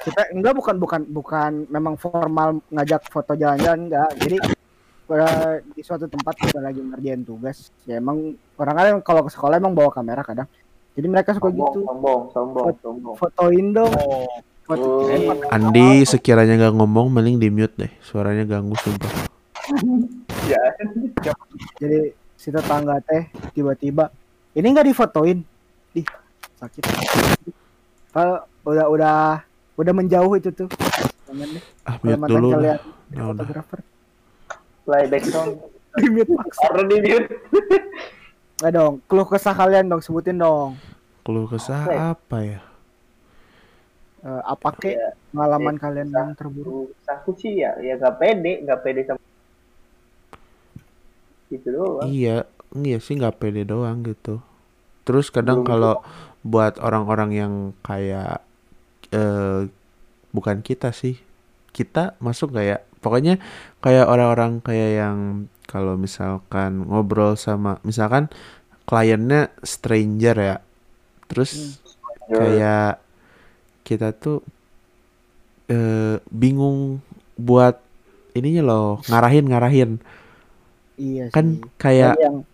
Kita 0.05 0.22
enggak 0.32 0.53
bukan 0.55 0.76
bukan 0.80 1.01
bukan 1.09 1.51
memang 1.68 1.95
formal 1.99 2.64
ngajak 2.72 3.03
foto 3.11 3.36
jalan-jalan 3.36 3.91
enggak. 3.91 4.09
Jadi 4.22 4.38
pada 5.03 5.59
di 5.61 5.82
suatu 5.84 6.07
tempat 6.07 6.34
kita 6.39 6.64
lagi 6.64 6.80
ngerjain 6.80 7.28
tugas. 7.28 7.74
Ya 7.84 7.99
emang 7.99 8.39
orang 8.55 8.76
kadang 8.78 8.97
kalau 9.03 9.22
ke 9.28 9.32
sekolah 9.34 9.59
emang 9.59 9.76
bawa 9.76 9.91
kamera 9.91 10.24
kadang. 10.24 10.47
Jadi 10.93 11.07
mereka 11.09 11.34
suka 11.34 11.49
Sombong, 11.49 11.74
gitu. 11.74 11.80
sombong, 11.89 12.22
sombong, 12.32 12.68
sombong. 12.86 13.16
Fotoin 13.18 13.68
dong. 13.74 13.93
Oh. 13.97 14.30
Foto. 14.64 15.09
Oh. 15.09 15.53
Andi 15.53 16.07
sekiranya 16.07 16.55
nggak 16.55 16.76
ngomong 16.80 17.11
mending 17.11 17.41
di 17.41 17.49
mute 17.49 17.76
deh. 17.76 17.91
Suaranya 17.99 18.45
ganggu 18.45 18.78
sumpah. 18.80 19.11
Ya. 20.47 20.61
Jadi 21.82 22.14
si 22.43 22.51
tetangga 22.51 22.99
teh 22.99 23.31
tiba-tiba 23.55 24.11
ini 24.51 24.67
nggak 24.67 24.91
difotoin. 24.91 25.39
Ih, 25.95 26.07
sakit. 26.59 26.83
Kalau 28.11 28.43
udah 28.67 28.85
udah 28.91 29.15
udah 29.79 29.93
menjauh 29.95 30.35
itu 30.35 30.51
tuh. 30.51 30.67
Jangan 31.23 31.47
deh. 31.55 31.63
Ah 31.87 31.95
mute 32.03 32.27
dulu 32.27 32.47
kalian. 32.51 32.79
Ya 33.15 33.23
udah. 33.31 33.47
fotografer. 33.47 33.79
Playback 34.83 35.23
song. 35.31 35.49
Di 36.03 36.09
mute 36.11 36.31
paksa. 36.35 36.67
Karena 36.67 36.83
di 36.91 36.97
mute. 36.99 37.27
Nggak 38.59 38.71
dong, 38.75 38.93
keluh 39.07 39.27
kesah 39.27 39.55
kalian 39.55 39.87
dong, 39.87 40.01
sebutin 40.03 40.35
dong. 40.35 40.75
Keluh 41.23 41.47
kesah 41.47 42.13
apa 42.13 42.37
ya? 42.43 42.59
Eh, 44.23 44.41
apa 44.47 44.71
kek 44.79 44.95
Ya, 44.95 45.11
pengalaman 45.35 45.75
ya, 45.75 45.81
kalian 45.83 46.09
yang 46.15 46.31
terburuk? 46.31 46.95
Aku 47.11 47.35
sih 47.35 47.59
ya, 47.59 47.75
ya 47.83 47.99
gak 47.99 48.23
pede, 48.23 48.63
gak 48.63 48.79
pede 48.79 49.03
sama 49.03 49.19
gitu 51.53 51.67
doang. 51.69 52.09
Iya, 52.09 52.49
iya 52.81 52.97
sih 52.97 53.13
nggak 53.13 53.37
pede 53.37 53.69
doang 53.69 54.01
gitu. 54.01 54.41
Terus 55.05 55.29
kadang 55.29 55.61
kalau 55.61 56.01
buat 56.41 56.81
orang-orang 56.81 57.31
yang 57.31 57.53
kayak 57.85 58.41
eh 59.13 59.69
bukan 60.33 60.65
kita 60.65 60.89
sih, 60.89 61.21
kita 61.69 62.17
masuk 62.17 62.51
nggak 62.55 62.67
ya? 62.67 62.77
Pokoknya 63.03 63.37
kayak 63.83 64.09
orang-orang 64.09 64.63
kayak 64.63 64.91
yang 64.97 65.17
kalau 65.67 65.99
misalkan 65.99 66.87
ngobrol 66.87 67.35
sama, 67.35 67.77
misalkan 67.83 68.31
kliennya 68.87 69.51
stranger 69.63 70.35
ya, 70.39 70.57
terus 71.27 71.79
kayak 72.31 72.99
kita 73.83 74.15
tuh 74.15 74.39
eh 75.67 76.19
bingung 76.31 77.03
buat 77.35 77.79
ininya 78.35 78.63
loh, 78.63 78.89
ngarahin 79.07 79.45
ngarahin 79.47 79.91
Iya 80.95 81.23
sih. 81.25 81.33
kan 81.33 81.45
kayak 81.75 82.15
yang 82.17 82.45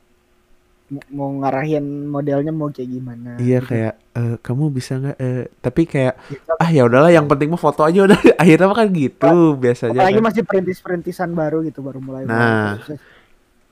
mau 1.10 1.30
ngarahin 1.36 1.86
modelnya 2.06 2.50
mau 2.50 2.68
kayak 2.68 2.90
gimana? 2.90 3.38
Iya 3.38 3.60
gitu. 3.60 3.70
kayak 3.70 3.94
eh, 4.12 4.36
kamu 4.40 4.64
bisa 4.70 4.98
nggak 4.98 5.18
eh 5.18 5.44
tapi 5.60 5.82
kayak 5.86 6.14
Gitu. 6.28 6.50
ah 6.52 6.66
ya 6.68 6.82
udahlah 6.84 7.10
yang 7.10 7.26
penting 7.26 7.48
mah 7.48 7.60
foto 7.60 7.84
aja 7.84 8.00
udah 8.04 8.18
akhirnya 8.42 8.66
mah 8.66 8.74
kan 8.76 8.90
gitu 8.90 9.30
biasanya 9.56 10.00
Apalagi 10.00 10.18
kan. 10.18 10.26
masih 10.26 10.42
perintis-perintisan 10.44 11.30
baru 11.32 11.62
gitu 11.62 11.80
baru 11.80 12.00
mulai. 12.00 12.26
Nah. 12.26 12.82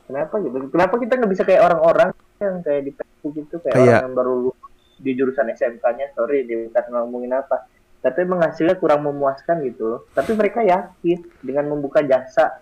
Kenapa 0.03 0.39
gitu? 0.39 0.55
Kenapa 0.69 0.93
kita 0.95 1.13
nggak 1.15 1.31
bisa 1.31 1.43
kayak 1.43 1.61
orang-orang 1.63 2.09
yang 2.37 2.55
kayak 2.61 2.81
di 2.81 2.91
Facebook 2.91 3.33
gitu 3.35 3.55
kayak, 3.59 3.73
Kayak- 3.73 3.87
orang 3.89 4.05
yang 4.05 4.15
baru 4.15 4.33
lulus 4.37 4.59
di 4.97 5.11
jurusan 5.13 5.47
SMK-nya, 5.47 6.05
sorry 6.11 6.41
dia 6.43 6.57
bukan 6.63 6.83
ngomongin 6.91 7.33
apa. 7.33 7.65
Tapi 7.97 8.23
emang 8.23 8.39
hasilnya 8.39 8.75
kurang 8.75 9.03
memuaskan 9.03 9.61
gitu 9.63 9.83
loh. 9.87 9.99
Tapi 10.09 10.31
mereka 10.31 10.61
yakin 10.61 11.17
dengan 11.39 11.65
membuka 11.67 11.99
jasa 12.01 12.61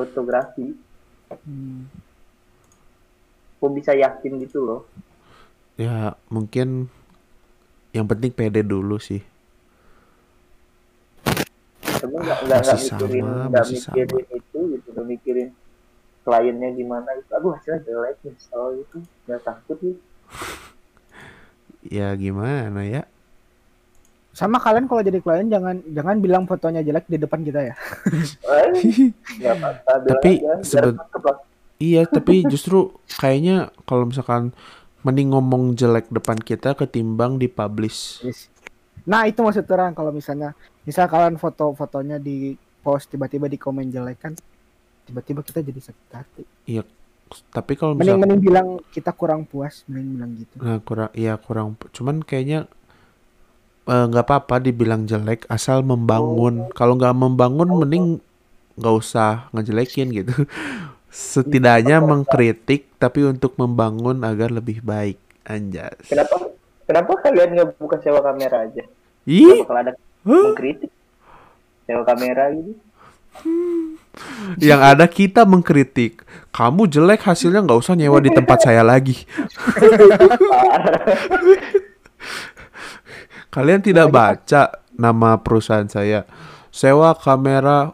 fotografi, 0.00 0.66
Hmm. 1.30 1.86
kok 3.60 3.70
bisa 3.76 3.92
yakin 3.94 4.32
gitu 4.42 4.58
loh. 4.64 4.80
ya 5.76 6.12
mungkin 6.28 6.92
yang 7.90 8.04
penting 8.04 8.30
pede 8.30 8.60
dulu 8.62 8.96
sih 8.98 9.22
Tapi 12.00 12.14
nggak 12.16 12.38
nggak 12.48 12.60
nggak 12.64 12.78
Masih 12.80 12.90
mikirin 12.96 13.26
sama, 13.28 13.48
nggak 13.50 13.64
masih 13.64 13.78
mikirin 13.84 14.26
itu 14.32 14.58
gitu, 14.74 14.88
nggak 14.94 15.06
mikirin 15.12 15.48
kliennya 16.24 16.70
gimana 16.72 17.08
gitu. 17.20 17.30
Aduh 17.36 17.50
hasilnya 17.56 17.80
jelek 17.84 18.16
nyesel 18.24 18.64
gitu, 18.84 18.96
nggak 19.28 19.40
takut 19.44 19.78
gitu. 19.80 20.00
ya 21.80 22.12
gimana 22.14 22.80
ya 22.84 23.02
Sama 24.30 24.62
kalian 24.62 24.86
kalau 24.86 25.02
jadi 25.02 25.18
klien 25.18 25.50
jangan 25.50 25.82
jangan 25.90 26.16
bilang 26.22 26.44
fotonya 26.46 26.86
jelek 26.86 27.10
di 27.10 27.18
depan 27.18 27.42
kita 27.42 27.60
ya. 27.66 27.74
Bilang 29.40 29.58
Tapi 30.06 30.32
lah. 30.46 31.36
iya 31.82 32.06
tapi 32.06 32.46
justru 32.46 32.94
kayaknya 33.18 33.74
kalau 33.88 34.06
misalkan 34.06 34.54
mending 35.02 35.32
ngomong 35.32 35.74
jelek 35.74 36.12
depan 36.12 36.36
kita 36.38 36.76
ketimbang 36.76 37.40
dipublish 37.40 38.20
Nah 39.08 39.24
itu 39.24 39.40
maksud 39.40 39.64
orang 39.72 39.96
kalau 39.96 40.12
misalnya 40.12 40.52
misal 40.84 41.08
kalian 41.08 41.40
foto-fotonya 41.40 42.20
di 42.20 42.56
post 42.84 43.12
tiba-tiba 43.12 43.48
di 43.48 43.56
komen 43.60 43.88
jelek 43.88 44.18
kan 44.20 44.32
tiba-tiba 45.04 45.40
kita 45.44 45.60
jadi 45.60 45.80
sakit 45.80 46.08
hati. 46.12 46.42
tapi 47.50 47.78
kalau 47.78 47.94
Mending 47.94 48.18
misalkan 48.18 48.22
mending 48.26 48.42
bilang 48.42 48.68
kita 48.90 49.10
kurang 49.14 49.46
puas, 49.46 49.86
mending 49.86 50.18
bilang 50.18 50.30
gitu. 50.34 50.54
nah 50.58 50.78
kurang 50.82 51.10
iya 51.14 51.34
kurang 51.38 51.78
cuman 51.94 52.26
kayaknya 52.26 52.66
eh, 53.86 54.04
nggak 54.10 54.24
apa-apa 54.26 54.60
dibilang 54.60 55.06
jelek 55.06 55.46
asal 55.48 55.86
membangun. 55.86 56.68
Kalau 56.74 56.98
nggak 56.98 57.16
membangun 57.16 57.68
mending 57.84 58.06
nggak 58.76 58.94
usah 58.96 59.48
ngejelekin 59.52 60.08
gitu. 60.12 60.34
Setidaknya 61.10 61.98
mengkritik 61.98 62.86
tapi 63.00 63.26
untuk 63.26 63.58
membangun 63.58 64.22
agar 64.22 64.52
lebih 64.52 64.84
baik. 64.84 65.18
Anjas. 65.44 66.06
Kenapa 66.06 66.36
kenapa 66.86 67.12
kalian 67.26 67.50
nggak 67.56 67.68
buka 67.80 67.96
sewa 68.04 68.20
kamera 68.22 68.68
aja? 68.68 68.84
Ih, 69.26 69.66
kalau 69.66 69.80
ada 69.82 69.92
Hah? 69.96 70.44
mengkritik 70.52 70.92
sewa 71.88 72.04
kamera 72.06 72.54
gitu? 72.54 72.76
yang 74.58 74.82
ada 74.82 75.06
kita 75.06 75.46
mengkritik. 75.46 76.26
Kamu 76.50 76.90
jelek 76.90 77.22
hasilnya 77.22 77.62
nggak 77.62 77.78
usah 77.78 77.94
nyewa 77.94 78.18
di 78.18 78.34
tempat 78.34 78.58
saya 78.66 78.82
lagi. 78.82 79.14
Kalian 83.50 83.82
tidak 83.82 84.14
baca 84.14 84.78
nama 84.94 85.42
perusahaan 85.42 85.90
saya. 85.90 86.22
Sewa 86.70 87.18
kamera 87.18 87.90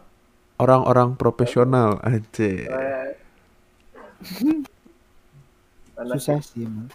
orang-orang 0.61 1.17
profesional 1.17 1.97
aja. 2.05 2.49
Susah 5.97 6.39
sih 6.45 6.61
emang. 6.61 6.93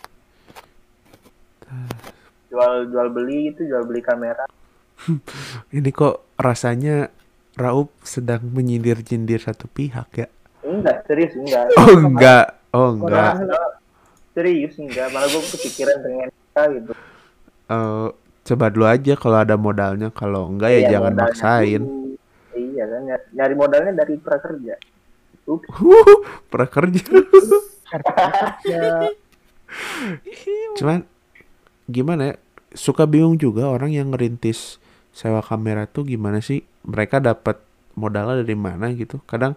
jual 2.52 2.84
jual 2.92 3.08
beli 3.10 3.50
itu 3.50 3.66
jual 3.66 3.82
beli 3.82 3.98
kamera. 3.98 4.46
Ini 5.76 5.90
kok 5.90 6.38
rasanya 6.38 7.10
Raup 7.52 7.92
sedang 8.06 8.48
menyindir-nyindir 8.48 9.42
satu 9.42 9.68
pihak 9.68 10.08
ya? 10.16 10.28
Enggak, 10.64 11.04
serius 11.04 11.34
enggak. 11.36 11.68
Oh 11.76 11.96
enggak, 11.98 12.46
oh 12.72 12.88
enggak. 12.96 13.32
Serius 14.32 14.72
enggak, 14.80 15.12
malah 15.12 15.28
gue 15.28 15.42
kepikiran 15.52 15.98
dengan 16.00 16.28
kita 16.32 16.62
gitu. 16.72 16.92
Eh, 17.68 18.08
coba 18.48 18.66
dulu 18.74 18.86
aja 18.94 19.12
kalau 19.22 19.38
ada 19.44 19.56
modalnya. 19.66 20.08
Kalau 20.20 20.42
enggak 20.50 20.70
ya 20.76 20.80
Iya, 20.80 20.88
jangan 20.98 21.14
maksain. 21.22 21.82
dulu. 21.82 22.18
Iya 22.52 22.84
kan, 22.92 23.00
ny- 23.08 23.28
nyari 23.36 23.54
modalnya 23.62 23.92
dari 24.00 24.14
prakerja. 24.24 24.74
Ups. 25.46 25.70
Prakerja. 26.50 27.02
Ya, 28.64 29.12
Cuman 30.78 31.04
gimana 31.88 32.34
ya? 32.34 32.36
Suka 32.72 33.04
bingung 33.04 33.36
juga 33.36 33.68
orang 33.68 33.92
yang 33.92 34.12
ngerintis 34.16 34.80
sewa 35.12 35.40
kamera 35.44 35.84
tuh 35.88 36.08
gimana 36.08 36.40
sih? 36.40 36.64
Mereka 36.88 37.20
dapat 37.20 37.60
modalnya 37.98 38.40
dari 38.42 38.56
mana 38.56 38.92
gitu? 38.96 39.20
Kadang 39.28 39.54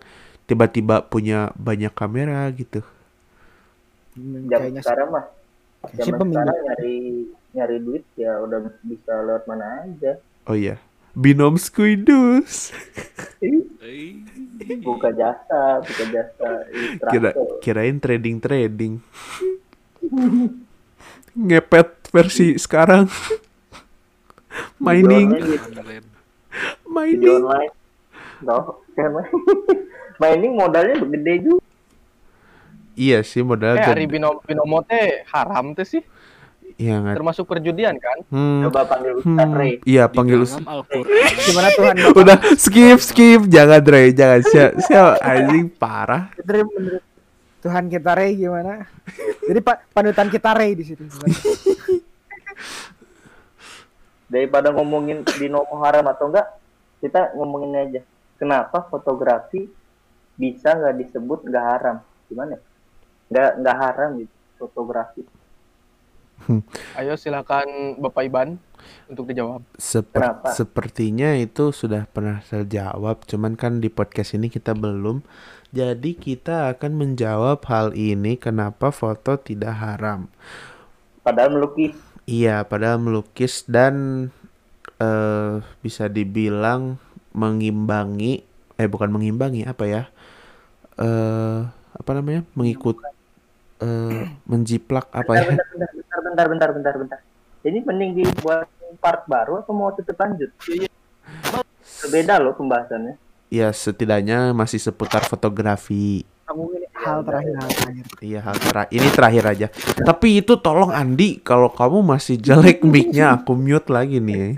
tiba-tiba 0.49 1.05
punya 1.07 1.51
banyak 1.57 1.93
kamera 1.95 2.47
gitu. 2.53 2.83
hmm, 4.15 4.51
sekarang 4.79 5.07
mah, 5.11 5.25
zaman 5.95 6.19
sekarang 6.23 6.57
nyari 6.65 6.95
nyari 7.55 7.79
duit 7.79 8.03
ya 8.13 8.35
udah 8.37 8.59
bisa 8.83 9.13
lewat 9.23 9.47
mana 9.47 9.65
aja. 9.81 10.19
Oh 10.43 10.53
iya, 10.53 10.75
binom 11.11 11.55
skuidus. 11.55 12.75
Eh, 13.39 14.19
Buka 14.81 15.09
jasa, 15.09 15.79
buka 15.79 16.03
jasa. 16.11 16.49
Kira 17.07 17.29
kirain 17.59 17.97
trading 17.97 18.37
trading. 18.37 18.93
Ngepet 21.33 21.89
versi 22.09 22.55
sekarang. 22.55 23.07
Mining, 24.77 25.31
video 25.31 25.59
mining. 26.85 27.39
online. 27.41 27.73
No, 28.39 28.83
kan 28.93 29.11
mining 30.21 30.53
modalnya 30.55 30.95
gede 31.01 31.33
juga. 31.41 31.63
Iya 32.95 33.19
sih 33.21 33.43
modal 33.43 33.75
Eh, 33.75 33.83
hari 33.83 34.07
gede. 34.07 34.15
binom 34.15 34.39
binomo 34.39 34.79
teh 34.81 35.27
haram 35.27 35.75
tuh 35.75 35.83
sih, 35.83 35.99
Iya 36.75 36.99
nggak. 36.99 37.15
termasuk 37.15 37.47
perjudian 37.47 37.95
kan? 37.95 38.17
Hmm, 38.27 38.67
Coba 38.67 38.83
panggil 38.83 39.15
Ustaz 39.15 39.47
hmm, 39.47 39.55
Ray. 39.55 39.73
iya 39.87 40.11
Di 40.11 40.15
panggil 40.15 40.43
Al-Quran. 40.43 41.07
Gimana 41.47 41.69
Tuhan 41.71 41.95
udah 42.19 42.37
skip 42.59 42.99
skip 42.99 43.41
jangan 43.47 43.79
Dre 43.79 44.11
jangan 44.11 44.41
siap 44.43 44.71
siap 44.83 45.23
anjing 45.23 45.71
parah 45.71 46.35
Tuhan 47.65 47.89
kita 47.89 48.13
Ray 48.13 48.37
gimana? 48.37 48.85
Jadi 49.41 49.59
pak 49.63 49.89
panutan 49.89 50.29
kita 50.29 50.53
Ray 50.53 50.77
di 50.77 50.85
situ. 50.85 51.01
Daripada 54.29 54.69
ngomongin 54.69 55.25
binomo 55.41 55.81
haram 55.81 56.05
atau 56.05 56.29
enggak, 56.29 56.45
kita 57.01 57.33
ngomongin 57.33 57.73
aja. 57.73 58.01
Kenapa 58.37 58.85
fotografi 58.85 59.65
bisa 60.37 60.77
nggak 60.77 60.93
disebut 60.93 61.49
nggak 61.49 61.65
haram? 61.65 61.97
Gimana? 62.29 62.53
ya? 62.53 62.61
Nggak 63.33 63.51
nggak 63.65 63.77
haram 63.81 64.09
gitu 64.21 64.35
fotografi. 64.61 65.21
Ayo 66.99 67.13
silakan 67.17 67.97
Bapak 67.99 68.27
Iban 68.27 68.57
untuk 69.09 69.29
dijawab. 69.29 69.65
Seper- 69.77 70.21
Kenapa? 70.21 70.53
sepertinya 70.53 71.33
itu 71.33 71.73
sudah 71.73 72.05
pernah 72.09 72.41
terjawab 72.45 73.25
cuman 73.25 73.57
kan 73.57 73.81
di 73.81 73.89
podcast 73.89 74.37
ini 74.37 74.49
kita 74.49 74.77
belum. 74.77 75.25
Jadi 75.75 76.15
kita 76.15 76.71
akan 76.71 76.91
menjawab 76.95 77.59
hal 77.67 77.91
ini 77.97 78.39
kenapa 78.39 78.93
foto 78.93 79.35
tidak 79.35 79.75
haram? 79.75 80.31
Padahal 81.25 81.57
melukis. 81.57 81.97
Iya 82.25 82.65
padahal 82.65 83.01
melukis 83.01 83.65
dan 83.65 84.29
eh 85.01 85.59
bisa 85.83 86.07
dibilang 86.07 86.97
mengimbangi 87.35 88.47
eh 88.79 88.87
bukan 88.87 89.11
mengimbangi 89.11 89.67
apa 89.67 89.83
ya? 89.83 90.03
Eh 91.01 91.59
apa 91.95 92.11
namanya? 92.15 92.45
Mengikut 92.55 92.99
eh 93.83 94.31
menjiplak 94.47 95.11
apa 95.11 95.31
ya 95.35 95.51
bentar, 95.51 95.67
bentar, 95.67 95.89
bentar, 95.91 96.19
bentar, 96.23 96.45
bentar, 96.47 96.69
bentar, 96.71 96.93
bentar. 96.95 97.19
Ini 97.65 97.81
mending 97.81 98.11
dibuat 98.21 98.69
part 99.01 99.25
baru 99.25 99.59
atau 99.59 99.73
mau 99.73 99.89
tetap 99.91 100.21
lanjut? 100.21 100.53
Berbeda 102.05 102.37
loh 102.37 102.53
pembahasannya. 102.53 103.17
ya 103.45 103.69
setidaknya 103.69 104.57
masih 104.57 104.81
seputar 104.81 105.21
fotografi 105.21 106.25
Kamu 106.45 106.65
ini 106.77 106.87
hal 106.93 107.25
terakhir 107.25 107.53
hal 107.57 107.69
terakhir. 107.73 108.05
Iya 108.21 108.39
hal 108.41 108.57
terakhir 108.57 108.93
ini 108.93 109.07
terakhir 109.09 109.43
aja. 109.49 109.67
Tapi 109.97 110.27
itu 110.45 110.53
tolong 110.61 110.93
Andi 110.93 111.41
kalau 111.41 111.73
kamu 111.73 112.05
masih 112.05 112.37
jelek 112.37 112.85
mic-nya 112.85 113.33
aku 113.41 113.57
mute 113.57 113.89
lagi 113.89 114.21
nih. 114.21 114.53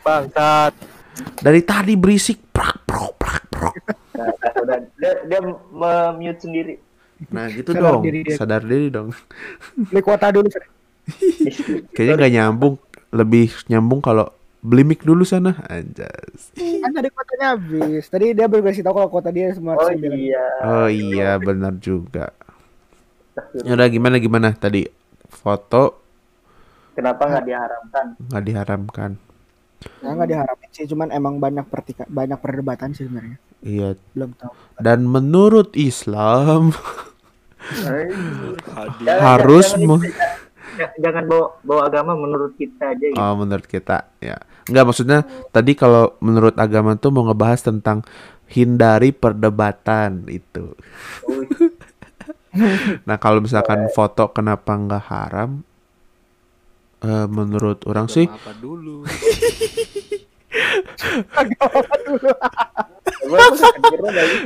Bangsat. 0.00 0.72
Dari 1.44 1.60
tadi 1.60 1.92
berisik 1.92 2.40
prak 2.56 2.88
prok 2.88 3.20
prak 3.20 3.44
prok. 3.52 3.74
Nah, 4.16 4.32
nah, 4.32 4.52
udah 4.64 4.78
dia, 4.96 5.12
dia 5.28 5.40
mute 6.16 6.40
sendiri. 6.40 6.80
Nah 7.28 7.50
gitu 7.56 7.74
Sadar 7.74 7.98
dong. 7.98 8.02
diri 8.06 8.20
dia. 8.22 8.36
Sadar 8.38 8.62
diri 8.62 8.86
dong. 8.88 9.08
Beli 9.74 10.00
kuota 10.00 10.30
dulu. 10.30 10.46
Kayaknya 11.94 12.14
nggak 12.14 12.32
nyambung. 12.34 12.74
Lebih 13.08 13.48
nyambung 13.66 13.98
kalau 13.98 14.28
beli 14.60 14.84
mic 14.84 15.00
dulu 15.02 15.24
sana. 15.24 15.56
Anjas. 15.66 16.52
Kan 16.54 16.90
tadi 16.92 17.08
kuotanya 17.08 17.56
habis. 17.56 18.04
Tadi 18.06 18.36
dia 18.36 18.46
baru 18.46 18.62
kasih 18.62 18.84
tahu 18.84 18.94
kalau 18.94 19.10
kuota 19.10 19.30
dia 19.32 19.50
semua 19.50 19.74
Oh 19.74 19.90
iya. 19.90 20.44
Oh 20.60 20.88
iya 20.88 21.30
benar 21.40 21.74
juga. 21.78 22.30
Ya 23.62 23.72
udah 23.72 23.88
gimana 23.88 24.18
gimana 24.18 24.50
tadi 24.50 24.86
foto 25.30 26.02
Kenapa 26.92 27.30
nggak 27.30 27.46
diharamkan? 27.46 28.06
nggak 28.18 28.44
diharamkan. 28.44 29.10
Nah, 30.02 30.10
nggak 30.18 30.28
diharapin 30.28 30.70
sih, 30.74 30.90
cuman 30.90 31.14
emang 31.14 31.38
banyak 31.38 31.62
pertika 31.70 32.02
banyak 32.10 32.34
perdebatan 32.42 32.90
sih 32.90 33.06
sebenarnya. 33.06 33.38
Iya. 33.62 33.94
Belum 34.10 34.34
tahu. 34.34 34.50
Dan 34.82 35.06
menurut 35.06 35.70
Islam. 35.78 36.74
Jangan- 37.68 39.20
harus 39.20 39.66
jangan, 39.76 40.00
jangan, 40.78 40.90
jangan 41.02 41.24
bawa 41.28 41.46
bawa 41.60 41.82
agama 41.86 42.12
menurut 42.16 42.52
kita 42.56 42.94
aja 42.94 43.06
gitu. 43.12 43.18
Oh, 43.18 43.34
menurut 43.36 43.66
kita 43.66 44.08
ya. 44.22 44.38
Enggak 44.68 44.84
maksudnya 44.84 45.18
tadi 45.50 45.72
kalau 45.74 46.16
menurut 46.20 46.54
agama 46.56 46.96
tuh 46.96 47.10
mau 47.12 47.24
ngebahas 47.28 47.60
tentang 47.64 48.04
hindari 48.48 49.12
perdebatan 49.12 50.28
itu. 50.28 50.72
Nah, 53.06 53.20
kalau 53.20 53.38
misalkan 53.38 53.86
foto 53.92 54.34
kenapa 54.34 54.74
nggak 54.74 55.04
haram? 55.06 55.62
Eh, 56.98 57.26
menurut 57.30 57.86
orang 57.86 58.10
sih 58.10 58.26
apa 58.26 58.50
dulu? 58.58 59.06
Nggak. 61.38 61.70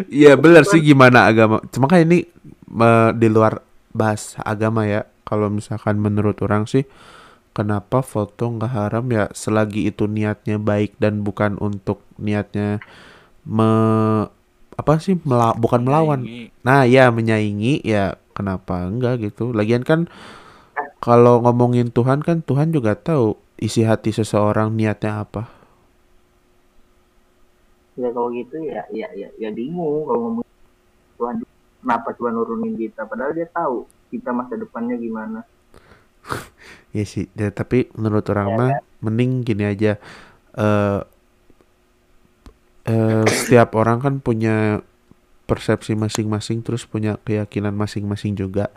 Iya 0.10 0.34
benar 0.36 0.66
sih 0.66 0.82
gimana 0.82 1.30
agama. 1.30 1.62
Cuma 1.70 1.86
kan 1.86 2.02
ini 2.02 2.26
eh, 2.72 3.10
di 3.16 3.28
luar 3.32 3.60
bahas 3.92 4.36
agama 4.42 4.84
ya. 4.88 5.04
Kalau 5.28 5.48
misalkan 5.48 5.96
menurut 6.02 6.36
orang 6.44 6.68
sih 6.68 6.84
kenapa 7.56 8.00
foto 8.04 8.48
nggak 8.48 8.72
haram 8.72 9.06
ya 9.12 9.28
selagi 9.32 9.88
itu 9.90 10.08
niatnya 10.08 10.56
baik 10.60 10.96
dan 11.02 11.20
bukan 11.26 11.56
untuk 11.60 12.00
niatnya 12.20 12.80
me 13.46 13.70
apa 14.80 14.98
sih 15.04 15.14
mela- 15.28 15.56
bukan 15.56 15.80
melawan. 15.84 16.20
Menyaingi. 16.24 16.64
Nah 16.66 16.82
ya 16.88 17.04
menyaingi 17.12 17.74
ya 17.84 18.16
kenapa 18.36 18.88
enggak 18.88 19.20
gitu. 19.30 19.52
Lagian 19.52 19.84
kan 19.84 20.08
kalau 21.02 21.42
ngomongin 21.44 21.90
Tuhan 21.92 22.20
kan 22.24 22.40
Tuhan 22.46 22.70
juga 22.76 22.94
tahu 22.96 23.36
isi 23.60 23.82
hati 23.86 24.10
seseorang 24.14 24.72
niatnya 24.74 25.22
apa. 25.24 25.50
Ya 28.00 28.08
kalau 28.14 28.28
gitu 28.38 28.56
ya 28.72 28.82
ya 29.00 29.08
ya, 29.20 29.28
ya 29.42 29.48
bingung 29.58 30.08
kalau 30.08 30.20
ngomong 30.24 30.46
Tuhan 31.18 31.36
kenapa 31.82 32.08
Tuhan 32.18 32.34
nurunin 32.36 32.74
kita 32.82 33.00
padahal 33.10 33.32
dia 33.38 33.48
tahu 33.58 33.76
kita 34.12 34.30
masa 34.38 34.54
depannya 34.62 34.96
gimana. 35.06 35.40
Iya 36.94 37.04
sih, 37.08 37.24
ya, 37.38 37.48
tapi 37.52 37.88
menurut 37.96 38.26
orang 38.32 38.48
Ya 38.48 38.56
mah 38.58 38.72
mending 39.04 39.44
gini 39.46 39.64
aja. 39.66 39.96
eh 40.56 41.00
eh, 42.86 43.24
setiap 43.30 43.74
orang 43.78 43.98
kan 44.02 44.14
punya 44.22 44.82
persepsi 45.50 45.94
masing-masing, 45.98 46.62
terus 46.66 46.84
punya 46.88 47.18
keyakinan 47.26 47.74
masing-masing 47.76 48.34
juga. 48.38 48.70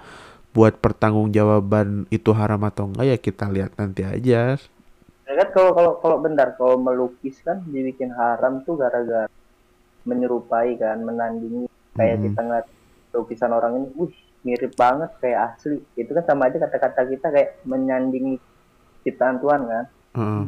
Buat 0.56 0.82
pertanggungjawaban 0.84 2.10
itu 2.12 2.32
haram 2.36 2.62
atau 2.68 2.90
enggak 2.92 3.08
ya 3.12 3.18
kita 3.22 3.46
lihat 3.54 3.72
nanti 3.80 4.04
aja. 4.08 4.58
Ya 5.28 5.34
kan 5.42 5.48
kalau 5.56 5.72
kalau 5.78 5.92
kalau 6.04 6.18
bentar 6.26 6.48
kalau 6.60 6.76
melukis 6.88 7.36
kan 7.48 7.58
dibikin 7.74 8.10
haram 8.20 8.54
tuh 8.66 8.76
gara-gara 8.82 9.26
menyerupai 10.10 10.70
kan 10.84 10.98
menandingi 11.08 11.66
kayak 11.98 12.18
Mm-mm. 12.18 12.26
kita 12.26 12.40
ngeliat 12.46 12.68
lukisan 13.16 13.52
orang 13.56 13.74
ini, 13.80 13.88
wih 13.96 14.16
mirip 14.46 14.78
banget 14.78 15.10
kayak 15.24 15.58
asli. 15.58 15.82
Itu 15.98 16.14
kan 16.14 16.24
sama 16.28 16.52
aja 16.52 16.62
kata-kata 16.62 17.10
kita 17.10 17.28
kayak 17.34 17.50
menyandingi 17.66 18.38
ciptaan 19.02 19.42
Tuhan 19.42 19.62
kan. 19.66 19.86
Heeh. 20.16 20.46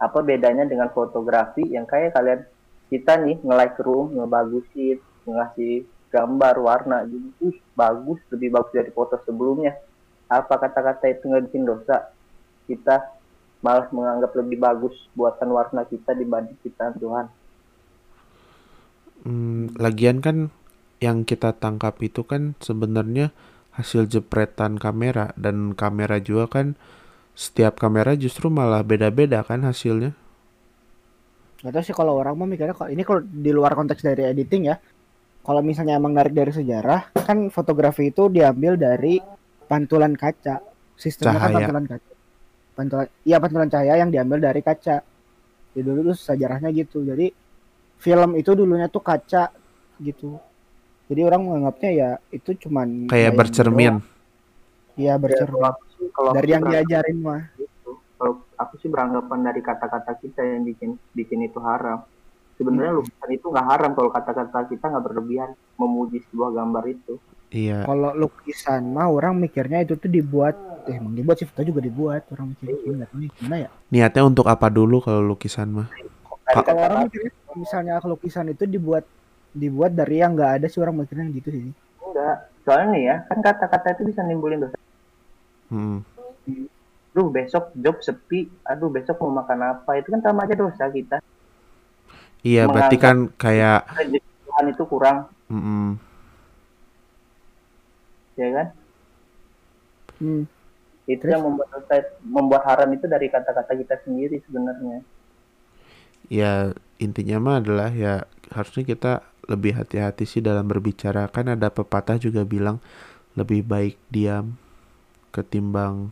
Apa 0.00 0.24
bedanya 0.24 0.64
dengan 0.64 0.88
fotografi 0.94 1.66
yang 1.66 1.84
kayak 1.84 2.14
kalian 2.14 2.46
kita 2.88 3.18
nih 3.20 3.38
nge-like 3.42 3.78
room, 3.82 4.14
ngebagusin, 4.16 4.98
ngasih 5.26 5.84
gambar 6.10 6.54
warna 6.58 7.06
gini, 7.06 7.30
wih 7.38 7.56
bagus, 7.74 8.18
lebih 8.34 8.50
bagus 8.54 8.72
dari 8.74 8.90
foto 8.90 9.18
sebelumnya. 9.22 9.78
Apa 10.30 10.58
kata-kata 10.58 11.10
itu 11.10 11.26
nggak 11.26 11.44
bikin 11.50 11.66
dosa? 11.66 12.14
Kita 12.66 13.20
malah 13.60 13.90
menganggap 13.92 14.32
lebih 14.38 14.58
bagus 14.58 14.94
buatan 15.12 15.50
warna 15.52 15.84
kita 15.84 16.16
dibanding 16.16 16.56
ciptaan 16.64 16.96
Tuhan. 16.96 17.26
Hmm, 19.20 19.68
lagian 19.76 20.24
kan 20.24 20.48
yang 21.00 21.24
kita 21.24 21.56
tangkap 21.56 21.96
itu 22.04 22.22
kan 22.28 22.54
sebenarnya 22.60 23.32
hasil 23.74 24.04
jepretan 24.06 24.76
kamera 24.76 25.32
dan 25.40 25.72
kamera 25.72 26.20
juga 26.20 26.46
kan 26.46 26.76
setiap 27.32 27.80
kamera 27.80 28.12
justru 28.20 28.52
malah 28.52 28.84
beda-beda 28.84 29.40
kan 29.40 29.64
hasilnya. 29.64 30.12
Gak 31.64 31.72
tau 31.72 31.84
sih 31.84 31.96
kalau 31.96 32.20
orang 32.20 32.36
mah 32.36 32.48
mikirnya 32.48 32.76
kok 32.76 32.92
ini 32.92 33.00
kalau 33.00 33.24
di 33.24 33.50
luar 33.52 33.72
konteks 33.72 34.04
dari 34.04 34.28
editing 34.28 34.68
ya. 34.68 34.76
Kalau 35.40 35.64
misalnya 35.64 35.96
emang 35.96 36.12
narik 36.12 36.36
dari 36.36 36.52
sejarah, 36.52 37.16
kan 37.16 37.48
fotografi 37.48 38.12
itu 38.12 38.28
diambil 38.28 38.76
dari 38.76 39.16
pantulan 39.64 40.12
kaca. 40.12 40.60
Sistemnya 41.00 41.40
kan 41.40 41.48
Cahaya. 41.48 41.56
pantulan 41.64 41.84
kaca. 41.88 42.12
Pantulan 42.76 43.06
iya 43.24 43.36
pantulan 43.40 43.68
cahaya 43.72 43.94
yang 44.04 44.12
diambil 44.12 44.38
dari 44.44 44.60
kaca. 44.60 45.00
Jadi 45.72 45.80
dulu 45.80 46.12
tuh 46.12 46.16
sejarahnya 46.16 46.68
gitu. 46.76 47.00
Jadi 47.08 47.32
film 47.96 48.36
itu 48.36 48.52
dulunya 48.52 48.92
tuh 48.92 49.00
kaca 49.00 49.48
gitu. 49.96 50.36
Jadi 51.10 51.20
orang 51.26 51.42
menganggapnya 51.42 51.90
ya 51.90 52.10
itu 52.30 52.54
cuman 52.54 53.10
Kayak 53.10 53.34
bercermin. 53.34 53.98
Iya 54.94 55.14
Ya, 55.14 55.14
bercermin. 55.18 55.58
kalau 55.58 55.74
sih, 55.90 56.06
kalau 56.14 56.30
Dari 56.36 56.48
yang 56.50 56.62
diajarin 56.62 57.18
mah. 57.18 57.42
gitu, 57.56 57.90
kalau 58.14 58.32
aku 58.54 58.74
sih 58.78 58.86
beranggapan 58.86 59.38
dari 59.42 59.58
kata-kata 59.58 60.12
kita 60.18 60.40
yang 60.40 60.62
bikin 60.62 60.90
bikin 61.10 61.42
itu 61.42 61.58
haram. 61.58 62.06
Sebenarnya 62.54 62.92
lukisan 62.94 63.30
itu 63.32 63.46
nggak 63.48 63.66
haram 63.66 63.90
kalau 63.96 64.10
kata-kata 64.12 64.68
kita 64.68 64.84
nggak 64.86 65.02
berlebihan 65.02 65.50
memuji 65.74 66.20
sebuah 66.28 66.52
gambar 66.52 66.84
itu. 66.86 67.14
Iya. 67.50 67.82
Kalau 67.82 68.14
lukisan 68.14 68.92
mah 68.92 69.10
orang 69.10 69.34
mikirnya 69.34 69.82
itu 69.82 69.96
tuh 69.96 70.06
dibuat, 70.06 70.54
eh, 70.86 70.94
emang 70.94 71.16
dibuat 71.16 71.40
sih 71.40 71.48
foto 71.48 71.64
juga 71.64 71.80
dibuat. 71.80 72.28
Orang 72.30 72.54
mikirnya 72.54 72.76
gini, 72.78 72.94
nggak 73.00 73.08
tahu 73.10 73.20
gimana 73.34 73.56
ya. 73.56 73.68
Niatnya 73.88 74.22
untuk 74.22 74.46
apa 74.46 74.70
dulu 74.70 75.00
kalau 75.00 75.24
lukisan 75.24 75.74
mah? 75.74 75.88
Kalau 76.46 76.78
orang 76.78 77.08
mikirnya 77.08 77.32
misalnya 77.56 77.92
kalau 77.98 78.14
lukisan 78.14 78.46
itu 78.46 78.68
dibuat 78.68 79.02
dibuat 79.50 79.92
dari 79.94 80.22
yang 80.22 80.34
nggak 80.38 80.62
ada 80.62 80.66
sih 80.70 80.78
orang 80.78 81.02
mikirnya 81.02 81.30
gitu 81.34 81.48
sih. 81.50 81.62
enggak. 82.00 82.36
Soalnya 82.62 82.86
nih 82.92 83.02
ya, 83.02 83.16
kan 83.26 83.38
kata-kata 83.40 83.86
itu 83.98 84.02
bisa 84.12 84.20
nimbulin 84.22 84.62
dosa. 84.62 84.76
Hmm. 85.70 86.04
Duh, 87.10 87.26
besok 87.30 87.74
job 87.74 87.98
sepi. 88.04 88.46
Aduh, 88.68 88.90
besok 88.92 89.18
mau 89.22 89.42
makan 89.42 89.78
apa? 89.78 89.98
Itu 89.98 90.14
kan 90.14 90.22
sama 90.22 90.46
aja 90.46 90.54
dosa 90.54 90.86
kita. 90.90 91.18
Iya, 92.40 92.70
berarti 92.70 92.96
kan 92.96 93.28
kayak 93.36 93.84
Tuhan 94.48 94.64
itu 94.72 94.82
kurang, 94.88 95.28
mm-mm. 95.52 96.00
ya 98.40 98.48
kan? 98.48 98.66
Hmm. 100.18 100.42
Itu 101.04 101.20
Terus? 101.20 101.32
yang 101.36 101.42
membuat 101.44 101.68
dosa, 101.68 102.00
membuat 102.24 102.62
haram 102.64 102.88
itu 102.96 103.04
dari 103.04 103.28
kata-kata 103.28 103.72
kita 103.76 103.94
sendiri 104.04 104.40
sebenarnya. 104.48 105.04
ya 106.30 106.70
intinya 107.02 107.42
mah 107.42 107.56
adalah 107.58 107.90
ya 107.90 108.22
harusnya 108.54 108.86
kita 108.86 109.29
lebih 109.50 109.74
hati-hati 109.74 110.22
sih 110.24 110.38
dalam 110.38 110.64
berbicara. 110.70 111.26
Kan 111.26 111.50
ada 111.50 111.68
pepatah 111.68 112.16
juga 112.16 112.46
bilang 112.46 112.78
lebih 113.34 113.66
baik 113.66 113.98
diam 114.10 114.54
ketimbang 115.30 116.10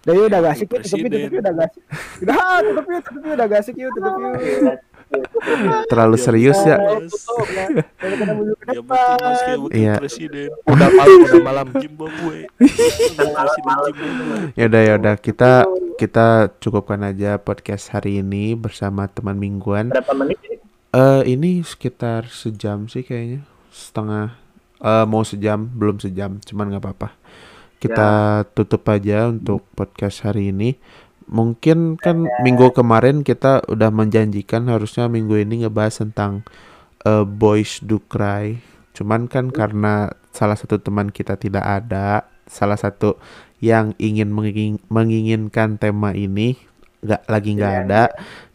Udah 0.00 0.14
yuk, 0.16 0.26
udah 0.32 0.38
Ya, 0.40 0.44
gak 0.48 0.52
asik 0.56 0.68
yuk, 0.72 0.80
tutup 0.80 0.96
yuk, 0.96 1.12
tutup 1.12 1.28
yuk, 1.28 1.40
udah 1.44 1.52
gak 1.52 1.66
asik. 1.68 1.82
Udah, 2.24 2.56
tutup 2.64 2.86
yuk, 2.88 3.02
tutup 3.04 3.20
yuk, 3.20 3.34
udah 3.36 3.46
gak 3.46 3.60
asik 3.60 3.76
yuk, 3.76 3.90
tutup 3.92 4.14
yuk. 4.16 4.32
terlalu 5.90 6.16
Ya, 6.16 6.22
serius 6.22 6.60
ya. 6.64 6.76
Ke 6.80 8.72
Ya 8.72 8.80
Iya. 9.76 9.94
presiden 10.00 10.48
Udah 10.72 10.88
malam, 10.88 11.18
udah 11.26 11.42
malam. 11.44 11.66
Zimbabwe. 11.76 12.36
Ya 14.56 14.64
udah 14.70 14.80
ya 14.86 14.92
udah 14.96 15.14
kita 15.20 15.66
kita 16.00 16.48
cukupkan 16.62 17.04
aja 17.04 17.36
podcast 17.36 17.92
hari 17.92 18.24
ini 18.24 18.56
bersama 18.56 19.04
teman 19.04 19.36
mingguan. 19.36 19.92
Berapa 19.92 20.14
menit? 20.16 20.38
Eh 20.90 21.22
ini 21.38 21.62
sekitar 21.62 22.26
sejam 22.26 22.90
sih 22.90 23.06
kayaknya. 23.06 23.46
Setengah 23.70 24.34
eh 24.80 25.04
mau 25.06 25.22
sejam, 25.22 25.68
belum 25.70 26.02
sejam, 26.02 26.42
cuman 26.42 26.74
nggak 26.74 26.82
apa-apa. 26.82 27.08
Kita 27.80 28.10
tutup 28.52 28.84
aja 28.90 29.30
untuk 29.30 29.64
podcast 29.78 30.26
hari 30.26 30.50
ini. 30.52 30.76
Mungkin 31.30 31.94
kan 31.94 32.26
minggu 32.42 32.74
kemarin 32.74 33.22
kita 33.22 33.62
udah 33.70 33.94
menjanjikan 33.94 34.66
harusnya 34.66 35.06
minggu 35.06 35.38
ini 35.38 35.62
ngebahas 35.62 36.02
tentang 36.02 36.42
eh, 37.06 37.22
Boys 37.22 37.78
Do 37.86 38.02
Cry. 38.02 38.58
Cuman 38.92 39.30
kan 39.30 39.54
karena 39.54 40.10
salah 40.34 40.58
satu 40.58 40.82
teman 40.82 41.14
kita 41.14 41.38
tidak 41.38 41.62
ada, 41.62 42.26
salah 42.50 42.74
satu 42.76 43.14
yang 43.62 43.94
ingin 44.02 44.34
menging- 44.34 44.82
menginginkan 44.90 45.78
tema 45.78 46.10
ini 46.12 46.58
nggak 47.00 47.22
lagi 47.32 47.50
nggak 47.56 47.72
Iya, 47.72 47.80
ada, 47.86 48.02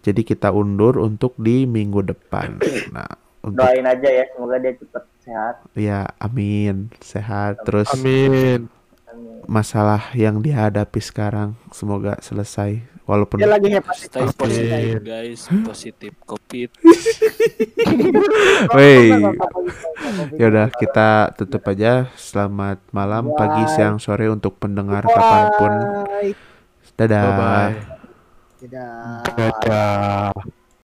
jadi 0.06 0.22
kita 0.22 0.53
undur 0.53 1.01
untuk 1.01 1.34
di 1.41 1.66
minggu 1.66 2.06
depan. 2.06 2.62
Nah, 2.93 3.10
untuk 3.41 3.66
Doain 3.66 3.86
aja 3.86 4.10
ya, 4.10 4.24
semoga 4.30 4.62
dia 4.62 4.74
cepat 4.78 5.03
sehat. 5.26 5.56
ya 5.74 6.06
amin 6.22 6.93
sehat 7.01 7.66
terus 7.66 7.89
Amin. 7.97 8.70
Masalah 9.45 10.12
yang 10.18 10.41
dihadapi 10.41 10.97
sekarang 10.97 11.53
semoga 11.70 12.18
selesai 12.20 12.82
walaupun 13.06 13.38
Dia 13.38 13.47
lagi 13.47 13.70
hepatitis. 13.70 14.10
Stay 14.10 14.28
positif 14.34 14.97
guys, 15.06 15.41
positif 15.70 16.12
covid. 16.26 16.70
Wey. 18.76 19.14
Ya 20.36 20.45
udah 20.49 20.68
kita 20.74 21.38
tutup 21.38 21.62
aja. 21.70 22.10
Selamat 22.18 22.82
malam, 22.89 23.32
pagi, 23.38 23.70
siang, 23.72 24.01
sore 24.01 24.28
untuk 24.34 24.58
pendengar 24.58 25.06
kapan 25.06 25.45
pun. 25.56 25.74
Bye. 26.10 26.34
Dadah. 26.97 27.24
Bye 27.24 27.38
bye. 27.38 27.94
Dadah. 28.66 29.22
Dadah. 29.38 30.55